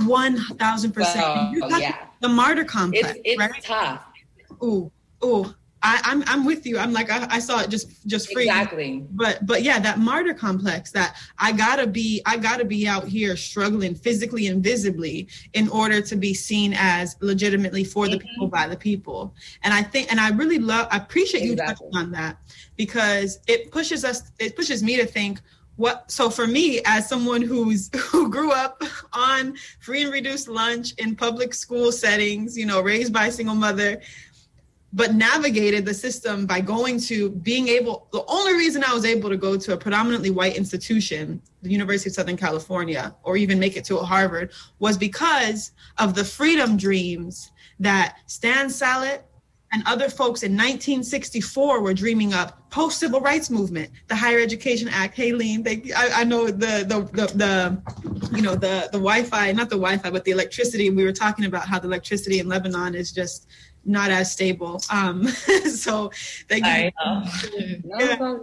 1000% 0.00 1.60
well, 1.60 1.80
yeah. 1.80 2.06
the 2.20 2.28
martyr 2.28 2.64
complex 2.64 3.10
it's, 3.10 3.20
it's 3.24 3.38
right? 3.38 3.62
tough. 3.62 4.04
Ooh 4.62 4.90
ooh 5.24 5.54
I, 5.82 6.00
I'm, 6.04 6.22
I'm 6.26 6.44
with 6.44 6.66
you. 6.66 6.78
I'm 6.78 6.92
like 6.92 7.10
I, 7.10 7.26
I, 7.30 7.38
saw 7.38 7.60
it 7.60 7.70
just 7.70 8.06
just 8.06 8.32
free. 8.32 8.44
Exactly. 8.44 9.04
But 9.12 9.46
but 9.46 9.62
yeah, 9.62 9.78
that 9.78 9.98
martyr 9.98 10.34
complex 10.34 10.90
that 10.92 11.16
I 11.38 11.52
gotta 11.52 11.86
be 11.86 12.20
I 12.26 12.36
gotta 12.36 12.64
be 12.64 12.86
out 12.86 13.08
here 13.08 13.34
struggling 13.36 13.94
physically 13.94 14.48
and 14.48 14.62
visibly 14.62 15.28
in 15.54 15.68
order 15.70 16.02
to 16.02 16.16
be 16.16 16.34
seen 16.34 16.74
as 16.76 17.16
legitimately 17.20 17.84
for 17.84 18.08
the 18.08 18.16
mm-hmm. 18.16 18.28
people 18.28 18.48
by 18.48 18.68
the 18.68 18.76
people. 18.76 19.34
And 19.62 19.72
I 19.72 19.82
think 19.82 20.10
and 20.10 20.20
I 20.20 20.30
really 20.30 20.58
love 20.58 20.86
I 20.90 20.98
appreciate 20.98 21.44
exactly. 21.44 21.86
you 21.86 21.92
touching 21.92 21.96
on 21.96 22.10
that 22.12 22.36
because 22.76 23.40
it 23.46 23.70
pushes 23.70 24.04
us 24.04 24.32
it 24.38 24.56
pushes 24.56 24.82
me 24.82 24.96
to 24.96 25.06
think 25.06 25.40
what 25.76 26.10
so 26.10 26.28
for 26.28 26.46
me 26.46 26.82
as 26.84 27.08
someone 27.08 27.40
who's 27.40 27.88
who 28.10 28.28
grew 28.28 28.52
up 28.52 28.82
on 29.14 29.56
free 29.80 30.02
and 30.02 30.12
reduced 30.12 30.46
lunch 30.46 30.92
in 30.98 31.16
public 31.16 31.54
school 31.54 31.90
settings 31.90 32.56
you 32.56 32.66
know 32.66 32.82
raised 32.82 33.14
by 33.14 33.28
a 33.28 33.32
single 33.32 33.54
mother 33.54 33.98
but 34.92 35.14
navigated 35.14 35.84
the 35.84 35.94
system 35.94 36.46
by 36.46 36.60
going 36.60 36.98
to 36.98 37.30
being 37.30 37.68
able 37.68 38.08
the 38.12 38.24
only 38.26 38.54
reason 38.54 38.82
i 38.84 38.92
was 38.92 39.04
able 39.04 39.28
to 39.28 39.36
go 39.36 39.56
to 39.56 39.72
a 39.72 39.76
predominantly 39.76 40.30
white 40.30 40.56
institution 40.56 41.40
the 41.62 41.70
university 41.70 42.10
of 42.10 42.14
southern 42.14 42.36
california 42.36 43.14
or 43.22 43.36
even 43.36 43.58
make 43.58 43.76
it 43.76 43.84
to 43.84 43.96
harvard 43.98 44.52
was 44.78 44.96
because 44.98 45.72
of 45.98 46.14
the 46.14 46.24
freedom 46.24 46.76
dreams 46.76 47.52
that 47.78 48.16
stan 48.26 48.68
sallet 48.68 49.24
and 49.72 49.82
other 49.86 50.08
folks 50.08 50.42
in 50.42 50.52
1964 50.52 51.80
were 51.80 51.94
dreaming 51.94 52.34
up 52.34 52.60
post 52.70 52.98
civil 52.98 53.20
rights 53.20 53.50
movement, 53.50 53.90
the 54.08 54.16
Higher 54.16 54.40
Education 54.40 54.88
Act. 54.88 55.16
Haleen, 55.16 55.62
they, 55.62 55.92
I, 55.92 56.20
I 56.20 56.24
know 56.24 56.46
the, 56.46 56.84
the, 56.86 57.00
the 57.12 57.26
the 57.36 58.36
you 58.36 58.42
know 58.42 58.54
the 58.54 58.88
the 58.92 58.98
Wi-Fi, 58.98 59.52
not 59.52 59.70
the 59.70 59.76
Wi-Fi, 59.76 60.10
but 60.10 60.24
the 60.24 60.30
electricity. 60.32 60.90
We 60.90 61.04
were 61.04 61.12
talking 61.12 61.44
about 61.44 61.68
how 61.68 61.78
the 61.78 61.86
electricity 61.86 62.40
in 62.40 62.48
Lebanon 62.48 62.94
is 62.94 63.12
just 63.12 63.48
not 63.84 64.10
as 64.10 64.32
stable. 64.32 64.82
Um, 64.90 65.26
so 65.74 66.10
they. 66.48 66.60
I 66.62 66.92
know. 67.04 67.24
Yeah. 67.98 68.36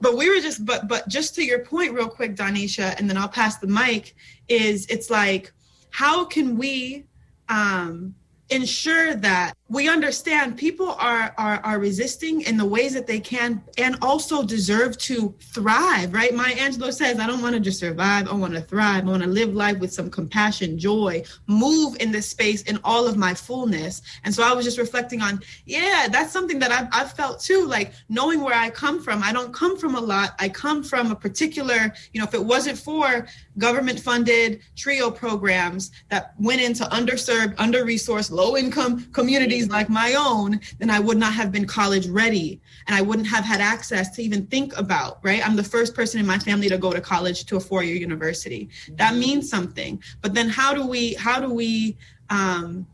But 0.00 0.16
we 0.16 0.28
were 0.28 0.40
just, 0.40 0.64
but 0.64 0.88
but 0.88 1.08
just 1.08 1.34
to 1.36 1.44
your 1.44 1.64
point, 1.64 1.92
real 1.92 2.08
quick, 2.08 2.36
Donisha, 2.36 2.98
and 2.98 3.08
then 3.08 3.16
I'll 3.16 3.28
pass 3.28 3.58
the 3.58 3.66
mic. 3.66 4.14
Is 4.48 4.86
it's 4.86 5.10
like, 5.10 5.52
how 5.90 6.24
can 6.24 6.58
we? 6.58 7.06
Um, 7.48 8.14
ensure 8.50 9.14
that 9.14 9.54
we 9.74 9.88
understand 9.88 10.56
people 10.56 10.92
are, 11.00 11.34
are 11.36 11.60
are 11.64 11.80
resisting 11.80 12.42
in 12.42 12.56
the 12.56 12.64
ways 12.64 12.94
that 12.94 13.08
they 13.08 13.18
can 13.18 13.60
and 13.76 13.98
also 14.02 14.44
deserve 14.44 14.96
to 14.96 15.34
thrive 15.40 16.14
right? 16.14 16.32
Maya 16.32 16.54
angelou 16.54 16.92
says 16.92 17.18
i 17.18 17.26
don't 17.26 17.42
want 17.42 17.54
to 17.54 17.60
just 17.60 17.80
survive 17.80 18.28
i 18.28 18.32
want 18.32 18.54
to 18.54 18.60
thrive. 18.60 19.04
I 19.04 19.10
want 19.10 19.24
to 19.24 19.28
live 19.28 19.52
life 19.52 19.78
with 19.80 19.92
some 19.92 20.08
compassion 20.08 20.78
joy 20.78 21.24
move 21.48 21.96
in 21.98 22.12
this 22.12 22.28
space 22.28 22.62
in 22.62 22.78
all 22.84 23.08
of 23.08 23.16
my 23.16 23.34
fullness. 23.34 24.02
And 24.22 24.32
so 24.32 24.44
i 24.44 24.52
was 24.52 24.64
just 24.64 24.78
reflecting 24.78 25.20
on 25.20 25.40
yeah 25.66 26.06
that's 26.10 26.32
something 26.32 26.60
that 26.60 26.70
i've, 26.70 26.88
I've 26.92 27.12
felt 27.12 27.40
too 27.40 27.66
like 27.66 27.92
knowing 28.08 28.42
where 28.42 28.54
i 28.54 28.70
come 28.70 29.02
from. 29.02 29.24
I 29.24 29.32
don't 29.32 29.52
come 29.52 29.76
from 29.76 29.96
a 29.96 30.00
lot. 30.00 30.34
I 30.38 30.48
come 30.50 30.84
from 30.84 31.10
a 31.10 31.16
particular 31.16 31.92
you 32.12 32.20
know 32.20 32.26
if 32.26 32.34
it 32.34 32.44
wasn't 32.44 32.78
for 32.78 33.26
government 33.58 33.98
funded 33.98 34.60
trio 34.76 35.10
programs 35.10 35.90
that 36.10 36.34
went 36.38 36.60
into 36.60 36.84
underserved 36.84 37.54
under 37.58 37.84
resourced 37.84 38.30
low 38.30 38.56
income 38.56 39.10
communities 39.12 39.63
like 39.70 39.88
my 39.88 40.14
own, 40.14 40.60
then 40.78 40.90
I 40.90 41.00
would 41.00 41.18
not 41.18 41.34
have 41.34 41.52
been 41.52 41.66
college 41.66 42.08
ready 42.08 42.60
and 42.86 42.94
I 42.96 43.02
wouldn't 43.02 43.28
have 43.28 43.44
had 43.44 43.60
access 43.60 44.10
to 44.16 44.22
even 44.22 44.46
think 44.46 44.76
about, 44.76 45.18
right? 45.22 45.46
I'm 45.46 45.56
the 45.56 45.64
first 45.64 45.94
person 45.94 46.20
in 46.20 46.26
my 46.26 46.38
family 46.38 46.68
to 46.68 46.78
go 46.78 46.92
to 46.92 47.00
college 47.00 47.44
to 47.46 47.56
a 47.56 47.60
four 47.60 47.82
year 47.82 47.96
university. 47.96 48.68
That 48.92 49.10
mm-hmm. 49.10 49.20
means 49.20 49.50
something. 49.50 50.02
But 50.20 50.34
then 50.34 50.48
how 50.48 50.74
do 50.74 50.86
we, 50.86 51.14
how 51.14 51.40
do 51.40 51.52
we, 51.52 51.96
um, 52.30 52.86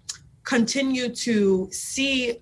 continue 0.44 1.08
to 1.08 1.68
see 1.70 2.36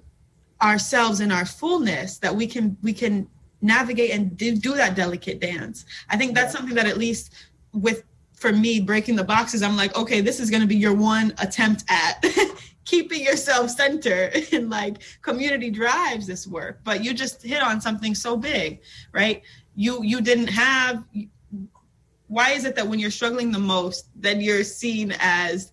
ourselves 0.62 1.20
in 1.20 1.30
our 1.30 1.44
fullness 1.44 2.18
that 2.18 2.34
we 2.34 2.46
can 2.46 2.76
we 2.82 2.92
can 2.92 3.28
navigate 3.60 4.10
and 4.10 4.36
do, 4.36 4.56
do 4.56 4.74
that 4.74 4.94
delicate 4.96 5.40
dance 5.40 5.84
i 6.10 6.16
think 6.16 6.34
that's 6.34 6.52
something 6.52 6.74
that 6.74 6.86
at 6.86 6.96
least 6.96 7.34
with 7.72 8.04
for 8.32 8.52
me 8.52 8.80
breaking 8.80 9.14
the 9.14 9.22
boxes 9.22 9.62
i'm 9.62 9.76
like 9.76 9.94
okay 9.96 10.20
this 10.20 10.40
is 10.40 10.50
going 10.50 10.60
to 10.60 10.66
be 10.66 10.76
your 10.76 10.94
one 10.94 11.32
attempt 11.38 11.84
at 11.88 12.24
keeping 12.88 13.22
yourself 13.22 13.70
centered 13.70 14.32
and 14.52 14.70
like 14.78 15.02
community 15.20 15.70
drives 15.70 16.26
this 16.26 16.46
work 16.46 16.80
but 16.84 17.04
you 17.04 17.12
just 17.12 17.42
hit 17.42 17.62
on 17.62 17.80
something 17.80 18.14
so 18.14 18.36
big 18.36 18.80
right? 19.12 19.42
You 19.74 20.02
you 20.02 20.20
didn't 20.20 20.48
have 20.48 21.04
why 22.28 22.50
is 22.50 22.64
it 22.64 22.74
that 22.76 22.86
when 22.86 22.98
you're 22.98 23.10
struggling 23.10 23.52
the 23.52 23.58
most 23.58 24.08
then 24.16 24.40
you're 24.40 24.64
seen 24.64 25.14
as 25.18 25.72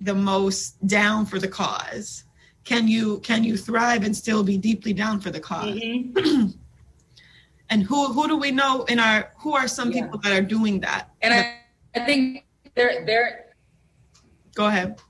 the 0.00 0.14
most 0.14 0.84
down 0.86 1.26
for 1.26 1.38
the 1.38 1.48
cause? 1.48 2.24
Can 2.64 2.86
you 2.86 3.18
can 3.20 3.42
you 3.44 3.56
thrive 3.56 4.04
and 4.04 4.16
still 4.16 4.42
be 4.42 4.56
deeply 4.56 4.92
down 4.92 5.20
for 5.20 5.30
the 5.30 5.40
because 5.40 5.74
mm-hmm. 5.74 6.46
and 7.70 7.82
who 7.82 8.12
who 8.12 8.28
do 8.28 8.36
we 8.36 8.50
know 8.50 8.84
in 8.84 8.98
our 8.98 9.32
who 9.38 9.54
are 9.54 9.68
some 9.68 9.90
yeah. 9.90 10.02
people 10.02 10.18
that 10.20 10.32
are 10.32 10.46
doing 10.56 10.80
that? 10.80 11.10
And 11.22 11.32
I, 11.34 11.60
I 11.94 12.04
think 12.04 12.44
there 12.74 13.04
there 13.04 13.46
go 14.54 14.66
ahead 14.66 15.00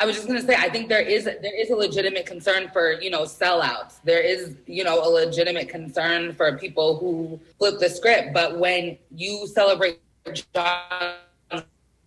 I 0.00 0.06
was 0.06 0.16
just 0.16 0.26
gonna 0.26 0.40
say, 0.40 0.54
I 0.54 0.70
think 0.70 0.88
there 0.88 1.02
is 1.02 1.24
there 1.24 1.60
is 1.60 1.68
a 1.68 1.76
legitimate 1.76 2.24
concern 2.24 2.70
for 2.72 2.92
you 3.02 3.10
know 3.10 3.22
sellouts. 3.24 4.00
There 4.02 4.22
is 4.22 4.56
you 4.66 4.82
know 4.82 5.06
a 5.06 5.10
legitimate 5.10 5.68
concern 5.68 6.32
for 6.32 6.56
people 6.56 6.96
who 6.96 7.38
flip 7.58 7.78
the 7.78 7.90
script. 7.90 8.32
But 8.32 8.58
when 8.58 8.96
you 9.14 9.46
celebrate 9.46 10.00
John 10.54 11.62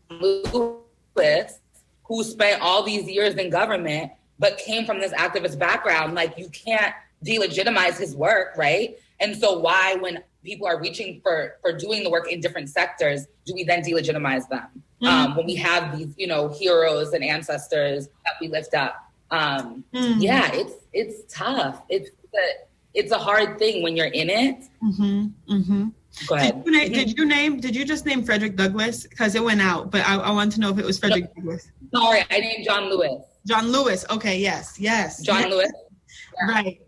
Lewis, 0.10 1.60
who 2.04 2.24
spent 2.24 2.64
all 2.64 2.82
these 2.82 3.08
years 3.08 3.36
in 3.36 3.52
government 3.52 4.12
but 4.40 4.58
came 4.58 4.86
from 4.88 5.00
this 5.00 5.14
activist 5.14 5.60
background, 5.60 6.16
like 6.16 6.36
you 6.36 6.50
can't 6.50 6.96
delegitimize 7.24 8.00
his 8.00 8.16
work, 8.16 8.58
right? 8.58 8.98
And 9.20 9.38
so 9.38 9.60
why, 9.60 9.96
when 10.00 10.24
people 10.44 10.66
are 10.66 10.82
reaching 10.82 11.22
for 11.22 11.58
for 11.62 11.72
doing 11.72 12.04
the 12.04 12.10
work 12.10 12.32
in 12.32 12.42
different 12.42 12.70
sectors, 12.70 13.28
do 13.46 13.54
we 13.54 13.64
then 13.64 13.84
delegitimize 13.84 14.50
them? 14.50 14.82
Mm-hmm. 15.04 15.32
Um, 15.32 15.36
when 15.36 15.46
we 15.46 15.56
have 15.56 15.98
these, 15.98 16.14
you 16.18 16.28
know, 16.28 16.48
heroes 16.48 17.12
and 17.12 17.24
ancestors 17.24 18.08
that 18.24 18.36
we 18.40 18.48
lift 18.48 18.74
up. 18.74 19.12
Um, 19.32 19.84
mm-hmm. 19.94 20.22
Yeah, 20.22 20.50
it's 20.54 20.74
it's 20.94 21.34
tough. 21.34 21.82
It's 21.90 22.10
a, 22.10 22.38
it's 22.94 23.12
a 23.12 23.18
hard 23.18 23.60
thing 23.60 23.84
when 23.84 23.98
you're 23.98 24.08
in 24.08 24.30
it. 24.30 24.64
Mm-hmm. 24.82 25.26
mm-hmm. 25.54 25.88
Go 26.28 26.36
ahead. 26.36 26.64
Did 26.64 26.66
you, 26.66 26.72
name, 26.72 26.92
did 26.92 27.08
mm-hmm. 27.08 27.18
you, 27.18 27.26
name? 27.26 27.60
Did 27.60 27.76
you 27.76 27.86
just 27.86 28.06
name 28.06 28.24
Frederick 28.24 28.56
Douglass? 28.56 29.08
Because 29.08 29.34
it 29.34 29.44
went 29.44 29.62
out, 29.62 29.90
but 29.90 30.06
I, 30.06 30.16
I 30.16 30.32
want 30.32 30.52
to 30.54 30.60
know 30.60 30.70
if 30.70 30.78
it 30.78 30.86
was 30.86 31.00
Frederick 31.00 31.26
no, 31.36 31.42
Douglass. 31.42 31.72
Sorry, 31.94 32.24
I 32.30 32.40
named 32.40 32.64
John 32.64 32.88
Lewis. 32.90 33.24
John 33.46 33.72
Lewis. 33.72 34.06
Okay. 34.10 34.38
Yes. 34.38 34.80
Yes. 34.80 35.22
John 35.22 35.42
yes. 35.42 35.52
Lewis. 35.52 35.72
Right. 36.48 36.82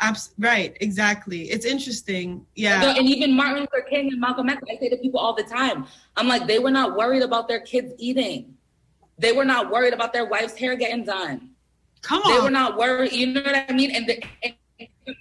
Abs- 0.00 0.32
right, 0.38 0.76
exactly. 0.80 1.50
It's 1.50 1.66
interesting. 1.66 2.46
Yeah. 2.54 2.94
And 2.96 3.08
even 3.08 3.34
Martin 3.34 3.60
Luther 3.60 3.86
King 3.88 4.08
and 4.12 4.20
Malcolm 4.20 4.48
X, 4.48 4.62
I 4.70 4.78
say 4.78 4.88
to 4.90 4.96
people 4.96 5.18
all 5.18 5.34
the 5.34 5.42
time, 5.42 5.86
I'm 6.16 6.28
like, 6.28 6.46
they 6.46 6.58
were 6.58 6.70
not 6.70 6.96
worried 6.96 7.22
about 7.22 7.48
their 7.48 7.60
kids 7.60 7.92
eating. 7.98 8.54
They 9.18 9.32
were 9.32 9.44
not 9.44 9.70
worried 9.70 9.94
about 9.94 10.12
their 10.12 10.26
wife's 10.26 10.56
hair 10.56 10.76
getting 10.76 11.04
done. 11.04 11.50
Come 12.02 12.22
on. 12.22 12.36
They 12.36 12.40
were 12.42 12.50
not 12.50 12.76
worried. 12.76 13.12
You 13.12 13.26
know 13.28 13.42
what 13.42 13.56
I 13.68 13.72
mean? 13.72 13.90
And 13.90 14.06
the 14.06 14.22
and, 14.44 15.16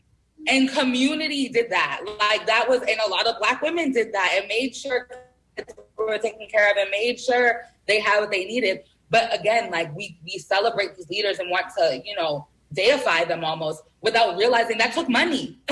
and 0.47 0.69
community 0.71 1.49
did 1.49 1.71
that. 1.71 2.01
Like 2.19 2.45
that 2.45 2.69
was, 2.69 2.81
and 2.81 2.99
a 3.05 3.09
lot 3.09 3.25
of 3.25 3.39
black 3.39 3.61
women 3.61 3.91
did 3.91 4.13
that 4.13 4.33
and 4.37 4.47
made 4.47 4.75
sure 4.75 5.09
we 5.57 6.05
were 6.05 6.19
taken 6.19 6.47
care 6.47 6.69
of 6.69 6.77
and 6.77 6.89
made 6.91 7.19
sure 7.19 7.63
they 7.87 7.99
had 7.99 8.19
what 8.19 8.29
they 8.29 8.45
needed. 8.45 8.83
But 9.09 9.33
again, 9.37 9.71
like 9.71 9.95
we 9.95 10.19
we 10.23 10.37
celebrate 10.37 10.95
these 10.95 11.09
leaders 11.09 11.39
and 11.39 11.49
want 11.49 11.67
to, 11.77 12.01
you 12.03 12.15
know, 12.15 12.47
deify 12.73 13.25
them 13.25 13.43
almost 13.43 13.83
without 14.01 14.37
realizing 14.37 14.77
that 14.77 14.93
took 14.93 15.09
money. 15.09 15.59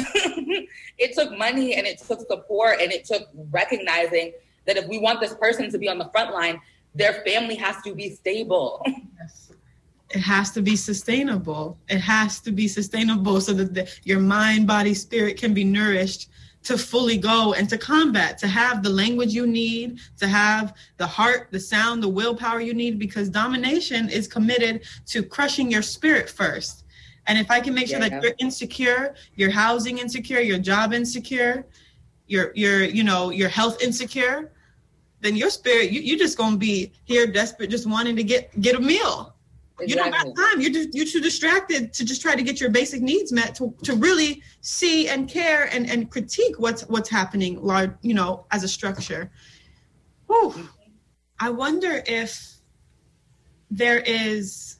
it 0.98 1.14
took 1.14 1.38
money 1.38 1.76
and 1.76 1.86
it 1.86 2.00
took 2.00 2.22
support 2.28 2.80
and 2.82 2.92
it 2.92 3.06
took 3.06 3.28
recognizing 3.52 4.34
that 4.66 4.78
if 4.78 4.88
we 4.88 5.00
want 5.00 5.20
this 5.20 5.36
person 5.36 5.70
to 5.72 5.78
be 5.78 5.88
on 5.88 5.98
the 5.98 6.10
front 6.10 6.34
line, 6.34 6.60
their 6.94 7.24
family 7.26 7.56
has 7.56 7.82
to 7.84 7.94
be 7.94 8.10
stable. 8.10 8.84
Yes. 9.20 9.52
It 10.12 10.22
has 10.22 10.52
to 10.52 10.62
be 10.62 10.76
sustainable. 10.76 11.78
It 11.90 12.00
has 12.00 12.40
to 12.42 12.52
be 12.52 12.68
sustainable 12.68 13.42
so 13.42 13.54
that 13.54 13.74
the, 13.74 13.92
your 14.04 14.20
mind, 14.20 14.66
body, 14.68 14.94
spirit 14.94 15.38
can 15.38 15.54
be 15.54 15.64
nourished 15.64 16.30
to 16.64 16.78
fully 16.78 17.18
go 17.18 17.54
and 17.54 17.70
to 17.70 17.78
combat, 17.78 18.38
to 18.40 18.48
have 18.48 18.82
the 18.82 18.90
language 18.90 19.34
you 19.34 19.46
need, 19.46 20.00
to 20.18 20.28
have 20.28 20.74
the 20.98 21.06
heart, 21.06 21.50
the 21.52 21.60
sound, 21.60 22.02
the 22.02 22.10
willpower 22.10 22.60
you 22.60 22.74
need, 22.74 22.98
because 22.98 23.30
domination 23.30 24.10
is 24.10 24.28
committed 24.28 24.84
to 25.06 25.22
crushing 25.22 25.70
your 25.70 25.84
spirit 25.84 26.30
first 26.30 26.85
and 27.28 27.38
if 27.40 27.50
I 27.50 27.60
can 27.60 27.74
make 27.74 27.88
sure 27.88 28.00
yeah. 28.00 28.10
that 28.10 28.24
you're 28.24 28.36
insecure, 28.40 29.16
your 29.36 29.50
housing 29.50 29.98
insecure, 29.98 30.40
your 30.40 30.60
job 30.60 30.94
insecure, 30.94 31.66
your 32.28 32.52
your 32.56 32.84
you 32.84 33.04
know 33.04 33.30
your 33.30 33.50
health 33.50 33.82
insecure, 33.82 34.52
then 35.22 35.36
your 35.36 35.50
spirit 35.50 35.92
you 35.92 36.02
you 36.02 36.18
just 36.18 36.38
gonna 36.38 36.58
be 36.58 36.92
here 37.06 37.28
desperate, 37.28 37.70
just 37.70 37.88
wanting 37.88 38.16
to 38.16 38.24
get 38.24 38.60
get 38.62 38.76
a 38.76 38.80
meal. 38.80 39.36
Exactly. 39.78 39.90
You 39.90 40.12
don't 40.12 40.36
got 40.36 40.42
time. 40.42 40.62
You're 40.62 40.72
just 40.72 40.96
you're 40.96 41.06
too 41.06 41.20
distracted 41.20 41.92
to 41.94 42.06
just 42.06 42.22
try 42.22 42.34
to 42.34 42.42
get 42.42 42.62
your 42.62 42.70
basic 42.70 43.02
needs 43.02 43.34
met 43.34 43.56
to, 43.56 43.76
to 43.84 43.94
really 43.94 44.42
see 44.62 45.10
and 45.10 45.28
care 45.28 45.66
and, 45.66 45.90
and 45.90 46.10
critique 46.10 46.58
what's 46.60 46.84
what's 46.84 47.10
happening 47.10 47.62
large, 47.62 47.92
you 48.02 48.14
know, 48.14 48.46
as 48.52 48.64
a 48.64 48.70
structure. 48.70 49.30
Whew. 50.28 50.70
I 51.40 51.50
wonder 51.50 52.02
if 52.08 52.56
there 53.70 54.00
is 54.00 54.75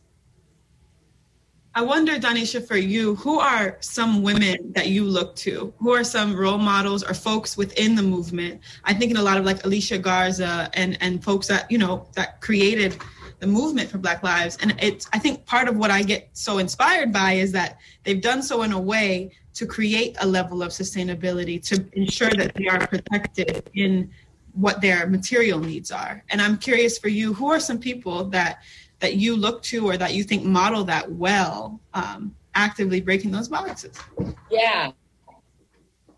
I 1.78 1.82
wonder, 1.82 2.14
Donisha, 2.18 2.66
for 2.66 2.78
you, 2.78 3.16
who 3.16 3.38
are 3.38 3.76
some 3.82 4.24
women 4.24 4.72
that 4.72 4.88
you 4.88 5.04
look 5.04 5.36
to? 5.38 5.74
Who 5.80 5.94
are 5.94 6.06
some 6.06 6.34
role 6.34 6.58
models 6.58 7.04
or 7.04 7.14
folks 7.14 7.58
within 7.58 7.96
the 7.96 8.02
movement? 8.02 8.62
I 8.86 8.94
think 8.94 9.12
in 9.12 9.18
a 9.18 9.22
lot 9.22 9.36
of 9.36 9.44
like 9.44 9.66
Alicia 9.66 9.98
Garza 9.98 10.70
and 10.74 10.98
and 11.02 11.22
folks 11.22 11.48
that 11.48 11.70
you 11.70 11.78
know 11.78 12.08
that 12.16 12.40
created 12.40 12.98
the 13.40 13.48
movement 13.48 13.90
for 13.90 13.98
Black 13.98 14.24
Lives. 14.24 14.58
And 14.62 14.74
it's 14.82 15.10
I 15.12 15.20
think 15.20 15.46
part 15.46 15.68
of 15.68 15.76
what 15.76 15.92
I 15.92 16.02
get 16.02 16.30
so 16.32 16.60
inspired 16.60 17.12
by 17.12 17.34
is 17.34 17.52
that 17.52 17.78
they've 18.06 18.22
done 18.22 18.42
so 18.42 18.62
in 18.62 18.72
a 18.72 18.80
way 18.80 19.32
to 19.56 19.66
create 19.66 20.16
a 20.22 20.26
level 20.26 20.64
of 20.64 20.70
sustainability 20.70 21.62
to 21.68 21.86
ensure 21.92 22.30
that 22.30 22.56
they 22.56 22.68
are 22.68 22.88
protected 22.88 23.70
in 23.74 24.10
what 24.54 24.80
their 24.80 25.08
material 25.08 25.60
needs 25.60 25.92
are. 25.92 26.24
And 26.30 26.42
I'm 26.42 26.58
curious 26.58 26.98
for 26.98 27.10
you, 27.10 27.34
who 27.34 27.52
are 27.52 27.60
some 27.60 27.80
people 27.80 28.24
that 28.30 28.60
that 29.00 29.16
you 29.16 29.36
look 29.36 29.62
to 29.64 29.88
or 29.88 29.98
that 29.98 30.14
you 30.14 30.24
think 30.24 30.44
model 30.44 30.84
that 30.86 31.12
well 31.12 31.80
um, 31.94 32.36
actively 32.56 33.02
breaking 33.02 33.32
those 33.32 33.48
boxes. 33.48 33.98
Yeah. 34.50 34.92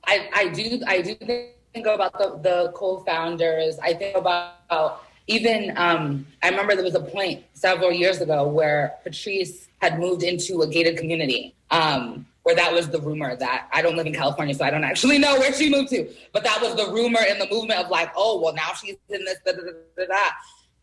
I, 0.05 0.29
I 0.33 0.47
do 0.49 0.81
I 0.87 1.01
do 1.01 1.15
think 1.15 1.85
about 1.85 2.13
the, 2.13 2.39
the 2.41 2.71
co-founders. 2.73 3.77
I 3.79 3.93
think 3.93 4.15
about 4.15 5.03
even 5.27 5.73
um, 5.75 6.25
I 6.41 6.49
remember 6.49 6.75
there 6.75 6.85
was 6.85 6.95
a 6.95 7.01
point 7.01 7.43
several 7.53 7.91
years 7.91 8.21
ago 8.21 8.47
where 8.47 8.95
Patrisse 9.05 9.67
had 9.81 9.99
moved 9.99 10.23
into 10.23 10.61
a 10.61 10.67
gated 10.67 10.97
community. 10.97 11.55
Um, 11.69 12.25
where 12.47 12.55
that 12.55 12.71
was 12.71 12.87
the 12.87 13.01
rumor 13.01 13.35
that 13.35 13.67
I 13.73 13.81
don't 13.81 13.97
live 13.97 14.05
in 14.07 14.13
California, 14.13 14.55
so 14.55 14.63
I 14.63 14.69
don't 14.69 14.85
actually 14.85 15.17
know 15.17 15.37
where 15.37 15.51
she 15.51 15.69
moved 15.69 15.89
to. 15.89 16.09
But 16.31 16.45
that 16.45 16.61
was 16.61 16.75
the 16.77 16.93
rumor 16.93 17.19
in 17.29 17.39
the 17.39 17.47
movement 17.51 17.81
of 17.81 17.89
like, 17.89 18.09
oh, 18.15 18.39
well, 18.39 18.53
now 18.53 18.71
she's 18.71 18.95
in 19.09 19.25
this, 19.25 19.39
da, 19.45 19.51
da, 19.51 19.57
da, 19.57 19.71
da, 19.97 20.05
da. 20.05 20.29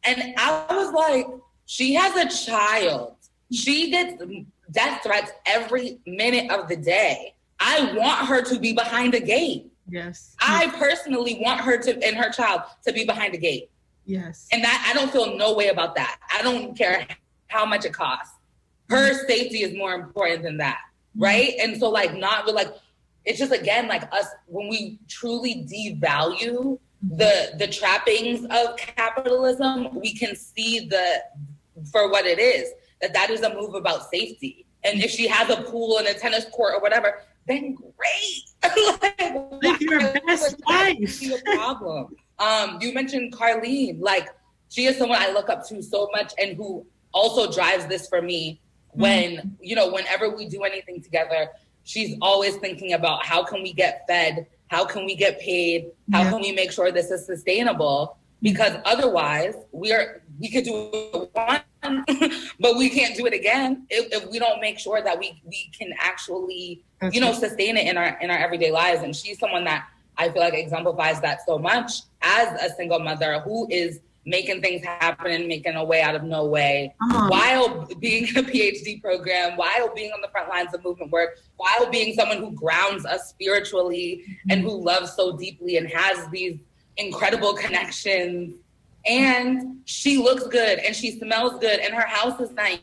And 0.05 0.35
I 0.37 0.67
was 0.69 0.93
like, 0.93 1.27
she 1.67 1.95
has 1.95 2.17
a 2.17 2.47
child. 2.47 3.17
She 3.53 3.91
gets 3.91 4.23
death 4.71 5.03
threats 5.03 5.33
every 5.47 5.99
minute 6.07 6.51
of 6.51 6.69
the 6.69 6.77
day. 6.77 7.35
I 7.61 7.95
want 7.97 8.27
her 8.27 8.43
to 8.43 8.59
be 8.59 8.73
behind 8.73 9.15
a 9.15 9.21
gate. 9.21 9.71
Yes. 9.89 10.35
I 10.41 10.73
personally 10.79 11.39
want 11.41 11.61
her 11.61 11.79
to 11.79 12.03
and 12.03 12.17
her 12.17 12.31
child 12.31 12.63
to 12.87 12.93
be 12.93 13.05
behind 13.05 13.35
a 13.35 13.39
gate. 13.39 13.71
Yes. 14.07 14.49
And 14.53 14.65
that 14.65 14.87
I 14.89 14.99
don't 14.99 15.11
feel 15.11 15.37
no 15.37 15.55
way 15.55 15.69
about 15.69 15.95
that. 15.95 16.19
I 16.33 16.43
don't 16.43 16.77
care 16.77 17.07
how 17.49 17.65
much 17.65 17.85
it 17.85 17.93
costs. 17.93 18.35
Her 18.89 19.27
safety 19.27 19.63
is 19.63 19.77
more 19.77 19.95
important 19.95 20.43
than 20.43 20.59
that 20.59 20.79
mm-hmm. 21.15 21.25
right? 21.25 21.55
And 21.61 21.77
so 21.77 21.89
like 21.89 22.15
not 22.15 22.53
like 22.53 22.69
it's 23.25 23.39
just 23.39 23.53
again 23.53 23.89
like 23.89 24.03
us 24.13 24.27
when 24.47 24.69
we 24.69 24.99
truly 25.09 25.67
devalue 25.67 26.79
mm-hmm. 26.79 27.17
the 27.17 27.53
the 27.59 27.67
trappings 27.67 28.45
of 28.51 28.77
capitalism, 28.77 29.99
we 29.99 30.15
can 30.15 30.37
see 30.37 30.87
the 30.89 31.23
for 31.91 32.11
what 32.11 32.27
it 32.27 32.39
is 32.39 32.71
that 33.01 33.13
that 33.15 33.31
is 33.31 33.43
a 33.43 33.55
move 33.55 33.75
about 33.75 34.11
safety. 34.11 34.67
And 34.83 35.03
if 35.03 35.11
she 35.11 35.27
has 35.29 35.51
a 35.51 35.63
pool 35.63 35.99
and 35.99 36.07
a 36.07 36.15
tennis 36.15 36.47
court 36.53 36.75
or 36.75 36.81
whatever, 36.81 37.21
then 37.47 37.75
great. 37.75 38.45
like, 39.03 39.35
Live 39.63 39.81
your 39.81 40.01
best 40.27 40.57
life. 40.69 41.23
a 41.23 41.57
problem. 41.57 42.15
Um, 42.39 42.79
you 42.81 42.93
mentioned 42.93 43.33
Carlene, 43.33 44.01
like 44.01 44.29
she 44.69 44.87
is 44.87 44.99
someone 44.99 45.19
I 45.21 45.31
look 45.31 45.49
up 45.49 45.67
to 45.69 45.83
so 45.83 46.09
much 46.13 46.33
and 46.39 46.57
who 46.57 46.85
also 47.13 47.51
drives 47.51 47.87
this 47.87 48.09
for 48.09 48.21
me 48.21 48.61
when 48.95 49.37
mm-hmm. 49.37 49.49
you 49.61 49.75
know 49.75 49.91
whenever 49.91 50.35
we 50.37 50.49
do 50.49 50.63
anything 50.63 51.01
together 51.01 51.49
she's 51.85 52.17
always 52.21 52.57
thinking 52.57 52.93
about 52.93 53.25
how 53.25 53.43
can 53.43 53.63
we 53.63 53.73
get 53.73 54.05
fed 54.09 54.47
how 54.69 54.85
can 54.85 55.05
we 55.05 55.15
get 55.15 55.41
paid 55.41 55.91
how 56.13 56.23
yeah. 56.23 56.31
can 56.31 56.41
we 56.41 56.53
make 56.53 56.73
sure 56.73 56.91
this 56.91 57.11
is 57.11 57.25
sustainable 57.25 58.19
because 58.45 58.77
otherwise 58.85 59.55
we 59.73 59.91
are 59.91 60.23
we 60.39 60.51
could 60.51 60.65
do 60.65 60.91
it 60.93 61.31
one 61.33 61.61
but 62.61 62.77
we 62.77 62.89
can't 62.89 63.17
do 63.17 63.27
it 63.27 63.33
again 63.33 63.87
if, 63.91 64.13
if, 64.13 64.31
we 64.31 64.39
don't 64.39 64.61
make 64.61 64.79
sure 64.79 65.03
that 65.03 65.19
we 65.19 65.43
we 65.45 65.71
can 65.77 65.93
actually 65.99 66.85
you 67.11 67.21
know 67.21 67.33
sustain 67.33 67.77
it 67.77 67.87
in 67.87 67.97
our 67.97 68.19
in 68.21 68.31
our 68.31 68.39
everyday 68.39 68.71
lives. 68.71 69.03
And 69.03 69.17
she's 69.17 69.39
someone 69.39 69.65
that 69.65 69.89
i 70.17 70.29
feel 70.29 70.43
like 70.43 70.55
exemplifies 70.55 71.21
that 71.21 71.41
so 71.45 71.59
much 71.59 72.03
as 72.23 72.49
a 72.63 72.73
single 72.77 73.01
mother 73.01 73.41
who 73.41 73.67
is 73.71 74.01
making 74.27 74.61
things 74.63 74.85
happen 74.85 75.31
and 75.33 75.47
making 75.47 75.75
a 75.75 75.85
way 75.85 76.01
out 76.01 76.15
of 76.15 76.23
no 76.23 76.47
way 76.47 76.95
uh-huh. 77.03 77.29
while 77.29 77.87
being 77.99 78.27
in 78.27 78.39
a 78.39 78.43
PhD 78.43 78.99
program, 79.03 79.55
while 79.59 79.95
being 79.95 80.13
on 80.13 80.23
the 80.23 80.29
front 80.29 80.49
lines 80.49 80.73
of 80.73 80.83
movement 80.83 81.13
work, 81.13 81.39
while 81.57 81.91
being 81.91 82.15
someone 82.15 82.39
who 82.39 82.51
grounds 82.53 83.05
us 83.05 83.29
spiritually 83.29 84.25
and 84.49 84.63
who 84.63 84.83
loves 84.83 85.13
so 85.15 85.37
deeply 85.37 85.77
and 85.77 85.87
has 85.89 86.27
these 86.29 86.59
incredible 86.97 87.55
connections. 87.55 88.55
And 89.07 89.81
she 89.85 90.17
looks 90.17 90.47
good 90.47 90.79
and 90.79 90.97
she 90.97 91.19
smells 91.19 91.61
good 91.61 91.81
and 91.81 91.95
her 91.95 92.07
house 92.07 92.41
is 92.41 92.51
nice. 92.53 92.79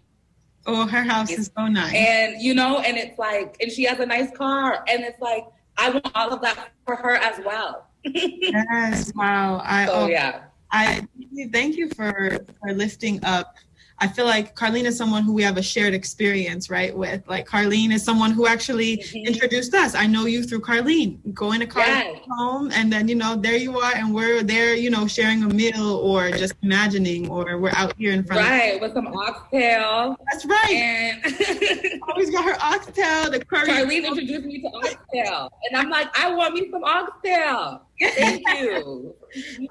Oh, 0.67 0.85
her 0.85 1.03
house 1.03 1.31
is 1.31 1.49
so 1.57 1.67
nice. 1.67 1.95
And 1.95 2.39
you 2.39 2.53
know, 2.53 2.79
and 2.79 2.97
it's 2.97 3.17
like, 3.17 3.57
and 3.59 3.71
she 3.71 3.83
has 3.85 3.99
a 3.99 4.05
nice 4.05 4.29
car. 4.37 4.83
And 4.87 5.03
it's 5.03 5.19
like, 5.19 5.45
I 5.77 5.89
want 5.89 6.11
all 6.13 6.31
of 6.31 6.41
that 6.41 6.69
for 6.85 6.95
her 6.95 7.15
as 7.15 7.43
well. 7.43 7.87
yes, 8.03 9.11
wow. 9.15 9.61
I 9.65 9.85
so, 9.87 9.93
oh, 9.93 10.07
yeah 10.07 10.43
I 10.71 11.05
thank 11.51 11.77
you 11.77 11.89
for 11.89 12.45
for 12.59 12.73
lifting 12.73 13.23
up 13.23 13.55
I 14.01 14.07
feel 14.07 14.25
like 14.25 14.55
Carlene 14.55 14.85
is 14.85 14.97
someone 14.97 15.21
who 15.21 15.31
we 15.31 15.43
have 15.43 15.57
a 15.57 15.61
shared 15.61 15.93
experience, 15.93 16.71
right? 16.71 16.95
With 16.95 17.21
like 17.27 17.47
Carlene 17.47 17.93
is 17.93 18.03
someone 18.03 18.31
who 18.31 18.47
actually 18.47 18.97
mm-hmm. 18.97 19.27
introduced 19.27 19.75
us. 19.75 19.93
I 19.93 20.07
know 20.07 20.25
you 20.25 20.43
through 20.43 20.61
Carlene, 20.61 21.19
going 21.35 21.59
to 21.59 21.67
Carlene's 21.67 22.25
home, 22.27 22.71
and 22.73 22.91
then 22.91 23.07
you 23.07 23.13
know 23.13 23.35
there 23.35 23.57
you 23.57 23.77
are, 23.79 23.93
and 23.93 24.11
we're 24.11 24.41
there, 24.41 24.73
you 24.73 24.89
know, 24.89 25.05
sharing 25.05 25.43
a 25.43 25.47
meal 25.47 25.97
or 25.97 26.31
just 26.31 26.55
imagining, 26.63 27.29
or 27.29 27.59
we're 27.59 27.75
out 27.75 27.93
here 27.95 28.11
in 28.11 28.23
front. 28.23 28.41
Right, 28.41 28.75
of- 28.75 28.81
with 28.81 28.93
some 28.95 29.05
oxtail. 29.05 30.17
That's 30.31 30.45
right. 30.47 31.21
And 31.23 32.01
always 32.09 32.31
got 32.31 32.43
her 32.43 32.57
oxtail. 32.59 33.29
The 33.29 33.45
curry. 33.45 33.67
Carlene 33.67 34.05
introduced 34.05 34.45
me 34.45 34.61
to 34.61 34.67
oxtail, 34.67 35.51
and 35.69 35.77
I'm 35.77 35.91
like, 35.91 36.07
I 36.17 36.33
want 36.33 36.55
me 36.55 36.71
some 36.71 36.83
oxtail. 36.83 37.83
Thank 38.01 38.43
you. 38.59 39.15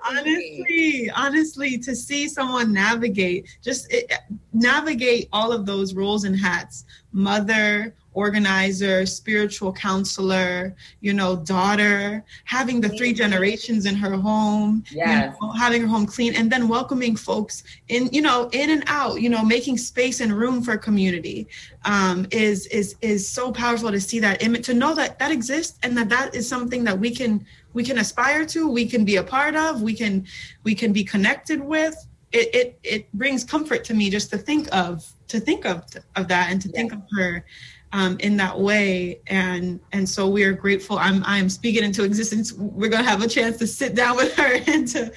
honestly, 0.08 1.10
honestly, 1.14 1.78
to 1.78 1.94
see 1.94 2.28
someone 2.28 2.72
navigate, 2.72 3.58
just 3.62 3.92
it, 3.92 4.12
navigate 4.52 5.28
all 5.32 5.52
of 5.52 5.66
those 5.66 5.94
roles 5.94 6.24
and 6.24 6.38
hats 6.38 6.84
mother, 7.12 7.94
organizer, 8.12 9.06
spiritual 9.06 9.72
counselor, 9.72 10.74
you 11.00 11.12
know, 11.12 11.36
daughter, 11.36 12.24
having 12.44 12.80
the 12.80 12.88
three 12.90 13.12
generations 13.12 13.86
in 13.86 13.94
her 13.94 14.16
home, 14.16 14.84
yes. 14.90 15.34
you 15.40 15.46
know, 15.46 15.52
having 15.52 15.82
her 15.82 15.88
home 15.88 16.06
clean, 16.06 16.34
and 16.34 16.50
then 16.50 16.68
welcoming 16.68 17.16
folks 17.16 17.62
in, 17.88 18.08
you 18.12 18.22
know, 18.22 18.48
in 18.52 18.70
and 18.70 18.84
out, 18.86 19.20
you 19.20 19.28
know, 19.28 19.44
making 19.44 19.78
space 19.78 20.20
and 20.20 20.32
room 20.32 20.62
for 20.62 20.76
community 20.76 21.46
um, 21.84 22.26
is 22.30 22.66
is 22.66 22.96
is 23.00 23.28
so 23.28 23.52
powerful 23.52 23.90
to 23.90 24.00
see 24.00 24.18
that 24.20 24.42
image, 24.42 24.66
to 24.66 24.74
know 24.74 24.94
that 24.94 25.18
that 25.18 25.30
exists 25.30 25.78
and 25.82 25.96
that 25.96 26.08
that 26.08 26.34
is 26.34 26.48
something 26.48 26.84
that 26.84 26.98
we 26.98 27.14
can 27.14 27.44
we 27.72 27.84
can 27.84 27.98
aspire 27.98 28.44
to, 28.46 28.68
we 28.68 28.86
can 28.86 29.04
be 29.04 29.16
a 29.16 29.22
part 29.22 29.54
of, 29.54 29.82
we 29.82 29.94
can 29.94 30.26
we 30.64 30.74
can 30.74 30.92
be 30.92 31.04
connected 31.04 31.60
with. 31.60 31.94
It 32.32 32.54
it 32.54 32.78
it 32.82 33.12
brings 33.12 33.44
comfort 33.44 33.84
to 33.84 33.94
me 33.94 34.10
just 34.10 34.30
to 34.30 34.38
think 34.38 34.68
of 34.74 35.04
to 35.28 35.40
think 35.40 35.64
of 35.64 35.84
of 36.16 36.28
that 36.28 36.50
and 36.50 36.60
to 36.62 36.68
yeah. 36.68 36.76
think 36.76 36.92
of 36.92 37.02
her 37.16 37.44
um, 37.92 38.16
in 38.20 38.36
that 38.36 38.58
way 38.58 39.20
and 39.26 39.80
and 39.92 40.08
so 40.08 40.28
we 40.28 40.44
are 40.44 40.52
grateful 40.52 40.98
i'm 40.98 41.22
i'm 41.24 41.48
speaking 41.48 41.82
into 41.82 42.04
existence 42.04 42.52
we're 42.52 42.88
going 42.88 43.02
to 43.02 43.08
have 43.08 43.22
a 43.22 43.28
chance 43.28 43.56
to 43.56 43.66
sit 43.66 43.94
down 43.94 44.16
with 44.16 44.34
her 44.36 44.60
and 44.66 44.86
to 44.88 45.12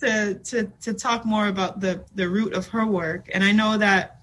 to 0.00 0.34
to 0.34 0.64
to 0.80 0.94
talk 0.94 1.24
more 1.24 1.48
about 1.48 1.80
the 1.80 2.04
the 2.14 2.28
root 2.28 2.54
of 2.54 2.66
her 2.66 2.86
work 2.86 3.28
and 3.32 3.44
i 3.44 3.52
know 3.52 3.78
that 3.78 4.17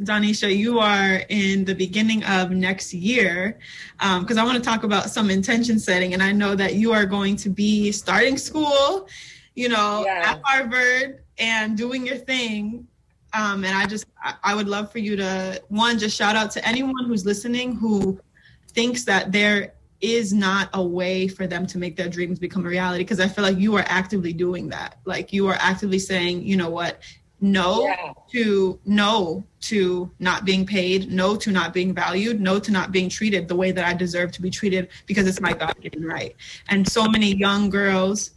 Donisha, 0.00 0.54
you 0.54 0.78
are 0.78 1.22
in 1.28 1.64
the 1.64 1.74
beginning 1.74 2.24
of 2.24 2.50
next 2.50 2.92
year 2.94 3.58
because 3.98 4.36
um, 4.36 4.38
I 4.38 4.44
want 4.44 4.56
to 4.56 4.62
talk 4.62 4.84
about 4.84 5.10
some 5.10 5.30
intention 5.30 5.78
setting. 5.78 6.14
And 6.14 6.22
I 6.22 6.32
know 6.32 6.54
that 6.54 6.74
you 6.74 6.92
are 6.92 7.06
going 7.06 7.36
to 7.36 7.48
be 7.48 7.92
starting 7.92 8.36
school, 8.36 9.08
you 9.54 9.68
know, 9.68 10.04
yeah. 10.04 10.32
at 10.32 10.40
Harvard 10.44 11.22
and 11.38 11.76
doing 11.76 12.06
your 12.06 12.16
thing. 12.16 12.86
Um, 13.32 13.64
and 13.64 13.76
I 13.76 13.86
just, 13.86 14.06
I 14.42 14.54
would 14.54 14.68
love 14.68 14.92
for 14.92 15.00
you 15.00 15.16
to, 15.16 15.60
one, 15.68 15.98
just 15.98 16.16
shout 16.16 16.36
out 16.36 16.50
to 16.52 16.66
anyone 16.66 17.04
who's 17.06 17.26
listening 17.26 17.74
who 17.74 18.20
thinks 18.68 19.04
that 19.04 19.32
there 19.32 19.74
is 20.00 20.32
not 20.32 20.68
a 20.74 20.82
way 20.82 21.26
for 21.26 21.46
them 21.46 21.66
to 21.66 21.78
make 21.78 21.96
their 21.96 22.08
dreams 22.08 22.38
become 22.38 22.64
a 22.66 22.68
reality 22.68 23.02
because 23.02 23.20
I 23.20 23.26
feel 23.26 23.42
like 23.42 23.58
you 23.58 23.74
are 23.76 23.84
actively 23.86 24.32
doing 24.32 24.68
that. 24.68 24.98
Like 25.04 25.32
you 25.32 25.48
are 25.48 25.56
actively 25.58 25.98
saying, 25.98 26.42
you 26.42 26.56
know 26.56 26.68
what, 26.68 27.00
no 27.44 27.82
yeah. 27.82 28.12
to 28.32 28.80
no 28.86 29.44
to 29.60 30.10
not 30.18 30.44
being 30.44 30.64
paid, 30.64 31.12
no 31.12 31.36
to 31.36 31.50
not 31.50 31.74
being 31.74 31.94
valued, 31.94 32.40
no 32.40 32.58
to 32.58 32.72
not 32.72 32.90
being 32.90 33.08
treated 33.08 33.46
the 33.48 33.54
way 33.54 33.70
that 33.70 33.84
I 33.84 33.92
deserve 33.92 34.32
to 34.32 34.42
be 34.42 34.50
treated 34.50 34.88
because 35.06 35.26
it's 35.26 35.40
my 35.40 35.52
God 35.52 35.74
given 35.80 36.04
right. 36.04 36.34
And 36.70 36.88
so 36.88 37.06
many 37.06 37.34
young 37.36 37.68
girls 37.68 38.30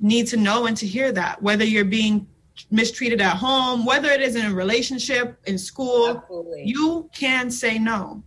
need 0.00 0.26
to 0.28 0.36
know 0.38 0.66
and 0.66 0.76
to 0.78 0.86
hear 0.86 1.12
that, 1.12 1.42
whether 1.42 1.64
you're 1.64 1.84
being 1.84 2.26
mistreated 2.70 3.20
at 3.20 3.36
home, 3.36 3.84
whether 3.84 4.10
it 4.10 4.22
is 4.22 4.34
in 4.34 4.46
a 4.46 4.54
relationship, 4.54 5.38
in 5.44 5.58
school, 5.58 6.16
Absolutely. 6.16 6.64
you 6.64 7.10
can 7.14 7.50
say 7.50 7.78
no 7.78 8.22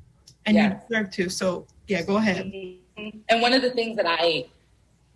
and 0.46 0.56
yes. 0.56 0.72
you 0.72 0.98
deserve 0.98 1.12
to. 1.13 1.30
So, 1.30 1.65
yeah, 1.88 2.04
go 2.04 2.18
ahead. 2.18 2.46
Mm-hmm. 2.46 3.20
And 3.30 3.41
one 3.41 3.54
of 3.54 3.63
the 3.63 3.72
things 3.72 3.98
that 3.98 4.06
I, 4.08 4.46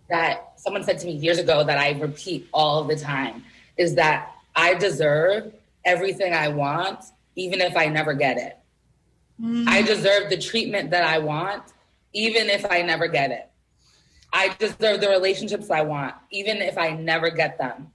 that 0.08 0.54
someone 0.56 0.82
said 0.82 0.98
to 0.98 1.06
me 1.06 1.12
years 1.12 1.38
ago 1.38 1.62
that 1.62 1.78
I 1.78 1.92
repeat 1.92 2.48
all 2.52 2.82
the 2.82 2.96
time 2.96 3.44
is 3.76 3.94
that 3.94 4.34
I 4.60 4.74
deserve 4.74 5.54
everything 5.86 6.34
I 6.34 6.48
want, 6.48 7.02
even 7.34 7.62
if 7.62 7.74
I 7.78 7.86
never 7.86 8.12
get 8.12 8.36
it. 8.36 8.58
Mm. 9.40 9.66
I 9.66 9.80
deserve 9.80 10.28
the 10.28 10.36
treatment 10.36 10.90
that 10.90 11.02
I 11.02 11.18
want, 11.18 11.62
even 12.12 12.50
if 12.50 12.70
I 12.70 12.82
never 12.82 13.08
get 13.08 13.30
it. 13.30 13.48
I 14.34 14.54
deserve 14.58 15.00
the 15.00 15.08
relationships 15.08 15.70
I 15.70 15.80
want, 15.80 16.14
even 16.30 16.58
if 16.58 16.76
I 16.76 16.90
never 16.90 17.30
get 17.30 17.56
them. 17.56 17.90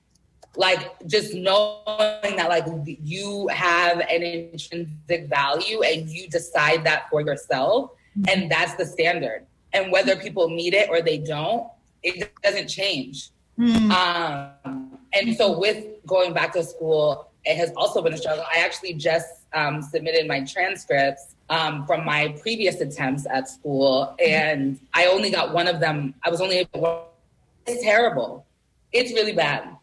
Like 0.57 0.81
just 1.05 1.35
knowing 1.35 2.35
that 2.37 2.49
like 2.49 2.65
you 3.03 3.47
have 3.49 3.99
an 3.99 4.23
intrinsic 4.23 5.29
value 5.29 5.83
and 5.83 6.09
you 6.09 6.27
decide 6.29 6.83
that 6.85 7.09
for 7.11 7.21
yourself, 7.21 7.91
mm. 8.17 8.27
and 8.27 8.51
that's 8.51 8.73
the 8.75 8.87
standard. 8.87 9.45
And 9.71 9.91
whether 9.91 10.15
people 10.15 10.49
meet 10.49 10.73
it 10.73 10.89
or 10.89 11.01
they 11.01 11.19
don't, 11.19 11.67
it 12.01 12.33
doesn't 12.41 12.69
change. 12.69 13.29
Mm. 13.59 13.91
Um, 13.91 14.84
and 15.15 15.35
so 15.35 15.57
with 15.57 15.85
going 16.05 16.33
back 16.33 16.53
to 16.53 16.63
school, 16.63 17.29
it 17.45 17.55
has 17.57 17.71
also 17.75 18.01
been 18.01 18.13
a 18.13 18.17
struggle. 18.17 18.43
I 18.53 18.59
actually 18.59 18.93
just 18.93 19.27
um, 19.53 19.81
submitted 19.81 20.27
my 20.27 20.43
transcripts 20.43 21.35
um, 21.49 21.85
from 21.85 22.03
my 22.05 22.35
previous 22.41 22.81
attempts 22.81 23.25
at 23.29 23.47
school, 23.47 24.15
and 24.23 24.79
I 24.93 25.07
only 25.07 25.29
got 25.29 25.53
one 25.53 25.67
of 25.67 25.79
them. 25.79 26.15
I 26.23 26.29
was 26.29 26.41
only 26.41 26.67
able. 26.73 27.07
It's 27.65 27.83
terrible. 27.83 28.45
It's 28.91 29.11
really 29.13 29.33
bad. 29.33 29.75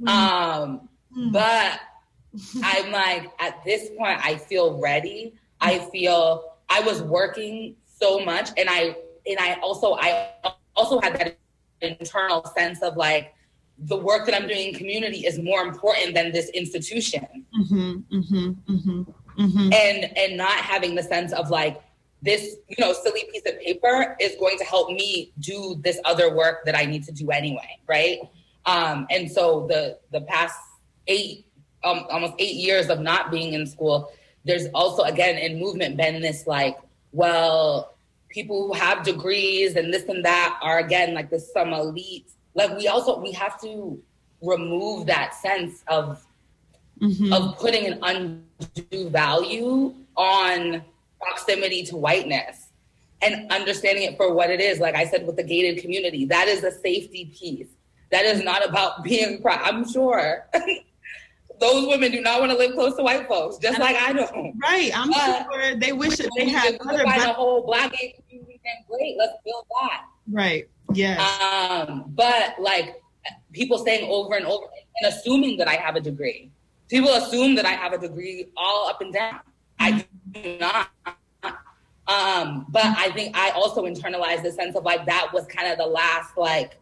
Mm. 0.00 0.08
Um, 0.08 0.88
mm. 1.16 1.32
But 1.32 1.80
I'm 2.62 2.90
like, 2.90 3.30
at 3.38 3.62
this 3.64 3.90
point, 3.96 4.24
I 4.24 4.36
feel 4.36 4.80
ready. 4.80 5.34
I 5.60 5.78
feel 5.78 6.54
I 6.68 6.80
was 6.80 7.02
working 7.02 7.76
so 7.84 8.24
much, 8.24 8.50
and 8.56 8.68
I 8.68 8.96
and 9.26 9.38
I 9.38 9.54
also 9.62 9.94
I 9.94 10.32
also 10.74 11.00
had 11.00 11.14
that 11.18 11.38
internal 11.80 12.44
sense 12.56 12.82
of 12.82 12.96
like 12.96 13.34
the 13.78 13.96
work 13.96 14.26
that 14.26 14.34
I'm 14.34 14.46
doing 14.46 14.68
in 14.68 14.74
community 14.74 15.26
is 15.26 15.38
more 15.38 15.62
important 15.62 16.14
than 16.14 16.32
this 16.32 16.48
institution. 16.50 17.26
Mm-hmm, 17.58 18.16
mm-hmm, 18.16 18.72
mm-hmm, 18.72 19.02
mm-hmm, 19.42 19.72
and 19.72 20.16
and 20.16 20.36
not 20.36 20.52
having 20.52 20.94
the 20.94 21.02
sense 21.02 21.32
of 21.32 21.50
like 21.50 21.80
this, 22.22 22.56
you 22.68 22.76
know, 22.78 22.92
silly 22.92 23.24
piece 23.32 23.42
of 23.46 23.60
paper 23.60 24.16
is 24.20 24.34
going 24.38 24.56
to 24.58 24.64
help 24.64 24.88
me 24.88 25.32
do 25.40 25.78
this 25.82 25.98
other 26.04 26.34
work 26.34 26.64
that 26.64 26.76
I 26.76 26.86
need 26.86 27.04
to 27.04 27.12
do 27.12 27.30
anyway, 27.30 27.78
right? 27.86 28.18
Um, 28.64 29.06
and 29.10 29.30
so 29.30 29.66
the 29.68 29.98
the 30.10 30.22
past 30.22 30.58
eight, 31.06 31.46
um, 31.82 32.06
almost 32.10 32.34
eight 32.38 32.54
years 32.54 32.88
of 32.88 33.00
not 33.00 33.30
being 33.30 33.52
in 33.52 33.66
school, 33.66 34.10
there's 34.44 34.66
also 34.72 35.02
again 35.02 35.36
in 35.36 35.58
movement 35.58 35.96
been 35.96 36.22
this 36.22 36.46
like, 36.46 36.78
well, 37.12 37.96
people 38.30 38.68
who 38.68 38.72
have 38.72 39.04
degrees 39.04 39.76
and 39.76 39.92
this 39.92 40.04
and 40.04 40.24
that 40.24 40.58
are 40.62 40.78
again 40.78 41.12
like 41.12 41.28
this 41.28 41.52
some 41.52 41.72
elite 41.72 42.30
like 42.54 42.76
we 42.76 42.88
also 42.88 43.18
we 43.18 43.32
have 43.32 43.60
to 43.60 44.00
remove 44.42 45.06
that 45.06 45.34
sense 45.34 45.82
of 45.88 46.24
mm-hmm. 47.00 47.32
of 47.32 47.58
putting 47.58 47.86
an 47.86 47.98
undue 48.02 49.10
value 49.10 49.94
on 50.16 50.82
proximity 51.20 51.82
to 51.84 51.96
whiteness 51.96 52.68
and 53.22 53.50
understanding 53.50 54.04
it 54.04 54.16
for 54.16 54.32
what 54.32 54.50
it 54.50 54.60
is. 54.60 54.78
Like 54.78 54.94
i 54.94 55.04
said 55.06 55.26
with 55.26 55.36
the 55.36 55.42
gated 55.42 55.82
community 55.82 56.24
that 56.26 56.48
is 56.48 56.62
a 56.64 56.72
safety 56.72 57.32
piece. 57.36 57.68
That 58.10 58.24
is 58.24 58.44
not 58.44 58.66
about 58.68 59.02
being 59.04 59.42
proud. 59.42 59.60
I'm 59.62 59.88
sure 59.88 60.46
those 61.60 61.86
women 61.86 62.12
do 62.12 62.20
not 62.20 62.40
want 62.40 62.52
to 62.52 62.58
live 62.58 62.72
close 62.74 62.96
to 62.96 63.02
white 63.02 63.28
folks 63.28 63.58
just 63.58 63.78
like 63.78 63.96
i 63.96 64.12
don't. 64.12 64.58
Right. 64.60 64.90
I'm 64.94 65.10
but 65.10 65.46
sure 65.52 65.76
they 65.76 65.92
wish 65.92 66.16
that 66.16 66.30
they 66.36 66.48
had 66.48 66.76
other 66.80 67.02
black- 67.04 67.28
a 67.28 67.32
whole 67.32 67.64
black 67.64 67.92
gay 67.92 68.16
community 68.28 68.60
great. 68.88 69.16
Let's 69.18 69.34
build 69.44 69.66
that 69.80 70.04
right 70.30 70.68
Yes. 70.92 71.20
Um, 71.40 72.04
but 72.08 72.56
like 72.58 73.02
people 73.52 73.78
saying 73.78 74.08
over 74.10 74.34
and 74.34 74.46
over 74.46 74.66
and 75.00 75.12
assuming 75.12 75.56
that 75.58 75.68
I 75.68 75.74
have 75.74 75.96
a 75.96 76.00
degree. 76.00 76.50
People 76.88 77.10
assume 77.10 77.54
that 77.56 77.64
I 77.64 77.72
have 77.72 77.92
a 77.92 77.98
degree 77.98 78.46
all 78.56 78.88
up 78.88 79.00
and 79.00 79.12
down. 79.12 79.40
I 79.80 80.04
do 80.32 80.58
not. 80.58 80.90
Um, 82.06 82.66
but 82.68 82.84
I 82.84 83.10
think 83.14 83.34
I 83.36 83.50
also 83.50 83.84
internalized 83.84 84.42
the 84.42 84.52
sense 84.52 84.76
of 84.76 84.84
like 84.84 85.06
that 85.06 85.30
was 85.32 85.46
kind 85.46 85.72
of 85.72 85.78
the 85.78 85.86
last 85.86 86.36
like 86.36 86.78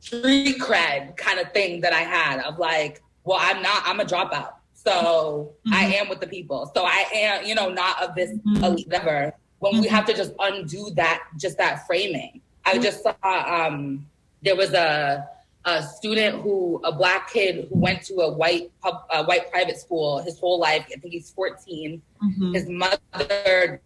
street 0.00 0.58
cred 0.58 1.16
kind 1.16 1.38
of 1.38 1.52
thing 1.52 1.80
that 1.82 1.92
I 1.92 2.00
had 2.00 2.40
of 2.40 2.58
like, 2.58 3.00
well, 3.22 3.38
I'm 3.40 3.62
not, 3.62 3.84
I'm 3.86 4.00
a 4.00 4.04
dropout. 4.04 4.54
So 4.74 5.54
mm-hmm. 5.66 5.74
I 5.74 5.84
am 5.94 6.08
with 6.08 6.20
the 6.20 6.26
people. 6.26 6.70
So 6.74 6.84
I 6.84 7.04
am, 7.14 7.46
you 7.46 7.54
know, 7.54 7.70
not 7.70 8.02
of 8.02 8.16
this 8.16 8.32
mm-hmm. 8.32 8.64
elite 8.64 8.88
ever 8.92 9.32
when 9.58 9.72
mm-hmm. 9.72 9.82
we 9.82 9.88
have 9.88 10.04
to 10.06 10.14
just 10.14 10.32
undo 10.38 10.90
that 10.94 11.24
just 11.36 11.58
that 11.58 11.86
framing 11.86 12.40
i 12.64 12.72
mm-hmm. 12.72 12.82
just 12.82 13.02
saw 13.02 13.14
um, 13.22 14.06
there 14.42 14.56
was 14.56 14.72
a 14.72 15.28
a 15.64 15.82
student 15.82 16.40
who 16.40 16.80
a 16.84 16.92
black 16.92 17.30
kid 17.30 17.68
who 17.68 17.78
went 17.78 18.02
to 18.02 18.14
a 18.20 18.32
white 18.32 18.70
pub, 18.80 19.02
a 19.12 19.24
white 19.24 19.50
private 19.50 19.76
school 19.76 20.18
his 20.20 20.38
whole 20.38 20.58
life 20.58 20.84
i 20.94 20.98
think 20.98 21.12
he's 21.12 21.30
14 21.30 22.00
mm-hmm. 22.22 22.54
his 22.54 22.68
mother 22.68 23.80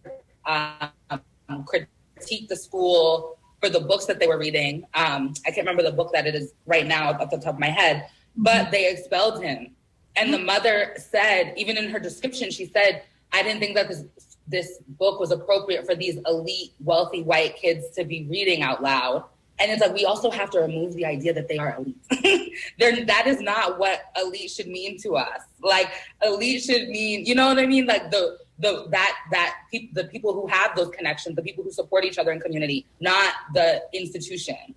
um, 0.45 1.65
critiqued 1.65 2.47
the 2.47 2.55
school 2.55 3.37
for 3.59 3.69
the 3.69 3.79
books 3.79 4.05
that 4.05 4.19
they 4.19 4.27
were 4.27 4.37
reading 4.37 4.85
um, 4.93 5.33
i 5.45 5.51
can't 5.51 5.65
remember 5.67 5.83
the 5.83 5.91
book 5.91 6.11
that 6.13 6.27
it 6.27 6.35
is 6.35 6.53
right 6.65 6.85
now 6.85 7.11
off 7.11 7.29
the 7.29 7.37
top 7.37 7.55
of 7.55 7.59
my 7.59 7.69
head 7.69 8.07
but 8.35 8.53
mm-hmm. 8.53 8.71
they 8.71 8.91
expelled 8.91 9.43
him 9.43 9.75
and 10.15 10.33
the 10.33 10.39
mother 10.39 10.93
said 10.97 11.53
even 11.57 11.77
in 11.77 11.89
her 11.89 11.99
description 11.99 12.51
she 12.51 12.65
said 12.67 13.03
i 13.31 13.41
didn't 13.41 13.59
think 13.59 13.75
that 13.75 13.87
this 13.87 14.05
this 14.47 14.79
book 14.87 15.19
was 15.19 15.31
appropriate 15.31 15.85
for 15.85 15.95
these 15.95 16.19
elite, 16.25 16.73
wealthy 16.83 17.23
white 17.23 17.55
kids 17.55 17.89
to 17.95 18.03
be 18.03 18.27
reading 18.29 18.61
out 18.61 18.81
loud. 18.83 19.25
And 19.59 19.71
it's 19.71 19.81
like 19.81 19.93
we 19.93 20.05
also 20.05 20.31
have 20.31 20.49
to 20.51 20.59
remove 20.59 20.95
the 20.95 21.05
idea 21.05 21.33
that 21.33 21.47
they 21.47 21.57
are 21.57 21.75
elite. 21.77 21.97
that 23.07 23.27
is 23.27 23.39
not 23.39 23.79
what 23.79 24.01
elite 24.17 24.49
should 24.49 24.67
mean 24.67 24.97
to 24.99 25.15
us. 25.15 25.41
Like 25.61 25.91
elite 26.23 26.63
should 26.63 26.89
mean, 26.89 27.25
you 27.25 27.35
know 27.35 27.47
what 27.47 27.59
I 27.59 27.65
mean? 27.65 27.85
Like 27.85 28.09
the 28.11 28.37
the 28.59 28.87
that 28.89 29.15
that 29.31 29.55
pe- 29.71 29.91
the 29.93 30.05
people 30.05 30.33
who 30.33 30.47
have 30.47 30.75
those 30.75 30.89
connections, 30.89 31.35
the 31.35 31.43
people 31.43 31.63
who 31.63 31.71
support 31.71 32.03
each 32.03 32.17
other 32.17 32.31
in 32.31 32.39
community, 32.39 32.85
not 32.99 33.33
the 33.53 33.83
institutions. 33.93 34.75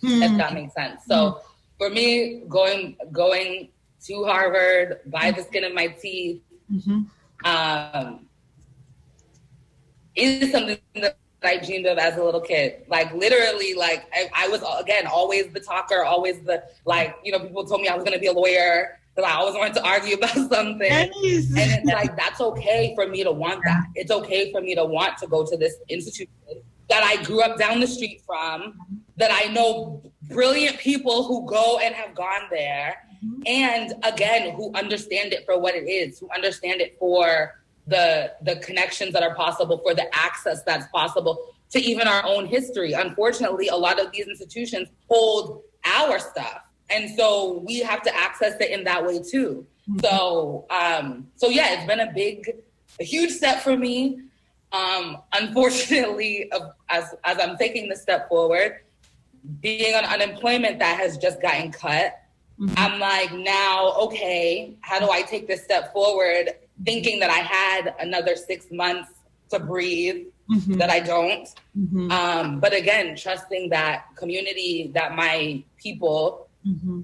Hmm. 0.00 0.22
If 0.22 0.36
that 0.38 0.54
makes 0.54 0.74
sense. 0.74 1.02
So 1.06 1.30
hmm. 1.30 1.38
for 1.78 1.90
me, 1.90 2.42
going 2.48 2.96
going 3.12 3.68
to 4.06 4.24
Harvard 4.24 5.00
by 5.06 5.30
the 5.30 5.42
skin 5.42 5.64
of 5.64 5.74
my 5.74 5.88
teeth. 5.88 6.42
Mm-hmm. 6.72 7.02
Um, 7.44 8.26
is 10.14 10.50
something 10.50 10.78
that 10.94 11.18
I 11.42 11.58
dreamed 11.58 11.86
of 11.86 11.98
as 11.98 12.16
a 12.16 12.24
little 12.24 12.40
kid. 12.40 12.84
Like 12.88 13.12
literally, 13.14 13.74
like 13.74 14.06
I, 14.12 14.28
I, 14.34 14.48
was 14.48 14.62
again 14.78 15.06
always 15.06 15.48
the 15.52 15.60
talker, 15.60 16.04
always 16.04 16.40
the 16.40 16.62
like. 16.84 17.16
You 17.24 17.32
know, 17.32 17.40
people 17.40 17.64
told 17.64 17.80
me 17.80 17.88
I 17.88 17.94
was 17.94 18.04
going 18.04 18.14
to 18.14 18.20
be 18.20 18.26
a 18.26 18.32
lawyer 18.32 18.98
because 19.14 19.30
I 19.30 19.36
always 19.36 19.54
wanted 19.58 19.74
to 19.74 19.86
argue 19.86 20.16
about 20.16 20.30
something. 20.34 20.82
And 20.82 21.10
it's 21.22 21.86
like 21.86 22.16
that's 22.16 22.40
okay 22.40 22.92
for 22.94 23.06
me 23.06 23.24
to 23.24 23.32
want 23.32 23.62
that. 23.64 23.84
It's 23.94 24.10
okay 24.10 24.52
for 24.52 24.60
me 24.60 24.74
to 24.74 24.84
want 24.84 25.18
to 25.18 25.26
go 25.26 25.44
to 25.44 25.56
this 25.56 25.76
institution 25.88 26.32
that 26.88 27.02
I 27.04 27.22
grew 27.22 27.40
up 27.40 27.58
down 27.58 27.80
the 27.80 27.86
street 27.86 28.22
from. 28.26 28.78
That 29.16 29.30
I 29.32 29.52
know 29.52 30.02
brilliant 30.28 30.78
people 30.78 31.24
who 31.24 31.46
go 31.46 31.78
and 31.78 31.94
have 31.94 32.14
gone 32.14 32.48
there, 32.50 33.06
mm-hmm. 33.22 33.42
and 33.46 33.92
again, 34.02 34.54
who 34.54 34.72
understand 34.74 35.34
it 35.34 35.44
for 35.44 35.58
what 35.58 35.74
it 35.74 35.88
is, 35.88 36.18
who 36.18 36.28
understand 36.34 36.80
it 36.80 36.96
for 36.98 37.59
the 37.90 38.32
the 38.42 38.56
connections 38.56 39.12
that 39.12 39.22
are 39.22 39.34
possible 39.34 39.78
for 39.78 39.94
the 39.94 40.06
access 40.14 40.62
that's 40.62 40.86
possible 40.88 41.38
to 41.70 41.78
even 41.80 42.08
our 42.08 42.24
own 42.24 42.46
history 42.46 42.92
unfortunately 42.92 43.68
a 43.68 43.76
lot 43.76 44.00
of 44.00 44.10
these 44.12 44.26
institutions 44.28 44.88
hold 45.08 45.62
our 45.84 46.18
stuff 46.18 46.62
and 46.88 47.10
so 47.16 47.62
we 47.66 47.80
have 47.80 48.02
to 48.02 48.14
access 48.16 48.54
it 48.60 48.70
in 48.70 48.84
that 48.84 49.04
way 49.04 49.20
too 49.20 49.66
mm-hmm. 49.88 49.98
so 50.00 50.66
um 50.70 51.26
so 51.36 51.48
yeah 51.48 51.74
it's 51.74 51.86
been 51.86 52.00
a 52.00 52.12
big 52.12 52.48
a 53.00 53.04
huge 53.04 53.30
step 53.30 53.60
for 53.60 53.76
me 53.76 54.20
um 54.72 55.18
unfortunately 55.34 56.50
as 56.88 57.14
as 57.24 57.38
i'm 57.40 57.56
taking 57.56 57.88
the 57.88 57.96
step 57.96 58.28
forward 58.28 58.80
being 59.60 59.94
on 59.94 60.04
unemployment 60.04 60.78
that 60.78 60.98
has 60.98 61.16
just 61.16 61.42
gotten 61.42 61.72
cut 61.72 62.20
mm-hmm. 62.58 62.72
i'm 62.76 63.00
like 63.00 63.32
now 63.32 63.92
okay 63.92 64.76
how 64.82 64.98
do 65.00 65.10
i 65.10 65.22
take 65.22 65.48
this 65.48 65.64
step 65.64 65.92
forward 65.92 66.50
thinking 66.84 67.20
that 67.20 67.30
I 67.30 67.38
had 67.38 67.94
another 68.00 68.36
six 68.36 68.66
months 68.70 69.10
to 69.50 69.58
breathe, 69.58 70.26
mm-hmm. 70.50 70.74
that 70.74 70.90
I 70.90 71.00
don't. 71.00 71.48
Mm-hmm. 71.78 72.10
Um, 72.10 72.60
but 72.60 72.74
again, 72.74 73.16
trusting 73.16 73.70
that 73.70 74.06
community, 74.16 74.90
that 74.94 75.14
my 75.14 75.62
people 75.76 76.48
mm-hmm. 76.66 77.02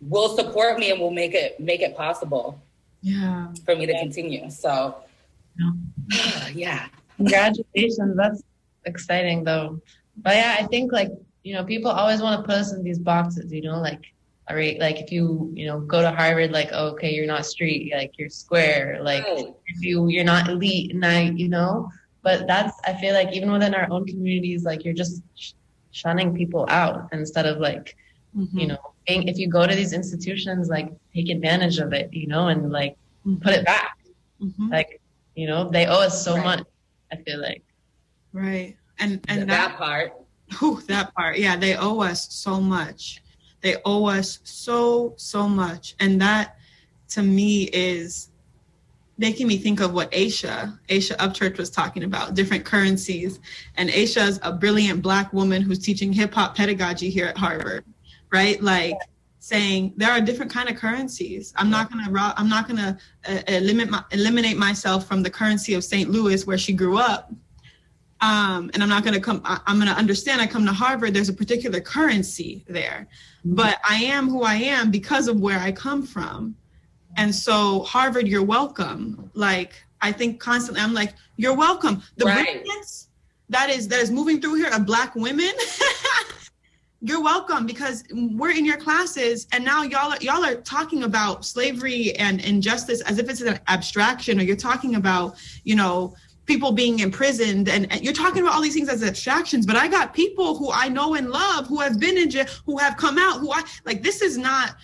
will 0.00 0.36
support 0.36 0.78
me 0.78 0.90
and 0.90 1.00
will 1.00 1.10
make 1.10 1.34
it 1.34 1.58
make 1.60 1.80
it 1.80 1.96
possible. 1.96 2.60
Yeah. 3.02 3.48
For 3.64 3.74
me 3.74 3.86
to 3.86 3.98
continue. 3.98 4.48
So 4.50 4.96
yeah. 5.58 6.48
yeah. 6.54 6.86
Congratulations. 7.16 8.16
That's 8.16 8.42
exciting 8.84 9.44
though. 9.44 9.80
But 10.16 10.36
yeah, 10.36 10.56
I 10.58 10.64
think 10.66 10.92
like, 10.92 11.10
you 11.42 11.54
know, 11.54 11.64
people 11.64 11.90
always 11.90 12.20
want 12.20 12.40
to 12.40 12.46
put 12.46 12.56
us 12.56 12.72
in 12.72 12.82
these 12.82 12.98
boxes, 12.98 13.52
you 13.52 13.62
know, 13.62 13.80
like 13.80 14.11
all 14.48 14.56
right 14.56 14.78
like 14.80 15.00
if 15.00 15.12
you 15.12 15.50
you 15.54 15.66
know 15.66 15.80
go 15.80 16.02
to 16.02 16.10
harvard 16.10 16.50
like 16.50 16.70
oh, 16.72 16.88
okay 16.88 17.14
you're 17.14 17.26
not 17.26 17.46
street 17.46 17.92
like 17.94 18.18
you're 18.18 18.28
square 18.28 18.98
like 19.02 19.24
right. 19.24 19.46
if 19.66 19.82
you 19.82 20.08
you're 20.08 20.24
not 20.24 20.48
elite 20.48 20.92
and 20.92 21.04
i 21.04 21.22
you 21.22 21.48
know 21.48 21.88
but 22.22 22.46
that's 22.46 22.80
i 22.84 22.92
feel 22.94 23.14
like 23.14 23.32
even 23.32 23.52
within 23.52 23.74
our 23.74 23.88
own 23.90 24.04
communities 24.04 24.64
like 24.64 24.84
you're 24.84 24.94
just 24.94 25.22
sh- 25.36 25.52
shunning 25.92 26.34
people 26.34 26.66
out 26.68 27.08
instead 27.12 27.46
of 27.46 27.58
like 27.58 27.96
mm-hmm. 28.36 28.58
you 28.58 28.66
know 28.66 28.78
being, 29.06 29.26
if 29.28 29.38
you 29.38 29.48
go 29.48 29.66
to 29.66 29.74
these 29.74 29.92
institutions 29.92 30.68
like 30.68 30.92
take 31.14 31.28
advantage 31.28 31.78
of 31.78 31.92
it 31.92 32.12
you 32.12 32.26
know 32.26 32.48
and 32.48 32.72
like 32.72 32.96
mm-hmm. 33.26 33.40
put 33.42 33.52
it 33.52 33.64
back 33.64 33.98
mm-hmm. 34.40 34.70
like 34.70 35.00
you 35.34 35.46
know 35.46 35.68
they 35.70 35.86
owe 35.86 36.00
us 36.00 36.24
so 36.24 36.34
right. 36.34 36.44
much 36.44 36.62
i 37.12 37.16
feel 37.16 37.40
like 37.40 37.62
right 38.32 38.76
and 38.98 39.20
and 39.28 39.42
that, 39.42 39.46
that 39.46 39.76
part 39.76 40.12
whew, 40.58 40.80
that 40.88 41.14
part 41.14 41.38
yeah 41.38 41.56
they 41.56 41.76
owe 41.76 42.00
us 42.00 42.32
so 42.32 42.60
much 42.60 43.21
they 43.62 43.76
owe 43.84 44.06
us 44.06 44.40
so, 44.44 45.14
so 45.16 45.48
much. 45.48 45.94
And 46.00 46.20
that 46.20 46.56
to 47.10 47.22
me 47.22 47.64
is 47.72 48.28
making 49.18 49.46
me 49.46 49.56
think 49.56 49.80
of 49.80 49.94
what 49.94 50.10
Aysha, 50.12 50.78
Aysha 50.88 51.16
Upchurch 51.16 51.56
was 51.56 51.70
talking 51.70 52.04
about, 52.04 52.34
different 52.34 52.64
currencies. 52.64 53.40
And 53.76 53.88
Aysha 53.88 54.26
is 54.28 54.40
a 54.42 54.52
brilliant 54.52 55.00
black 55.00 55.32
woman 55.32 55.62
who's 55.62 55.78
teaching 55.78 56.12
hip 56.12 56.34
hop 56.34 56.56
pedagogy 56.56 57.08
here 57.08 57.26
at 57.26 57.36
Harvard, 57.38 57.84
right? 58.30 58.60
Like 58.62 58.96
saying 59.38 59.92
there 59.96 60.10
are 60.10 60.20
different 60.20 60.52
kind 60.52 60.68
of 60.68 60.76
currencies. 60.76 61.52
I'm 61.56 61.70
not 61.70 61.90
gonna 61.90 62.34
I'm 62.36 62.48
not 62.48 62.68
gonna 62.68 62.98
uh, 63.28 63.38
eliminate 63.48 63.90
my, 63.90 64.04
eliminate 64.12 64.56
myself 64.56 65.06
from 65.06 65.22
the 65.22 65.30
currency 65.30 65.74
of 65.74 65.84
St. 65.84 66.10
Louis 66.10 66.46
where 66.46 66.58
she 66.58 66.72
grew 66.72 66.98
up. 66.98 67.32
Um, 68.20 68.70
and 68.72 68.82
I'm 68.84 68.88
not 68.88 69.02
to 69.02 69.20
come. 69.20 69.42
I'm 69.44 69.78
going 69.78 69.88
to 69.88 69.98
understand. 69.98 70.40
I 70.40 70.46
come 70.46 70.64
to 70.66 70.72
Harvard. 70.72 71.12
There's 71.12 71.28
a 71.28 71.34
particular 71.34 71.80
currency 71.80 72.64
there. 72.68 73.08
But 73.44 73.78
I 73.88 73.96
am 73.96 74.28
who 74.28 74.42
I 74.42 74.54
am 74.54 74.90
because 74.90 75.28
of 75.28 75.40
where 75.40 75.58
I 75.58 75.72
come 75.72 76.04
from. 76.04 76.56
And 77.16 77.34
so, 77.34 77.80
Harvard, 77.80 78.26
you're 78.26 78.44
welcome. 78.44 79.30
Like 79.34 79.74
I 80.00 80.12
think 80.12 80.40
constantly, 80.40 80.82
I'm 80.82 80.94
like, 80.94 81.14
you're 81.36 81.56
welcome. 81.56 82.02
The 82.16 82.26
right. 82.26 82.62
brilliance 82.62 83.08
that 83.48 83.70
is 83.70 83.88
that 83.88 84.00
is 84.00 84.10
moving 84.10 84.40
through 84.40 84.54
here 84.54 84.70
of 84.72 84.86
Black 84.86 85.14
women. 85.14 85.50
you're 87.04 87.22
welcome 87.22 87.66
because 87.66 88.04
we're 88.12 88.56
in 88.56 88.64
your 88.64 88.76
classes 88.76 89.48
and 89.50 89.64
now 89.64 89.82
y'all 89.82 90.12
are, 90.12 90.18
y'all 90.20 90.44
are 90.44 90.54
talking 90.54 91.02
about 91.02 91.44
slavery 91.44 92.14
and 92.14 92.40
injustice 92.40 93.00
as 93.02 93.18
if 93.18 93.28
it's 93.28 93.40
an 93.40 93.58
abstraction 93.66 94.38
or 94.38 94.44
you're 94.44 94.54
talking 94.54 94.94
about 94.94 95.36
you 95.64 95.74
know 95.74 96.14
people 96.46 96.72
being 96.72 96.98
imprisoned 96.98 97.68
and, 97.68 97.90
and, 97.92 98.02
you're 98.02 98.12
talking 98.12 98.42
about 98.42 98.54
all 98.54 98.60
these 98.60 98.74
things 98.74 98.88
as 98.88 99.02
abstractions 99.02 99.64
but 99.64 99.76
i 99.76 99.86
got 99.86 100.12
people 100.12 100.56
who 100.56 100.70
i 100.72 100.88
know 100.88 101.14
and 101.14 101.30
love 101.30 101.66
who 101.66 101.80
have 101.80 102.00
been 102.00 102.18
in 102.18 102.28
jail 102.28 102.46
who 102.66 102.76
have 102.78 102.96
come 102.96 103.18
out 103.18 103.38
who 103.40 103.52
i 103.52 103.62
like 103.84 104.02
this 104.02 104.22
is 104.22 104.36
not 104.36 104.76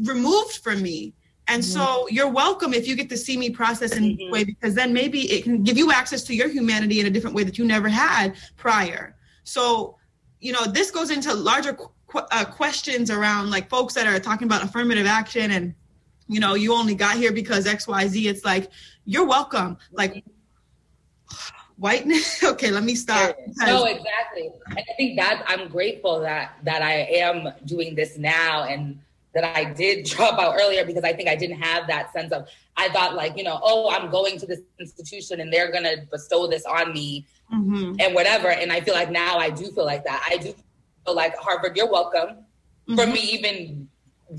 removed 0.00 0.58
from 0.58 0.82
me 0.82 1.14
and 1.48 1.62
mm-hmm. 1.62 1.72
so 1.72 2.06
you're 2.08 2.28
welcome 2.28 2.74
if 2.74 2.86
you 2.86 2.94
get 2.94 3.08
to 3.08 3.16
see 3.16 3.36
me 3.36 3.50
process 3.50 3.96
in 3.96 4.16
mm-hmm. 4.16 4.30
way 4.30 4.44
because 4.44 4.74
then 4.74 4.92
maybe 4.92 5.30
it 5.32 5.42
can 5.42 5.62
give 5.62 5.78
you 5.78 5.90
access 5.90 6.22
to 6.22 6.34
your 6.34 6.48
humanity 6.48 7.00
in 7.00 7.06
a 7.06 7.10
different 7.10 7.34
way 7.34 7.44
that 7.44 7.56
you 7.56 7.64
never 7.64 7.88
had 7.88 8.34
prior 8.56 9.16
so 9.44 9.96
you 10.40 10.52
know, 10.52 10.64
this 10.66 10.90
goes 10.90 11.10
into 11.10 11.32
larger 11.32 11.74
qu- 11.74 12.26
uh, 12.30 12.44
questions 12.44 13.10
around 13.10 13.50
like 13.50 13.68
folks 13.68 13.94
that 13.94 14.06
are 14.06 14.18
talking 14.18 14.46
about 14.46 14.64
affirmative 14.64 15.06
action 15.06 15.50
and, 15.52 15.74
you 16.26 16.40
know, 16.40 16.54
you 16.54 16.74
only 16.74 16.94
got 16.94 17.16
here 17.16 17.32
because 17.32 17.66
X, 17.66 17.86
Y, 17.86 18.08
Z. 18.08 18.28
It's 18.28 18.44
like, 18.44 18.70
you're 19.04 19.26
welcome. 19.26 19.76
Like, 19.92 20.24
whiteness. 21.80 22.44
okay, 22.52 22.70
let 22.70 22.84
me 22.84 22.94
stop. 22.94 23.36
No, 23.56 23.84
exactly. 23.84 24.50
And 24.66 24.78
I 24.78 24.92
think 24.96 25.18
that 25.18 25.44
I'm 25.48 25.68
grateful 25.68 26.20
that 26.20 26.56
that 26.62 26.82
I 26.82 27.06
am 27.24 27.48
doing 27.64 27.94
this 27.94 28.18
now 28.18 28.64
and 28.64 29.00
that 29.34 29.44
I 29.44 29.64
did 29.64 30.04
drop 30.10 30.38
out 30.38 30.56
earlier 30.60 30.84
because 30.84 31.04
I 31.04 31.12
think 31.12 31.28
I 31.28 31.36
didn't 31.36 31.60
have 31.60 31.88
that 31.88 32.12
sense 32.12 32.32
of 32.32 32.46
I 32.76 32.88
thought 32.90 33.14
like, 33.14 33.36
you 33.36 33.44
know, 33.44 33.58
oh, 33.62 33.90
I'm 33.90 34.10
going 34.10 34.38
to 34.38 34.46
this 34.46 34.60
institution 34.78 35.40
and 35.40 35.52
they're 35.52 35.72
gonna 35.72 35.96
bestow 36.10 36.46
this 36.46 36.64
on 36.64 36.92
me 36.92 37.26
mm-hmm. 37.52 37.96
and 37.98 38.14
whatever. 38.14 38.48
And 38.48 38.70
I 38.70 38.80
feel 38.80 38.94
like 38.94 39.10
now 39.10 39.38
I 39.38 39.50
do 39.50 39.70
feel 39.72 39.86
like 39.86 40.04
that. 40.04 40.24
I 40.30 40.36
do 40.36 40.54
feel 41.06 41.14
like 41.16 41.36
Harvard, 41.36 41.76
you're 41.76 41.90
welcome 41.90 42.44
mm-hmm. 42.88 42.96
for 42.96 43.06
me 43.06 43.20
even 43.20 43.88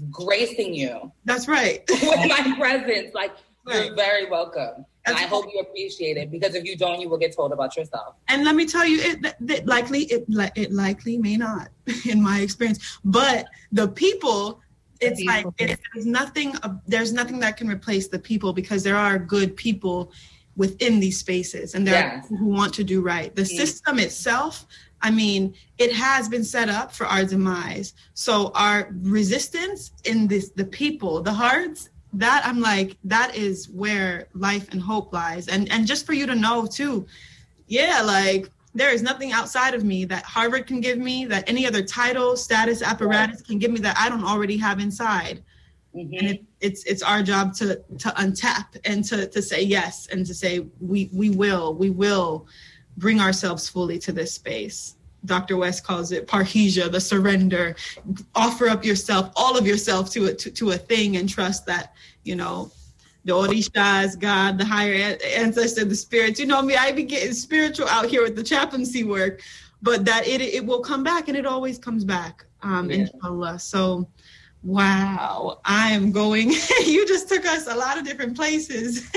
gracing 0.09 0.73
you. 0.73 1.11
That's 1.25 1.47
right. 1.47 1.83
with 1.89 2.29
my 2.29 2.55
presence. 2.57 3.13
Like 3.13 3.33
right. 3.65 3.85
you're 3.85 3.95
very 3.95 4.29
welcome. 4.29 4.85
And 5.05 5.15
I 5.17 5.21
hope 5.21 5.45
you 5.51 5.59
appreciate 5.59 6.17
it 6.17 6.29
because 6.29 6.53
if 6.53 6.63
you 6.63 6.77
don't, 6.77 7.01
you 7.01 7.09
will 7.09 7.17
get 7.17 7.35
told 7.35 7.51
about 7.51 7.75
yourself. 7.75 8.15
And 8.27 8.43
let 8.43 8.55
me 8.55 8.67
tell 8.67 8.85
you, 8.85 8.99
it, 9.01 9.35
it 9.47 9.65
likely 9.65 10.03
it 10.03 10.25
it 10.55 10.71
likely 10.71 11.17
may 11.17 11.37
not, 11.37 11.69
in 12.09 12.21
my 12.21 12.41
experience. 12.41 12.99
But 13.03 13.47
the 13.71 13.87
people, 13.87 14.61
it's 14.99 15.19
the 15.19 15.25
like 15.25 15.45
it's, 15.57 15.81
there's 15.93 16.05
nothing 16.05 16.55
uh, 16.57 16.75
there's 16.87 17.13
nothing 17.13 17.39
that 17.39 17.57
can 17.57 17.67
replace 17.67 18.07
the 18.07 18.19
people 18.19 18.53
because 18.53 18.83
there 18.83 18.95
are 18.95 19.17
good 19.17 19.55
people 19.55 20.11
within 20.55 20.99
these 20.99 21.17
spaces 21.17 21.75
and 21.75 21.87
there 21.87 21.95
yes. 21.95 22.13
are 22.13 22.21
people 22.21 22.37
who 22.37 22.47
want 22.47 22.73
to 22.73 22.83
do 22.83 23.01
right 23.01 23.35
the 23.35 23.45
system 23.45 23.99
itself 23.99 24.67
i 25.01 25.09
mean 25.09 25.55
it 25.77 25.93
has 25.93 26.27
been 26.27 26.43
set 26.43 26.67
up 26.67 26.91
for 26.91 27.05
our 27.07 27.23
demise 27.23 27.93
so 28.13 28.51
our 28.53 28.89
resistance 29.01 29.91
in 30.03 30.27
this 30.27 30.49
the 30.49 30.65
people 30.65 31.21
the 31.21 31.33
hearts 31.33 31.89
that 32.13 32.41
i'm 32.45 32.59
like 32.59 32.97
that 33.03 33.35
is 33.35 33.69
where 33.69 34.27
life 34.33 34.71
and 34.71 34.81
hope 34.81 35.13
lies 35.13 35.47
and 35.47 35.71
and 35.71 35.87
just 35.87 36.05
for 36.05 36.13
you 36.13 36.25
to 36.25 36.35
know 36.35 36.65
too 36.65 37.05
yeah 37.67 38.01
like 38.01 38.49
there 38.73 38.89
is 38.89 39.01
nothing 39.01 39.31
outside 39.31 39.73
of 39.73 39.83
me 39.83 40.05
that 40.05 40.23
harvard 40.23 40.67
can 40.67 40.81
give 40.81 40.97
me 40.97 41.25
that 41.25 41.47
any 41.47 41.65
other 41.65 41.83
title 41.83 42.35
status 42.35 42.81
apparatus 42.81 43.41
can 43.41 43.57
give 43.59 43.71
me 43.71 43.79
that 43.79 43.97
i 43.97 44.09
don't 44.09 44.23
already 44.23 44.57
have 44.57 44.79
inside 44.79 45.41
Mm-hmm. 45.95 46.13
And 46.13 46.27
it, 46.29 46.43
it's 46.61 46.83
it's 46.85 47.01
our 47.01 47.21
job 47.21 47.53
to 47.55 47.75
to 47.75 48.09
untap 48.17 48.77
and 48.85 49.03
to 49.05 49.27
to 49.27 49.41
say 49.41 49.61
yes 49.61 50.07
and 50.07 50.25
to 50.25 50.33
say 50.33 50.65
we 50.79 51.09
we 51.11 51.29
will 51.29 51.73
we 51.75 51.89
will 51.89 52.47
bring 52.97 53.19
ourselves 53.19 53.67
fully 53.67 53.99
to 53.99 54.11
this 54.11 54.33
space. 54.33 54.95
Dr. 55.25 55.57
West 55.57 55.83
calls 55.83 56.11
it 56.11 56.27
parrhesia, 56.27 56.91
the 56.91 56.99
surrender. 56.99 57.75
Offer 58.35 58.69
up 58.69 58.83
yourself, 58.83 59.31
all 59.35 59.57
of 59.57 59.67
yourself 59.67 60.09
to 60.11 60.27
a 60.27 60.33
to, 60.33 60.51
to 60.51 60.71
a 60.71 60.77
thing 60.77 61.17
and 61.17 61.29
trust 61.29 61.65
that, 61.67 61.93
you 62.23 62.35
know, 62.35 62.71
the 63.25 63.33
Orishas, 63.33 64.19
God, 64.19 64.57
the 64.57 64.65
higher 64.65 65.17
ancestor, 65.35 65.85
the 65.85 65.95
spirits. 65.95 66.39
You 66.39 66.47
know 66.47 66.61
me, 66.61 66.75
I 66.75 66.91
be 66.91 67.03
getting 67.03 67.33
spiritual 67.33 67.87
out 67.87 68.07
here 68.07 68.23
with 68.23 68.35
the 68.35 68.43
chaplaincy 68.43 69.03
work, 69.03 69.41
but 69.81 70.05
that 70.05 70.27
it 70.27 70.41
it 70.41 70.65
will 70.65 70.81
come 70.81 71.03
back 71.03 71.27
and 71.27 71.37
it 71.37 71.45
always 71.45 71.77
comes 71.77 72.03
back. 72.03 72.45
Um, 72.63 72.89
yeah. 72.89 72.97
inshallah. 72.97 73.59
So 73.59 74.07
Wow, 74.63 75.59
I 75.65 75.91
am 75.91 76.11
going. 76.11 76.51
you 76.85 77.07
just 77.07 77.27
took 77.27 77.45
us 77.45 77.67
a 77.67 77.75
lot 77.75 77.97
of 77.97 78.05
different 78.05 78.35
places. 78.35 79.09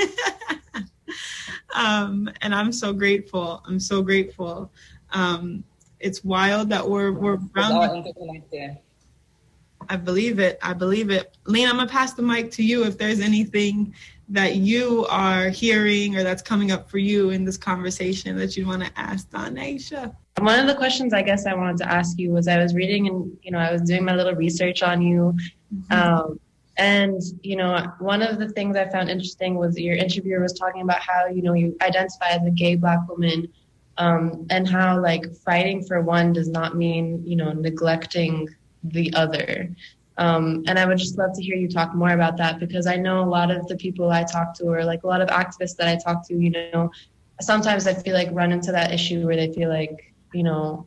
um, 1.75 2.31
and 2.41 2.55
I'm 2.55 2.73
so 2.73 2.95
grateful. 2.95 3.63
I'm 3.67 3.79
so 3.79 4.03
grateful. 4.03 4.73
Um, 5.11 5.63
it's 6.05 6.23
wild 6.23 6.69
that 6.69 6.89
we're 6.89 7.13
we're 7.13 7.39
around. 7.57 8.07
I 9.89 9.97
believe 9.97 10.39
it. 10.39 10.59
I 10.63 10.73
believe 10.73 11.11
it. 11.11 11.37
Lena, 11.47 11.71
I'm 11.71 11.77
gonna 11.77 11.91
pass 11.91 12.13
the 12.13 12.23
mic 12.23 12.51
to 12.53 12.63
you 12.63 12.85
if 12.85 12.99
there's 12.99 13.21
anything 13.21 13.95
that 14.29 14.57
you 14.57 15.07
are 15.11 15.49
hearing 15.49 16.17
or 16.17 16.23
that's 16.23 16.43
coming 16.43 16.71
up 16.71 16.89
for 16.89 16.99
you 16.99 17.31
in 17.31 17.45
this 17.45 17.57
conversation 17.57 18.37
that 18.37 18.57
you 18.57 18.67
want 18.67 18.83
to 18.83 18.91
ask 18.97 19.31
Donisha. 19.31 20.15
One 20.39 20.59
of 20.59 20.67
the 20.67 20.75
questions 20.75 21.13
I 21.13 21.23
guess 21.23 21.47
I 21.47 21.55
wanted 21.55 21.79
to 21.79 21.91
ask 21.91 22.19
you 22.19 22.31
was 22.31 22.49
I 22.49 22.59
was 22.59 22.75
reading 22.75 23.09
and 23.09 23.37
you 23.43 23.51
know 23.51 23.59
I 23.59 23.73
was 23.73 23.83
doing 23.83 24.05
my 24.05 24.15
little 24.15 24.35
research 24.35 24.83
on 24.83 25.01
you, 25.01 25.35
mm-hmm. 25.75 25.93
um, 25.93 26.41
and 26.77 27.21
you 27.43 27.57
know 27.57 27.87
one 27.99 28.21
of 28.21 28.39
the 28.39 28.49
things 28.51 28.77
I 28.77 28.89
found 28.91 29.09
interesting 29.09 29.55
was 29.55 29.79
your 29.79 29.97
interviewer 29.97 30.41
was 30.41 30.53
talking 30.53 30.83
about 30.83 31.01
how 31.01 31.27
you 31.27 31.41
know 31.41 31.55
you 31.55 31.77
identify 31.83 32.29
as 32.29 32.47
a 32.47 32.51
gay 32.51 32.77
black 32.77 33.09
woman, 33.09 33.49
um, 33.99 34.47
and 34.51 34.69
how 34.69 35.01
like 35.01 35.35
fighting 35.45 35.85
for 35.85 36.01
one 36.01 36.33
does 36.33 36.49
not 36.49 36.77
mean 36.77 37.23
you 37.27 37.37
know 37.37 37.53
neglecting 37.53 38.49
the 38.83 39.13
other. 39.15 39.75
Um, 40.17 40.63
and 40.69 40.79
I 40.79 40.87
would 40.87 40.99
just 40.99 41.19
love 41.19 41.35
to 41.35 41.43
hear 41.43 41.57
you 41.57 41.69
talk 41.69 41.93
more 41.93 42.11
about 42.11 42.37
that 42.37 42.61
because 42.61 42.87
I 42.87 42.95
know 42.95 43.25
a 43.25 43.27
lot 43.27 43.51
of 43.51 43.67
the 43.67 43.77
people 43.77 44.13
I 44.13 44.23
talk 44.23 44.55
to, 44.59 44.67
or 44.67 44.85
like 44.85 45.03
a 45.03 45.09
lot 45.09 45.21
of 45.21 45.29
activists 45.29 45.75
that 45.77 45.89
I 45.89 45.97
talk 45.97 46.27
to, 46.29 46.35
you 46.35 46.51
know, 46.51 46.93
sometimes 47.41 47.89
I 47.89 47.95
feel 47.95 48.15
like 48.15 48.29
run 48.31 48.53
into 48.53 48.71
that 48.71 48.93
issue 48.93 49.27
where 49.27 49.35
they 49.35 49.53
feel 49.53 49.69
like 49.69 50.15
you 50.35 50.43
know 50.43 50.87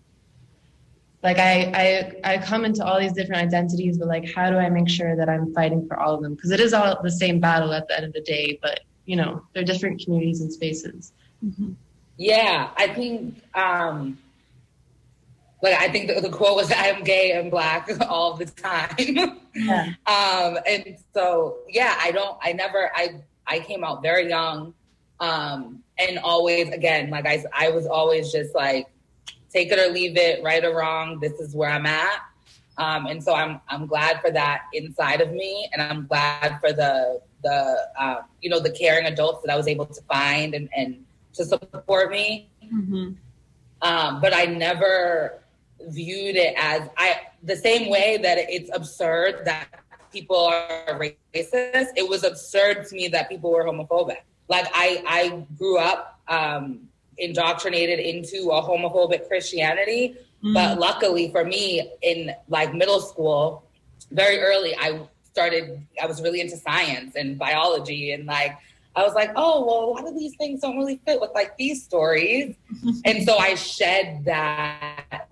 like 1.23 1.39
I, 1.39 2.11
I 2.23 2.33
i 2.33 2.37
come 2.37 2.65
into 2.65 2.85
all 2.85 2.99
these 2.99 3.13
different 3.13 3.41
identities 3.41 3.97
but 3.97 4.07
like 4.07 4.31
how 4.31 4.51
do 4.51 4.57
i 4.57 4.69
make 4.69 4.89
sure 4.89 5.15
that 5.15 5.29
i'm 5.29 5.53
fighting 5.53 5.87
for 5.87 5.99
all 5.99 6.13
of 6.13 6.21
them 6.21 6.35
because 6.35 6.51
it 6.51 6.59
is 6.59 6.73
all 6.73 7.01
the 7.01 7.09
same 7.09 7.39
battle 7.39 7.73
at 7.73 7.87
the 7.87 7.95
end 7.95 8.05
of 8.05 8.13
the 8.13 8.21
day 8.21 8.59
but 8.61 8.81
you 9.05 9.15
know 9.15 9.41
they're 9.53 9.63
different 9.63 10.03
communities 10.03 10.41
and 10.41 10.53
spaces 10.53 11.13
mm-hmm. 11.43 11.71
Yeah 12.17 12.69
i 12.77 12.87
think 12.87 13.41
um 13.53 14.17
like 15.61 15.73
I 15.73 15.89
think 15.89 16.07
the, 16.07 16.21
the, 16.21 16.29
quote 16.29 16.55
was 16.55 16.71
"I 16.71 16.87
am 16.87 17.03
gay 17.03 17.31
and 17.31 17.49
black 17.49 17.89
all 18.09 18.35
the 18.35 18.45
time," 18.45 19.39
yeah. 19.55 19.93
um, 20.05 20.59
and 20.67 20.97
so 21.13 21.57
yeah, 21.67 21.97
I 21.99 22.11
don't, 22.11 22.37
I 22.41 22.53
never, 22.53 22.91
I 22.95 23.21
I 23.47 23.59
came 23.59 23.83
out 23.83 24.01
very 24.03 24.29
young, 24.29 24.73
um, 25.19 25.83
and 25.97 26.19
always 26.19 26.69
again, 26.69 27.09
like 27.09 27.25
I 27.25 27.43
I 27.53 27.69
was 27.69 27.87
always 27.87 28.31
just 28.31 28.53
like 28.53 28.87
take 29.51 29.71
it 29.71 29.79
or 29.79 29.91
leave 29.91 30.17
it, 30.17 30.43
right 30.43 30.63
or 30.63 30.75
wrong. 30.75 31.19
This 31.19 31.33
is 31.33 31.55
where 31.55 31.69
I'm 31.69 31.85
at. 31.85 32.21
Um, 32.77 33.07
and 33.07 33.23
so 33.23 33.33
I'm 33.33 33.59
I'm 33.67 33.87
glad 33.87 34.21
for 34.21 34.29
that 34.31 34.65
inside 34.73 35.21
of 35.21 35.31
me, 35.31 35.67
and 35.73 35.81
I'm 35.81 36.05
glad 36.05 36.59
for 36.59 36.71
the 36.71 37.19
the 37.43 37.87
uh, 37.99 38.21
you 38.41 38.51
know 38.51 38.59
the 38.59 38.71
caring 38.71 39.07
adults 39.07 39.41
that 39.43 39.51
I 39.51 39.57
was 39.57 39.67
able 39.67 39.87
to 39.87 40.01
find 40.03 40.53
and, 40.53 40.69
and 40.75 41.03
to 41.37 41.45
support 41.45 42.11
me. 42.11 42.49
Mm-hmm. 42.63 43.13
Um, 43.81 44.21
but 44.21 44.33
I 44.35 44.45
never 44.45 45.41
viewed 45.87 46.35
it 46.35 46.55
as 46.57 46.89
I 46.97 47.21
the 47.43 47.55
same 47.55 47.89
way 47.89 48.17
that 48.17 48.37
it's 48.37 48.69
absurd 48.73 49.45
that 49.45 49.67
people 50.11 50.37
are 50.37 50.99
racist. 50.99 51.89
It 51.95 52.07
was 52.07 52.23
absurd 52.23 52.87
to 52.87 52.95
me 52.95 53.07
that 53.09 53.29
people 53.29 53.51
were 53.51 53.63
homophobic. 53.63 54.17
Like 54.49 54.67
I 54.73 55.03
I 55.07 55.45
grew 55.57 55.77
up 55.77 56.19
um, 56.27 56.87
indoctrinated 57.17 57.99
into 57.99 58.49
a 58.51 58.61
homophobic 58.61 59.27
Christianity. 59.27 60.15
Mm. 60.43 60.53
But 60.53 60.79
luckily 60.79 61.31
for 61.31 61.43
me, 61.43 61.91
in 62.01 62.31
like 62.47 62.73
middle 62.73 62.99
school, 62.99 63.63
very 64.11 64.39
early, 64.39 64.75
I 64.77 65.01
started, 65.23 65.85
I 66.01 66.05
was 66.05 66.21
really 66.21 66.41
into 66.41 66.57
science 66.57 67.15
and 67.15 67.37
biology. 67.37 68.11
And 68.11 68.25
like, 68.25 68.57
I 68.97 69.03
was 69.03 69.13
like, 69.13 69.31
oh, 69.35 69.63
well, 69.63 69.83
a 69.83 69.89
lot 69.91 70.07
of 70.07 70.17
these 70.17 70.35
things 70.37 70.61
don't 70.61 70.75
really 70.75 70.99
fit 71.05 71.21
with 71.21 71.29
like 71.35 71.55
these 71.55 71.83
stories. 71.83 72.55
and 73.05 73.23
so 73.23 73.37
I 73.37 73.53
shed 73.53 74.25
that, 74.25 75.29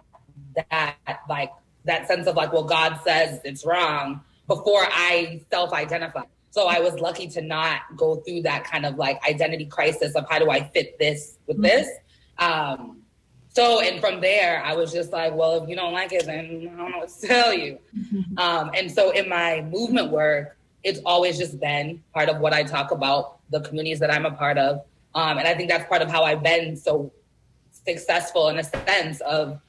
that 0.70 0.98
like 1.28 1.50
that 1.86 2.08
sense 2.08 2.28
of 2.28 2.36
like, 2.36 2.54
well, 2.54 2.64
God 2.64 3.00
says 3.04 3.42
it's 3.44 3.66
wrong 3.66 4.22
before 4.48 4.84
I 4.84 5.42
self 5.50 5.74
identify. 5.74 6.22
So 6.52 6.68
I 6.68 6.80
was 6.80 7.00
lucky 7.00 7.28
to 7.30 7.42
not 7.42 7.82
go 7.98 8.18
through 8.18 8.44
that 8.44 8.66
kind 8.66 8.86
of 8.86 8.98
like 8.98 9.20
identity 9.28 9.66
crisis 9.66 10.14
of 10.14 10.28
how 10.30 10.38
do 10.38 10.52
I 10.52 10.70
fit 10.70 11.00
this 11.00 11.40
with 11.48 11.58
mm-hmm. 11.58 11.64
this. 11.64 11.90
Um, 12.38 13.02
so, 13.50 13.82
and 13.82 14.00
from 14.00 14.22
there, 14.22 14.62
I 14.64 14.76
was 14.76 14.94
just 14.94 15.12
like, 15.12 15.34
well, 15.34 15.64
if 15.64 15.68
you 15.70 15.76
don't 15.76 15.94
like 15.94 16.14
it, 16.14 16.28
then 16.28 16.70
I 16.72 16.78
don't 16.78 16.92
know 16.92 16.98
what 17.00 17.10
to 17.10 17.28
tell 17.28 17.54
you. 17.54 17.80
Um, 18.38 18.72
and 18.76 18.92
so 18.92 19.12
in 19.12 19.30
my 19.30 19.62
movement 19.62 20.12
work, 20.12 20.58
it's 20.86 21.00
always 21.04 21.38
just 21.38 21.60
been 21.60 22.02
part 22.14 22.30
of 22.30 22.40
what 22.40 22.54
I 22.54 22.62
talk 22.64 22.92
about, 22.92 23.40
the 23.50 23.60
communities 23.62 24.00
that 24.00 24.14
I'm 24.14 24.26
a 24.26 24.32
part 24.32 24.60
of. 24.60 24.86
Um, 25.16 25.40
and 25.40 25.48
I 25.48 25.56
think 25.56 25.68
that's 25.68 25.90
part 25.90 26.04
of 26.04 26.10
how 26.10 26.24
I've 26.24 26.44
been 26.44 26.78
so 26.78 27.12
successful 27.72 28.50
in 28.50 28.60
a 28.60 28.64
sense 28.64 29.20
of 29.22 29.60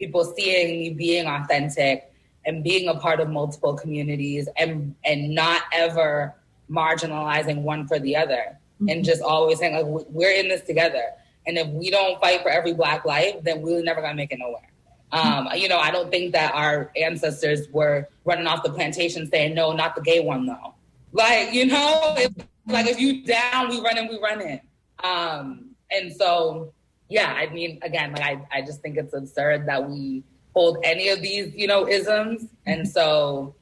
people 0.00 0.24
seeing 0.36 0.80
me 0.80 0.90
being 0.90 1.26
authentic 1.26 2.12
and 2.44 2.64
being 2.64 2.88
a 2.88 2.94
part 2.94 3.20
of 3.20 3.30
multiple 3.30 3.74
communities 3.74 4.48
and 4.56 4.94
and 5.04 5.34
not 5.34 5.62
ever 5.72 6.34
marginalizing 6.70 7.62
one 7.62 7.86
for 7.86 7.98
the 8.00 8.16
other 8.16 8.58
mm-hmm. 8.80 8.88
and 8.88 9.04
just 9.04 9.22
always 9.22 9.58
saying 9.58 9.74
like 9.74 10.06
we're 10.08 10.32
in 10.32 10.48
this 10.48 10.62
together 10.62 11.04
and 11.46 11.56
if 11.56 11.68
we 11.68 11.90
don't 11.90 12.20
fight 12.20 12.42
for 12.42 12.50
every 12.50 12.72
black 12.72 13.04
life 13.04 13.34
then 13.42 13.62
we're 13.62 13.82
never 13.82 14.00
gonna 14.00 14.14
make 14.14 14.32
it 14.32 14.38
nowhere 14.38 14.68
um, 15.14 15.48
you 15.54 15.68
know 15.68 15.78
i 15.78 15.90
don't 15.90 16.10
think 16.10 16.32
that 16.32 16.54
our 16.54 16.90
ancestors 16.96 17.68
were 17.70 18.06
running 18.24 18.46
off 18.46 18.62
the 18.62 18.70
plantation 18.70 19.28
saying 19.30 19.54
no 19.54 19.72
not 19.72 19.94
the 19.94 20.02
gay 20.02 20.20
one 20.20 20.44
though 20.46 20.74
like 21.12 21.52
you 21.52 21.66
know 21.66 22.14
if, 22.18 22.32
like 22.66 22.86
if 22.86 23.00
you 23.00 23.24
down 23.24 23.68
we 23.68 23.80
run 23.80 23.96
in 23.96 24.08
we 24.08 24.18
run 24.20 24.40
in 24.40 24.60
um, 25.02 25.70
and 25.90 26.12
so 26.12 26.72
yeah 27.08 27.32
i 27.34 27.46
mean 27.52 27.78
again 27.82 28.12
like 28.12 28.22
I, 28.22 28.58
I 28.58 28.62
just 28.62 28.80
think 28.82 28.96
it's 28.96 29.14
absurd 29.14 29.66
that 29.66 29.88
we 29.88 30.22
hold 30.54 30.78
any 30.84 31.08
of 31.08 31.20
these, 31.20 31.54
you 31.54 31.66
know, 31.66 31.86
isms. 31.86 32.46
And 32.66 32.88
so 32.88 33.54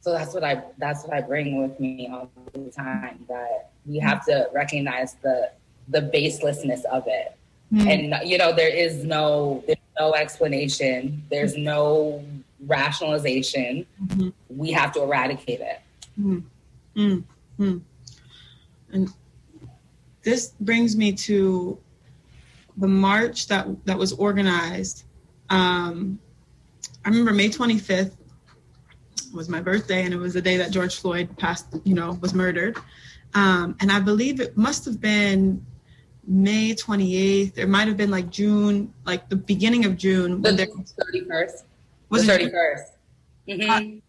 so 0.00 0.12
that's 0.12 0.34
what 0.34 0.44
I 0.44 0.62
that's 0.78 1.04
what 1.04 1.14
I 1.14 1.22
bring 1.22 1.62
with 1.62 1.80
me 1.80 2.08
all 2.12 2.30
the 2.52 2.70
time 2.70 3.24
that 3.28 3.70
we 3.86 3.98
have 3.98 4.24
to 4.26 4.48
recognize 4.52 5.14
the 5.22 5.50
the 5.88 6.00
baselessness 6.00 6.84
of 6.84 7.04
it. 7.06 7.36
Mm-hmm. 7.72 7.88
And 7.88 8.28
you 8.28 8.36
know, 8.36 8.52
there 8.52 8.74
is 8.74 9.04
no 9.04 9.64
there's 9.66 9.78
no 9.98 10.14
explanation, 10.14 11.22
there's 11.30 11.56
no 11.56 12.24
rationalization. 12.66 13.86
Mm-hmm. 14.06 14.28
We 14.48 14.72
have 14.72 14.92
to 14.92 15.02
eradicate 15.02 15.60
it. 15.60 15.80
Mm-hmm. 16.18 17.78
And 18.92 19.08
this 20.22 20.52
brings 20.60 20.96
me 20.96 21.12
to 21.12 21.78
the 22.76 22.88
march 22.88 23.46
that 23.48 23.66
that 23.86 23.98
was 23.98 24.12
organized 24.12 25.04
um, 25.50 26.18
I 27.04 27.08
remember 27.08 27.32
May 27.32 27.48
25th 27.48 28.16
was 29.32 29.48
my 29.48 29.60
birthday, 29.60 30.04
and 30.04 30.14
it 30.14 30.16
was 30.16 30.34
the 30.34 30.42
day 30.42 30.56
that 30.56 30.70
George 30.70 30.96
Floyd 30.96 31.36
passed, 31.38 31.66
you 31.84 31.94
know, 31.94 32.18
was 32.20 32.34
murdered. 32.34 32.76
Um, 33.34 33.76
and 33.80 33.90
I 33.90 34.00
believe 34.00 34.40
it 34.40 34.56
must 34.56 34.84
have 34.84 35.00
been 35.00 35.64
May 36.26 36.74
28th. 36.74 37.58
It 37.58 37.68
might 37.68 37.88
have 37.88 37.96
been 37.96 38.10
like 38.10 38.30
June, 38.30 38.92
like 39.04 39.28
the 39.28 39.36
beginning 39.36 39.84
of 39.84 39.96
June. 39.96 40.42
The 40.42 40.50
31st. 40.50 41.64
Was 42.08 42.26
the 42.26 42.32
31st. 42.32 42.80
Mm-hmm. 43.48 43.70
Uh, 43.70 44.00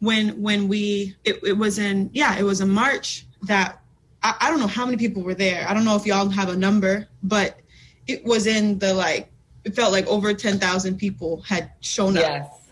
when 0.00 0.42
when 0.42 0.68
we 0.68 1.16
it, 1.24 1.40
it 1.42 1.52
was 1.52 1.78
in 1.78 2.10
yeah 2.12 2.36
it 2.36 2.42
was 2.42 2.60
a 2.60 2.66
march 2.66 3.26
that 3.42 3.80
I, 4.22 4.34
I 4.40 4.50
don't 4.50 4.60
know 4.60 4.66
how 4.66 4.84
many 4.84 4.98
people 4.98 5.22
were 5.22 5.34
there 5.34 5.64
i 5.68 5.72
don't 5.72 5.86
know 5.86 5.96
if 5.96 6.04
y'all 6.04 6.28
have 6.28 6.50
a 6.50 6.56
number 6.56 7.08
but 7.22 7.60
it 8.06 8.22
was 8.24 8.46
in 8.46 8.78
the 8.78 8.92
like 8.92 9.30
it 9.66 9.74
felt 9.74 9.92
like 9.92 10.06
over 10.06 10.32
10,000 10.32 10.96
people 10.96 11.40
had 11.42 11.72
shown 11.80 12.14
yes. 12.14 12.46
up. 12.46 12.62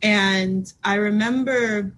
And 0.00 0.72
I 0.82 0.94
remember 0.94 1.92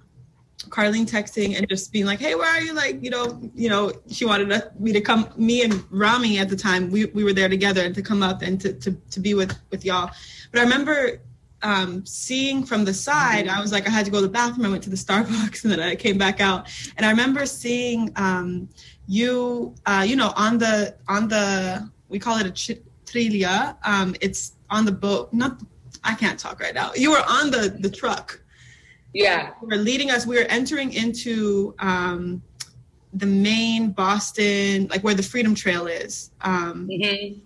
Carlene 0.69 1.09
texting 1.09 1.57
and 1.57 1.69
just 1.69 1.93
being 1.93 2.07
like, 2.07 2.21
"Hey, 2.21 2.35
where 2.35 2.49
are 2.49 2.61
you?" 2.61 2.73
Like, 2.75 3.03
you 3.03 3.11
know, 3.11 3.41
you 3.55 3.69
know, 3.69 3.93
she 4.11 4.25
wanted 4.25 4.51
us, 4.53 4.65
me 4.79 4.93
to 4.93 5.01
come. 5.01 5.29
Me 5.37 5.63
and 5.63 5.85
Rami 5.91 6.39
at 6.39 6.49
the 6.49 6.57
time, 6.57 6.91
we, 6.91 7.07
we 7.07 7.25
were 7.25 7.33
there 7.33 7.49
together, 7.49 7.83
and 7.83 7.95
to 7.95 8.03
come 8.03 8.23
up 8.23 8.43
and 8.43 8.61
to, 8.61 8.73
to 8.75 8.93
to 8.93 9.21
be 9.21 9.35
with 9.35 9.57
with 9.71 9.85
y'all. 9.85 10.11
But 10.51 10.61
I 10.61 10.63
remember 10.63 11.21
um, 11.63 12.05
seeing 12.05 12.65
from 12.65 12.85
the 12.85 12.95
side. 12.95 13.49
I 13.49 13.61
was 13.61 13.73
like, 13.73 13.87
I 13.87 13.91
had 13.91 14.05
to 14.05 14.11
go 14.11 14.19
to 14.19 14.27
the 14.27 14.33
bathroom. 14.33 14.67
I 14.67 14.71
went 14.71 14.83
to 14.85 14.91
the 14.91 14.97
Starbucks, 15.07 15.65
and 15.65 15.73
then 15.73 15.81
I 15.81 15.95
came 15.95 16.19
back 16.19 16.41
out. 16.41 16.69
And 16.97 17.07
I 17.07 17.11
remember 17.11 17.47
seeing 17.47 18.13
um, 18.17 18.69
you, 19.07 19.75
uh, 19.87 20.05
you 20.07 20.17
know, 20.17 20.33
on 20.37 20.59
the 20.59 20.97
on 21.09 21.29
the 21.29 21.91
we 22.09 22.19
call 22.19 22.39
it 22.39 22.47
a 22.47 22.51
ch- 22.51 22.83
Trilha. 23.07 23.77
Um, 23.85 24.15
it's 24.21 24.53
on 24.71 24.85
the 24.85 24.93
boat. 24.93 25.33
Not, 25.33 25.61
I 26.05 26.15
can't 26.15 26.39
talk 26.39 26.61
right 26.61 26.75
now. 26.75 26.93
You 26.95 27.11
were 27.13 27.23
on 27.29 27.51
the 27.51 27.77
the 27.81 27.91
truck. 27.91 28.42
Yeah, 29.13 29.51
We're 29.61 29.79
leading 29.79 30.11
us. 30.11 30.27
we 30.27 30.39
are 30.39 30.47
entering 30.47 30.93
into 30.95 31.75
um, 31.79 32.43
the 33.13 33.27
main 33.27 33.93
Boston, 33.93 34.89
like 34.89 35.03
where 35.03 35.15
the 35.15 35.23
Freedom 35.23 35.55
Trail 35.55 35.87
is. 35.87 36.31
Um, 36.41 36.89
mm-hmm. 36.89 37.41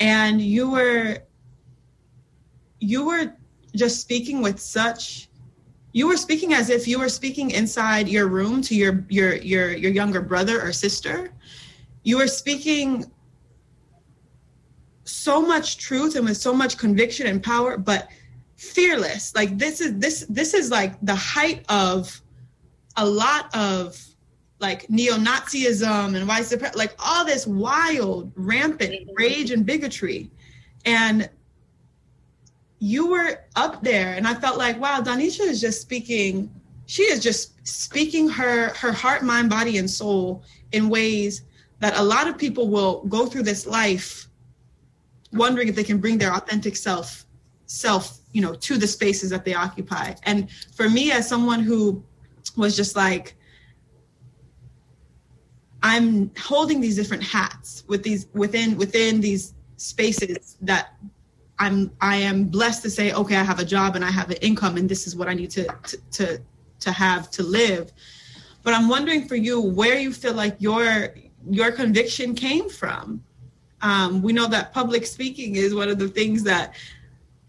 And 0.00 0.40
you 0.40 0.70
were 0.70 1.18
you 2.80 3.06
were 3.06 3.32
just 3.74 4.00
speaking 4.00 4.42
with 4.42 4.58
such 4.58 5.28
you 5.92 6.08
were 6.08 6.16
speaking 6.16 6.52
as 6.52 6.70
if 6.70 6.88
you 6.88 6.98
were 6.98 7.08
speaking 7.08 7.52
inside 7.52 8.08
your 8.08 8.26
room 8.26 8.60
to 8.62 8.74
your 8.74 9.04
your 9.08 9.36
your 9.36 9.72
your 9.72 9.92
younger 9.92 10.20
brother 10.20 10.60
or 10.60 10.72
sister 10.72 11.32
you 12.02 12.18
were 12.18 12.26
speaking 12.26 13.10
so 15.04 15.40
much 15.40 15.78
truth 15.78 16.16
and 16.16 16.24
with 16.24 16.36
so 16.36 16.54
much 16.54 16.78
conviction 16.78 17.26
and 17.26 17.42
power, 17.42 17.76
but 17.76 18.08
fearless. 18.72 19.34
Like 19.34 19.58
this 19.58 19.80
is 19.80 19.98
this 19.98 20.26
this 20.28 20.54
is 20.54 20.70
like 20.70 20.94
the 21.02 21.14
height 21.14 21.64
of 21.68 22.20
a 22.96 23.06
lot 23.06 23.54
of 23.54 24.00
like 24.60 24.88
neo-Nazism 24.88 26.16
and 26.16 26.28
white 26.28 26.46
supremacy, 26.46 26.78
like 26.78 26.94
all 26.98 27.24
this 27.24 27.46
wild, 27.46 28.32
rampant 28.34 28.92
mm-hmm. 28.92 29.10
rage 29.16 29.50
and 29.50 29.66
bigotry. 29.66 30.30
And 30.86 31.28
you 32.78 33.08
were 33.08 33.40
up 33.56 33.82
there 33.82 34.14
and 34.14 34.26
I 34.26 34.34
felt 34.34 34.58
like, 34.58 34.78
wow, 34.78 35.00
Donisha 35.00 35.40
is 35.40 35.60
just 35.60 35.80
speaking, 35.82 36.50
she 36.86 37.02
is 37.02 37.22
just 37.22 37.66
speaking 37.66 38.28
her 38.28 38.68
her 38.74 38.92
heart, 38.92 39.22
mind, 39.22 39.50
body, 39.50 39.78
and 39.78 39.90
soul 39.90 40.42
in 40.72 40.88
ways 40.88 41.42
that 41.80 41.96
a 41.96 42.02
lot 42.02 42.28
of 42.28 42.38
people 42.38 42.68
will 42.68 43.04
go 43.04 43.26
through 43.26 43.42
this 43.42 43.66
life 43.66 44.28
wondering 45.32 45.68
if 45.68 45.74
they 45.74 45.84
can 45.84 45.98
bring 45.98 46.18
their 46.18 46.32
authentic 46.32 46.76
self 46.76 47.23
self 47.74 48.18
you 48.32 48.40
know 48.40 48.54
to 48.54 48.78
the 48.78 48.86
spaces 48.86 49.30
that 49.30 49.44
they 49.44 49.54
occupy 49.54 50.14
and 50.22 50.48
for 50.76 50.88
me 50.88 51.10
as 51.10 51.28
someone 51.28 51.60
who 51.60 52.02
was 52.56 52.76
just 52.76 52.94
like 52.94 53.34
i'm 55.82 56.30
holding 56.38 56.80
these 56.80 56.94
different 56.94 57.22
hats 57.22 57.84
with 57.88 58.02
these 58.02 58.28
within 58.32 58.76
within 58.76 59.20
these 59.20 59.54
spaces 59.76 60.56
that 60.60 60.94
i'm 61.58 61.90
i 62.00 62.16
am 62.16 62.44
blessed 62.44 62.82
to 62.82 62.90
say 62.90 63.12
okay 63.12 63.36
i 63.36 63.42
have 63.42 63.58
a 63.58 63.64
job 63.64 63.96
and 63.96 64.04
i 64.04 64.10
have 64.10 64.30
an 64.30 64.36
income 64.40 64.76
and 64.76 64.88
this 64.88 65.06
is 65.08 65.16
what 65.16 65.26
i 65.28 65.34
need 65.34 65.50
to 65.50 65.64
to 65.82 65.98
to, 66.12 66.40
to 66.80 66.92
have 66.92 67.30
to 67.30 67.42
live. 67.42 67.92
But 68.62 68.74
i'm 68.74 68.88
wondering 68.88 69.26
for 69.26 69.36
you 69.36 69.60
where 69.60 69.98
you 69.98 70.12
feel 70.12 70.34
like 70.34 70.56
your 70.58 71.14
your 71.50 71.72
conviction 71.72 72.34
came 72.34 72.68
from. 72.68 73.22
Um, 73.82 74.22
we 74.22 74.32
know 74.32 74.46
that 74.46 74.72
public 74.72 75.04
speaking 75.04 75.56
is 75.56 75.74
one 75.74 75.90
of 75.90 75.98
the 75.98 76.08
things 76.08 76.42
that 76.44 76.74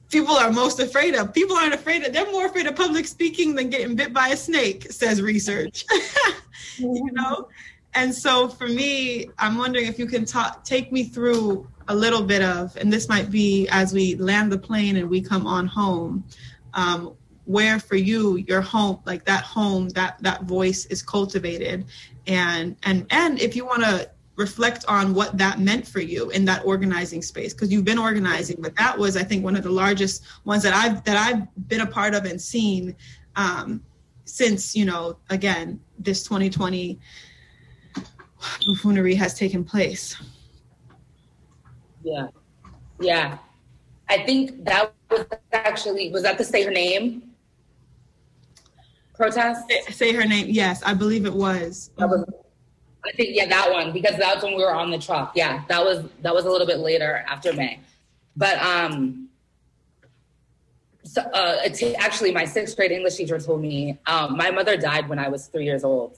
people 0.10 0.36
are 0.36 0.52
most 0.52 0.80
afraid 0.80 1.16
of. 1.16 1.34
People 1.34 1.56
aren't 1.56 1.74
afraid 1.74 2.04
of, 2.04 2.14
they're 2.14 2.32
more 2.32 2.46
afraid 2.46 2.68
of 2.68 2.76
public 2.76 3.08
speaking 3.08 3.56
than 3.56 3.70
getting 3.70 3.96
bit 3.96 4.14
by 4.14 4.30
a 4.30 4.38
snake, 4.38 4.92
says 4.92 5.22
research. 5.22 5.86
you 6.78 7.12
know? 7.12 7.48
And 7.94 8.14
so 8.14 8.48
for 8.48 8.68
me, 8.68 9.30
I'm 9.40 9.58
wondering 9.58 9.88
if 9.88 9.98
you 9.98 10.06
can 10.06 10.26
talk, 10.26 10.64
take 10.64 10.92
me 10.92 11.06
through 11.06 11.68
a 11.88 11.96
little 11.96 12.24
bit 12.24 12.42
of, 12.42 12.76
and 12.78 12.92
this 12.92 13.08
might 13.08 13.32
be 13.32 13.68
as 13.72 13.94
we 13.94 14.16
land 14.16 14.52
the 14.52 14.58
plane 14.58 14.98
and 14.98 15.10
we 15.10 15.22
come 15.22 15.48
on 15.48 15.68
home, 15.68 16.24
um, 16.74 17.16
where 17.46 17.80
for 17.80 17.96
you 17.96 18.38
your 18.38 18.62
home 18.62 19.00
like 19.06 19.24
that 19.26 19.44
home 19.44 19.88
that 19.90 20.18
that 20.20 20.44
voice 20.44 20.88
is 20.88 21.04
cultivated 21.04 21.86
and 22.28 22.76
and 22.84 23.06
and 23.12 23.40
if 23.40 23.56
you 23.56 23.66
want 23.66 23.84
to 23.84 24.10
reflect 24.36 24.84
on 24.88 25.14
what 25.14 25.38
that 25.38 25.60
meant 25.60 25.88
for 25.88 26.02
you 26.02 26.30
in 26.32 26.44
that 26.46 26.66
organizing 26.66 27.22
space 27.22 27.54
because 27.54 27.72
you've 27.72 27.86
been 27.86 27.98
organizing 27.98 28.58
but 28.60 28.76
that 28.76 28.98
was 28.98 29.16
i 29.16 29.24
think 29.24 29.44
one 29.44 29.56
of 29.56 29.64
the 29.64 29.70
largest 29.70 30.24
ones 30.44 30.62
that 30.62 30.74
i've 30.74 31.02
that 31.06 31.16
i've 31.16 31.68
been 31.70 31.82
a 31.82 31.88
part 31.88 32.14
of 32.14 32.26
and 32.26 32.42
seen 32.42 32.94
um, 33.38 33.82
since 34.26 34.76
you 34.76 34.84
know 34.84 35.18
again 35.30 35.80
this 36.00 36.24
2020 36.24 37.00
buffoonery 38.66 39.16
has 39.16 39.34
taken 39.34 39.64
place. 39.64 40.16
Yeah. 42.04 42.28
Yeah. 43.00 43.38
I 44.10 44.24
think 44.24 44.64
that 44.66 44.94
was 45.10 45.26
actually 45.52 46.12
was 46.12 46.24
that 46.24 46.38
the 46.38 46.44
say 46.44 46.64
her 46.64 46.72
name? 46.72 47.32
Protest? 49.16 49.64
Say, 49.70 49.92
say 49.92 50.14
her 50.14 50.26
name 50.26 50.48
yes 50.50 50.84
i 50.84 50.94
believe 50.94 51.26
it 51.26 51.34
was. 51.34 51.92
That 51.98 52.10
was 52.10 52.26
I 53.06 53.12
think 53.16 53.30
yeah, 53.36 53.48
that 53.48 53.72
one 53.72 53.92
because 53.94 54.18
that's 54.18 54.44
when 54.44 54.56
we 54.56 54.64
were 54.64 54.74
on 54.74 54.90
the 54.92 54.98
truck. 55.00 55.34
Yeah, 55.36 55.64
that 55.68 55.84
was 55.84 56.06
that 56.22 56.34
was 56.34 56.46
a 56.46 56.50
little 56.50 56.68
bit 56.68 56.80
later 56.80 57.24
after 57.28 57.54
May, 57.54 57.80
but 58.36 58.58
um, 58.60 59.30
So, 61.04 61.22
uh, 61.22 61.70
t- 61.70 61.96
actually, 61.96 62.32
my 62.34 62.46
sixth 62.46 62.76
grade 62.76 62.92
English 62.92 63.16
teacher 63.16 63.40
told 63.40 63.62
me 63.62 63.98
um, 64.08 64.36
my 64.36 64.50
mother 64.52 64.76
died 64.76 65.08
when 65.08 65.20
I 65.20 65.30
was 65.30 65.48
three 65.48 65.64
years 65.64 65.84
old, 65.84 66.18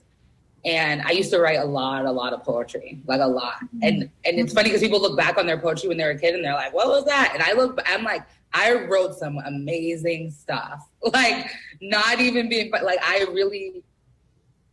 and 0.63 1.01
I 1.01 1.11
used 1.11 1.29
to 1.31 1.39
write 1.39 1.59
a 1.59 1.65
lot, 1.65 2.05
a 2.05 2.11
lot 2.11 2.31
of 2.33 2.43
poetry, 2.43 2.99
like 3.05 3.19
a 3.19 3.27
lot. 3.27 3.57
And 3.81 4.09
and 4.25 4.39
it's 4.39 4.53
funny 4.53 4.69
because 4.69 4.81
people 4.81 5.01
look 5.01 5.17
back 5.17 5.37
on 5.37 5.45
their 5.45 5.57
poetry 5.57 5.89
when 5.89 5.97
they're 5.97 6.11
a 6.11 6.17
kid 6.19 6.35
and 6.35 6.43
they're 6.43 6.53
like, 6.53 6.73
"What 6.73 6.87
was 6.87 7.03
that?" 7.05 7.31
And 7.33 7.43
I 7.43 7.51
look, 7.53 7.79
I'm 7.85 8.03
like, 8.03 8.23
I 8.53 8.73
wrote 8.73 9.15
some 9.15 9.37
amazing 9.45 10.31
stuff, 10.31 10.87
like 11.13 11.51
not 11.81 12.21
even 12.21 12.47
being, 12.49 12.71
but 12.71 12.83
like 12.83 12.99
I 13.03 13.25
really 13.31 13.83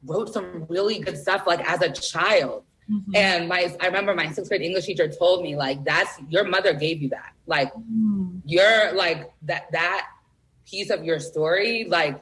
wrote 0.07 0.33
some 0.33 0.67
really 0.69 0.99
good 0.99 1.19
stuff, 1.19 1.47
like 1.47 1.61
as 1.69 1.83
a 1.83 1.91
child. 1.91 2.65
Mm-hmm. 2.91 3.17
And 3.17 3.49
my, 3.49 3.75
I 3.81 3.87
remember 3.87 4.15
my 4.15 4.31
sixth 4.31 4.51
grade 4.51 4.61
English 4.61 4.87
teacher 4.87 5.09
told 5.09 5.43
me 5.43 5.57
like, 5.57 5.85
"That's 5.85 6.21
your 6.29 6.45
mother 6.45 6.75
gave 6.75 7.01
you 7.01 7.09
that. 7.11 7.33
Like, 7.47 7.73
mm. 7.75 8.41
you're 8.45 8.93
like 8.93 9.33
that 9.43 9.73
that 9.73 10.09
piece 10.67 10.91
of 10.91 11.05
your 11.05 11.21
story, 11.21 11.85
like." 11.89 12.21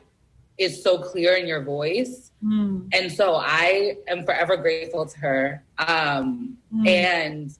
is 0.58 0.82
so 0.82 0.98
clear 0.98 1.34
in 1.34 1.46
your 1.46 1.62
voice. 1.62 2.30
Mm. 2.44 2.88
And 2.92 3.10
so 3.10 3.36
I 3.36 3.96
am 4.08 4.24
forever 4.24 4.56
grateful 4.56 5.06
to 5.06 5.18
her. 5.18 5.64
Um, 5.78 6.58
mm. 6.72 6.86
And 6.86 7.56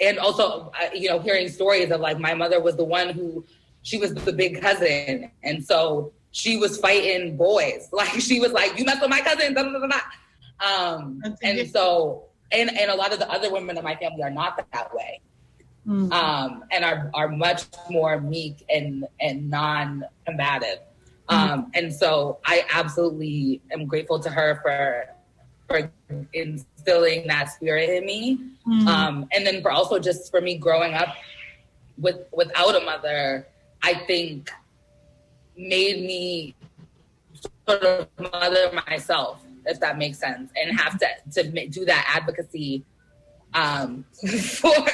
and 0.00 0.18
also, 0.18 0.70
you 0.94 1.08
know, 1.08 1.18
hearing 1.18 1.48
stories 1.48 1.90
of 1.90 2.00
like 2.00 2.18
my 2.18 2.34
mother 2.34 2.60
was 2.60 2.76
the 2.76 2.84
one 2.84 3.10
who 3.10 3.44
she 3.82 3.98
was 3.98 4.14
the 4.14 4.32
big 4.32 4.60
cousin, 4.60 5.30
and 5.42 5.64
so 5.64 6.12
she 6.32 6.56
was 6.56 6.78
fighting 6.78 7.36
boys. 7.36 7.88
Like 7.92 8.20
she 8.20 8.40
was 8.40 8.52
like, 8.52 8.78
"You 8.78 8.84
mess 8.84 9.00
with 9.00 9.10
my 9.10 9.20
cousin." 9.20 9.54
Da, 9.54 9.62
da, 9.62 9.86
da, 9.86 10.00
um, 10.60 11.22
and 11.42 11.68
so, 11.68 12.24
and 12.52 12.70
and 12.70 12.90
a 12.90 12.94
lot 12.94 13.12
of 13.12 13.18
the 13.18 13.30
other 13.30 13.52
women 13.52 13.76
in 13.76 13.84
my 13.84 13.96
family 13.96 14.22
are 14.22 14.30
not 14.30 14.56
that 14.72 14.94
way. 14.94 15.20
Mm. 15.86 16.12
Um, 16.12 16.64
and 16.70 16.84
are 16.84 17.10
are 17.14 17.28
much 17.28 17.64
more 17.90 18.20
meek 18.20 18.64
and 18.68 19.06
and 19.20 19.48
non-combative. 19.48 20.80
Mm-hmm. 21.28 21.52
Um, 21.52 21.70
and 21.74 21.92
so 21.92 22.38
I 22.44 22.64
absolutely 22.72 23.60
am 23.70 23.86
grateful 23.86 24.18
to 24.20 24.30
her 24.30 24.60
for 24.62 25.06
for 25.66 25.90
instilling 26.32 27.26
that 27.26 27.50
spirit 27.50 27.90
in 27.90 28.06
me. 28.06 28.38
Mm-hmm. 28.66 28.88
Um, 28.88 29.28
and 29.32 29.46
then 29.46 29.60
for 29.62 29.70
also 29.70 29.98
just 29.98 30.30
for 30.30 30.40
me 30.40 30.56
growing 30.56 30.94
up 30.94 31.16
with 31.98 32.20
without 32.32 32.74
a 32.80 32.84
mother, 32.84 33.46
I 33.82 33.94
think 34.06 34.50
made 35.58 36.00
me 36.00 36.54
sort 37.68 37.82
of 37.82 38.08
mother 38.32 38.70
myself, 38.88 39.42
if 39.66 39.80
that 39.80 39.98
makes 39.98 40.18
sense, 40.18 40.50
and 40.56 40.78
have 40.78 40.98
to 40.98 41.08
to 41.42 41.68
do 41.68 41.84
that 41.84 42.14
advocacy 42.16 42.84
um, 43.54 44.04
for 44.38 44.86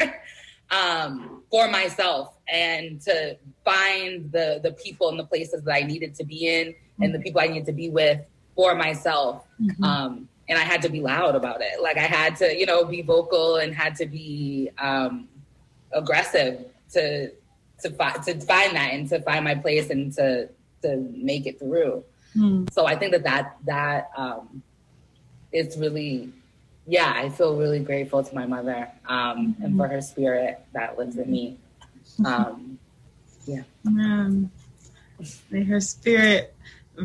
um, 0.70 1.42
for 1.50 1.68
myself 1.68 2.36
and 2.48 3.00
to 3.02 3.36
find 3.64 4.32
the 4.32 4.60
the 4.62 4.72
people 4.72 5.08
and 5.08 5.18
the 5.18 5.24
places 5.24 5.62
that 5.62 5.74
I 5.74 5.80
needed 5.80 6.14
to 6.16 6.24
be 6.24 6.48
in 6.48 6.74
and 7.00 7.14
the 7.14 7.18
people 7.18 7.40
I 7.40 7.46
needed 7.46 7.66
to 7.66 7.72
be 7.72 7.90
with 7.90 8.20
for 8.54 8.74
myself. 8.74 9.44
Mm-hmm. 9.60 9.84
Um, 9.84 10.28
and 10.48 10.58
I 10.58 10.62
had 10.62 10.82
to 10.82 10.88
be 10.88 11.00
loud 11.00 11.34
about 11.34 11.60
it. 11.62 11.82
Like 11.82 11.96
I 11.96 12.02
had 12.02 12.36
to, 12.36 12.56
you 12.56 12.66
know, 12.66 12.84
be 12.84 13.02
vocal 13.02 13.56
and 13.56 13.74
had 13.74 13.96
to 13.96 14.06
be 14.06 14.70
um, 14.78 15.28
aggressive 15.92 16.66
to 16.92 17.32
to 17.84 17.90
find 17.90 18.22
to 18.22 18.40
find 18.40 18.74
that 18.74 18.92
and 18.92 19.08
to 19.10 19.20
find 19.20 19.44
my 19.44 19.54
place 19.54 19.90
and 19.90 20.12
to 20.14 20.48
to 20.82 20.96
make 21.14 21.46
it 21.46 21.58
through. 21.58 22.04
Mm. 22.36 22.72
So 22.72 22.86
I 22.86 22.96
think 22.96 23.12
that 23.12 23.24
that 23.24 23.56
that 23.64 24.10
um, 24.16 24.62
is 25.52 25.76
really 25.78 26.32
yeah, 26.86 27.12
I 27.14 27.28
feel 27.28 27.56
really 27.56 27.80
grateful 27.80 28.22
to 28.22 28.34
my 28.34 28.46
mother 28.46 28.88
um, 29.06 29.54
mm-hmm. 29.54 29.64
and 29.64 29.76
for 29.76 29.88
her 29.88 30.00
spirit 30.00 30.64
that 30.72 30.98
lives 30.98 31.16
in 31.16 31.30
me. 31.30 31.58
Um, 32.24 32.78
yeah. 33.46 33.62
Um, 33.86 34.50
may 35.50 35.64
her 35.64 35.80
spirit 35.80 36.53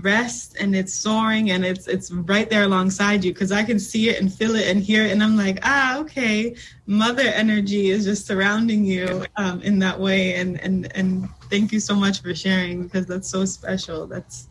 rest 0.02 0.56
and 0.60 0.76
it's 0.76 0.94
soaring 0.94 1.52
and 1.52 1.66
it's 1.66 1.88
it's 1.88 2.12
right 2.12 2.50
there 2.50 2.64
alongside 2.64 3.24
you 3.24 3.34
because 3.34 3.52
I 3.52 3.64
can 3.64 3.80
see 3.80 4.10
it 4.10 4.22
and 4.22 4.32
feel 4.32 4.56
it 4.56 4.68
and 4.68 4.82
hear 4.82 5.04
it 5.04 5.12
and 5.12 5.24
I'm 5.24 5.36
like 5.36 5.60
ah 5.64 6.00
okay 6.00 6.56
mother 6.86 7.24
energy 7.24 7.90
is 7.90 8.06
just 8.06 8.28
surrounding 8.28 8.86
you 8.86 9.26
um, 9.36 9.62
in 9.62 9.80
that 9.80 10.00
way 10.00 10.36
and 10.36 10.60
and 10.62 10.92
and 10.96 11.28
thank 11.50 11.72
you 11.72 11.80
so 11.80 11.96
much 11.96 12.22
for 12.22 12.36
sharing 12.36 12.84
because 12.84 13.06
that's 13.08 13.30
so 13.30 13.46
special. 13.46 14.08
That's 14.08 14.48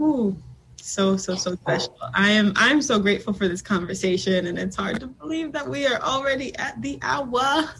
ooh 0.00 0.36
so 0.76 1.16
so 1.16 1.34
so 1.34 1.54
special. 1.54 1.96
I 2.14 2.30
am 2.30 2.52
i'm 2.56 2.80
so 2.80 2.98
grateful 2.98 3.32
for 3.32 3.46
this 3.48 3.62
conversation 3.62 4.46
and 4.46 4.58
it's 4.58 4.76
hard 4.76 4.98
to 5.00 5.06
believe 5.06 5.52
that 5.52 5.68
we 5.68 5.86
are 5.86 6.00
already 6.00 6.56
at 6.56 6.80
the 6.80 6.98
hour 7.02 7.70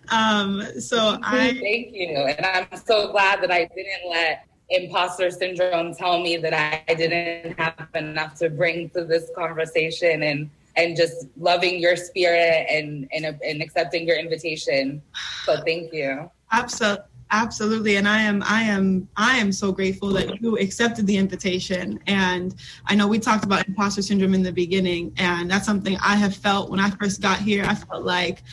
um 0.09 0.63
so 0.79 1.17
i 1.23 1.53
thank 1.61 1.93
you. 1.93 2.17
And 2.17 2.45
i'm 2.45 2.79
so 2.79 3.11
glad 3.11 3.41
that 3.41 3.51
i 3.51 3.65
didn't 3.65 4.09
let 4.09 4.47
imposter 4.69 5.29
syndrome 5.29 5.93
tell 5.93 6.21
me 6.21 6.37
that 6.37 6.53
i 6.53 6.93
didn't 6.93 7.57
have 7.59 7.87
enough 7.95 8.35
to 8.35 8.49
bring 8.49 8.89
to 8.91 9.03
this 9.03 9.29
conversation 9.35 10.23
and 10.23 10.49
and 10.77 10.95
just 10.95 11.27
loving 11.37 11.79
your 11.79 11.95
spirit 11.95 12.65
and 12.69 13.07
and, 13.11 13.25
and 13.45 13.61
accepting 13.61 14.07
your 14.07 14.17
invitation. 14.17 15.01
So 15.45 15.61
thank 15.65 15.93
you. 15.93 16.31
Absolutely 16.51 17.05
absolutely. 17.31 17.95
And 17.95 18.07
i 18.07 18.21
am 18.21 18.43
i 18.43 18.61
am 18.61 19.07
i 19.15 19.37
am 19.37 19.51
so 19.51 19.71
grateful 19.71 20.09
that 20.09 20.41
you 20.41 20.57
accepted 20.57 21.07
the 21.07 21.17
invitation. 21.17 21.99
And 22.07 22.55
i 22.87 22.95
know 22.95 23.07
we 23.07 23.19
talked 23.19 23.45
about 23.45 23.67
imposter 23.67 24.01
syndrome 24.01 24.33
in 24.33 24.43
the 24.43 24.51
beginning 24.51 25.13
and 25.17 25.49
that's 25.49 25.65
something 25.65 25.97
i 26.03 26.15
have 26.15 26.35
felt 26.35 26.69
when 26.69 26.79
i 26.79 26.89
first 26.89 27.21
got 27.21 27.39
here. 27.39 27.63
I 27.65 27.75
felt 27.75 28.03
like 28.03 28.43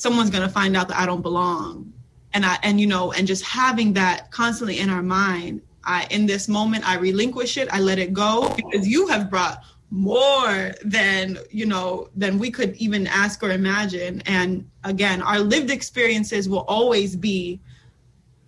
someone's 0.00 0.30
going 0.30 0.42
to 0.42 0.52
find 0.52 0.76
out 0.76 0.88
that 0.88 0.98
i 0.98 1.06
don't 1.06 1.22
belong. 1.22 1.92
And 2.32 2.46
i 2.46 2.58
and 2.62 2.80
you 2.80 2.86
know 2.86 3.12
and 3.12 3.26
just 3.26 3.44
having 3.44 3.92
that 3.94 4.30
constantly 4.30 4.78
in 4.78 4.88
our 4.88 5.02
mind 5.02 5.62
i 5.84 6.06
in 6.10 6.26
this 6.26 6.48
moment 6.48 6.88
i 6.88 6.96
relinquish 6.96 7.56
it 7.56 7.68
i 7.72 7.80
let 7.80 7.98
it 7.98 8.12
go 8.12 8.52
because 8.54 8.86
you 8.86 9.08
have 9.08 9.28
brought 9.30 9.62
more 9.90 10.72
than 10.84 11.38
you 11.50 11.66
know 11.66 12.08
than 12.14 12.38
we 12.38 12.50
could 12.50 12.76
even 12.76 13.06
ask 13.08 13.42
or 13.42 13.50
imagine. 13.50 14.22
And 14.26 14.68
again 14.84 15.20
our 15.22 15.40
lived 15.40 15.70
experiences 15.70 16.48
will 16.48 16.64
always 16.68 17.16
be 17.16 17.60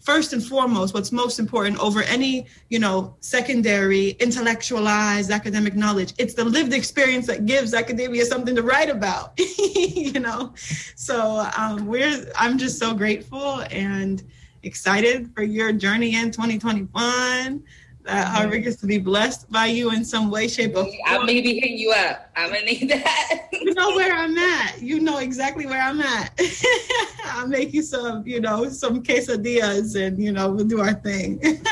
first 0.03 0.33
and 0.33 0.45
foremost 0.45 0.95
what's 0.95 1.13
most 1.13 1.39
important 1.39 1.79
over 1.79 2.03
any 2.03 2.47
you 2.69 2.79
know 2.79 3.15
secondary 3.21 4.11
intellectualized 4.21 5.31
academic 5.31 5.75
knowledge 5.75 6.13
it's 6.19 6.35
the 6.35 6.45
lived 6.45 6.75
experience 6.75 7.27
that 7.27 7.47
gives 7.47 7.73
academia 7.73 8.25
something 8.25 8.55
to 8.55 8.63
write 8.63 8.91
about 8.91 9.33
you 9.59 10.21
know? 10.21 10.53
So 10.97 11.47
um, 11.57 11.87
we're 11.87 12.27
i'm 12.37 12.59
just 12.59 12.79
so 12.79 12.93
grateful 12.95 13.63
and 13.71 14.23
excited 14.65 15.33
for 15.35 15.43
your 15.43 15.73
journey 15.73 16.17
in 16.17 16.31
2021 16.31 17.63
that 18.05 18.29
Harvard 18.29 18.65
gets 18.65 18.77
to 18.77 18.87
be 18.87 18.99
blessed 18.99 19.51
by 19.51 19.67
you 19.67 19.93
in 19.93 20.05
some 20.05 20.31
way, 20.31 20.49
shape, 20.49 20.73
or 20.73 20.85
form. 20.85 20.97
I 21.07 21.25
may 21.25 21.41
be 21.41 21.61
hitting 21.61 21.79
you 21.79 21.93
up. 21.93 22.31
I'm 22.37 22.53
gonna 22.53 22.65
need 22.65 22.89
that. 22.91 23.49
you 23.53 23.75
know 23.75 23.95
where 23.95 24.13
I'm 24.13 24.37
at. 24.37 24.81
You 24.81 25.01
know 25.01 25.19
exactly 25.19 25.67
where 25.67 25.81
I'm 25.81 26.01
at. 26.01 26.39
I'll 27.27 27.49
make 27.49 27.73
you 27.73 27.83
some, 27.83 28.27
you 28.27 28.41
know, 28.41 28.69
some 28.69 29.03
quesadillas, 29.03 30.01
and 30.01 30.23
you 30.23 30.33
know, 30.33 30.51
we'll 30.51 30.67
do 30.67 30.81
our 30.81 30.95
thing. 30.95 31.41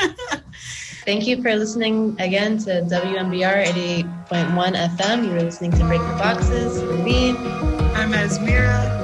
Thank 1.03 1.25
you 1.25 1.41
for 1.41 1.55
listening 1.55 2.15
again 2.19 2.59
to 2.59 2.81
WMBR 2.83 3.65
88.1 4.29 4.97
FM. 4.97 5.25
You 5.25 5.31
were 5.31 5.41
listening 5.41 5.71
to 5.71 5.83
Break 5.85 6.01
the 6.01 6.15
Boxes. 6.19 6.83
Ravine. 6.83 7.37
I'm 7.95 8.11
Asmira. 8.11 8.99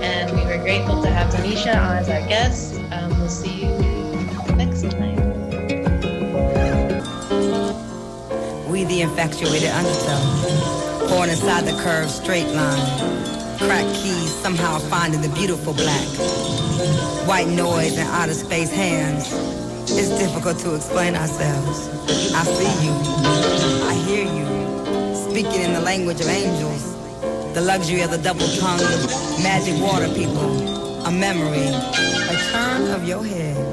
And 0.00 0.30
we 0.30 0.44
were 0.44 0.62
grateful 0.62 1.02
to 1.02 1.10
have 1.10 1.32
Donisha 1.32 1.74
on 1.74 1.96
as 1.96 2.08
our 2.08 2.26
guest. 2.28 2.80
Um, 2.92 3.10
we'll 3.18 3.28
see 3.28 3.64
you 3.64 3.79
the 8.90 9.02
infatuated 9.02 9.70
undertow, 9.70 11.08
born 11.08 11.30
inside 11.30 11.64
the 11.64 11.80
curved 11.80 12.10
straight 12.10 12.48
line. 12.48 13.56
Crack 13.56 13.86
keys 13.94 14.34
somehow 14.42 14.78
finding 14.78 15.20
the 15.20 15.28
beautiful 15.28 15.72
black. 15.72 16.08
White 17.24 17.46
noise 17.46 17.96
and 17.96 18.08
outer 18.08 18.34
space 18.34 18.72
hands. 18.72 19.30
It's 19.92 20.10
difficult 20.18 20.58
to 20.60 20.74
explain 20.74 21.14
ourselves. 21.14 21.88
I 22.34 22.42
see 22.42 22.84
you. 22.84 22.92
I 23.86 23.94
hear 24.08 24.24
you. 24.24 25.14
Speaking 25.14 25.62
in 25.62 25.72
the 25.72 25.80
language 25.80 26.20
of 26.20 26.26
angels. 26.26 26.82
The 27.54 27.60
luxury 27.60 28.00
of 28.00 28.10
the 28.10 28.18
double 28.18 28.48
tongue, 28.58 28.80
magic 29.40 29.80
water 29.80 30.08
people. 30.08 31.06
A 31.06 31.12
memory. 31.12 31.68
A 31.68 32.36
turn 32.50 32.90
of 32.90 33.06
your 33.06 33.24
head 33.24 33.69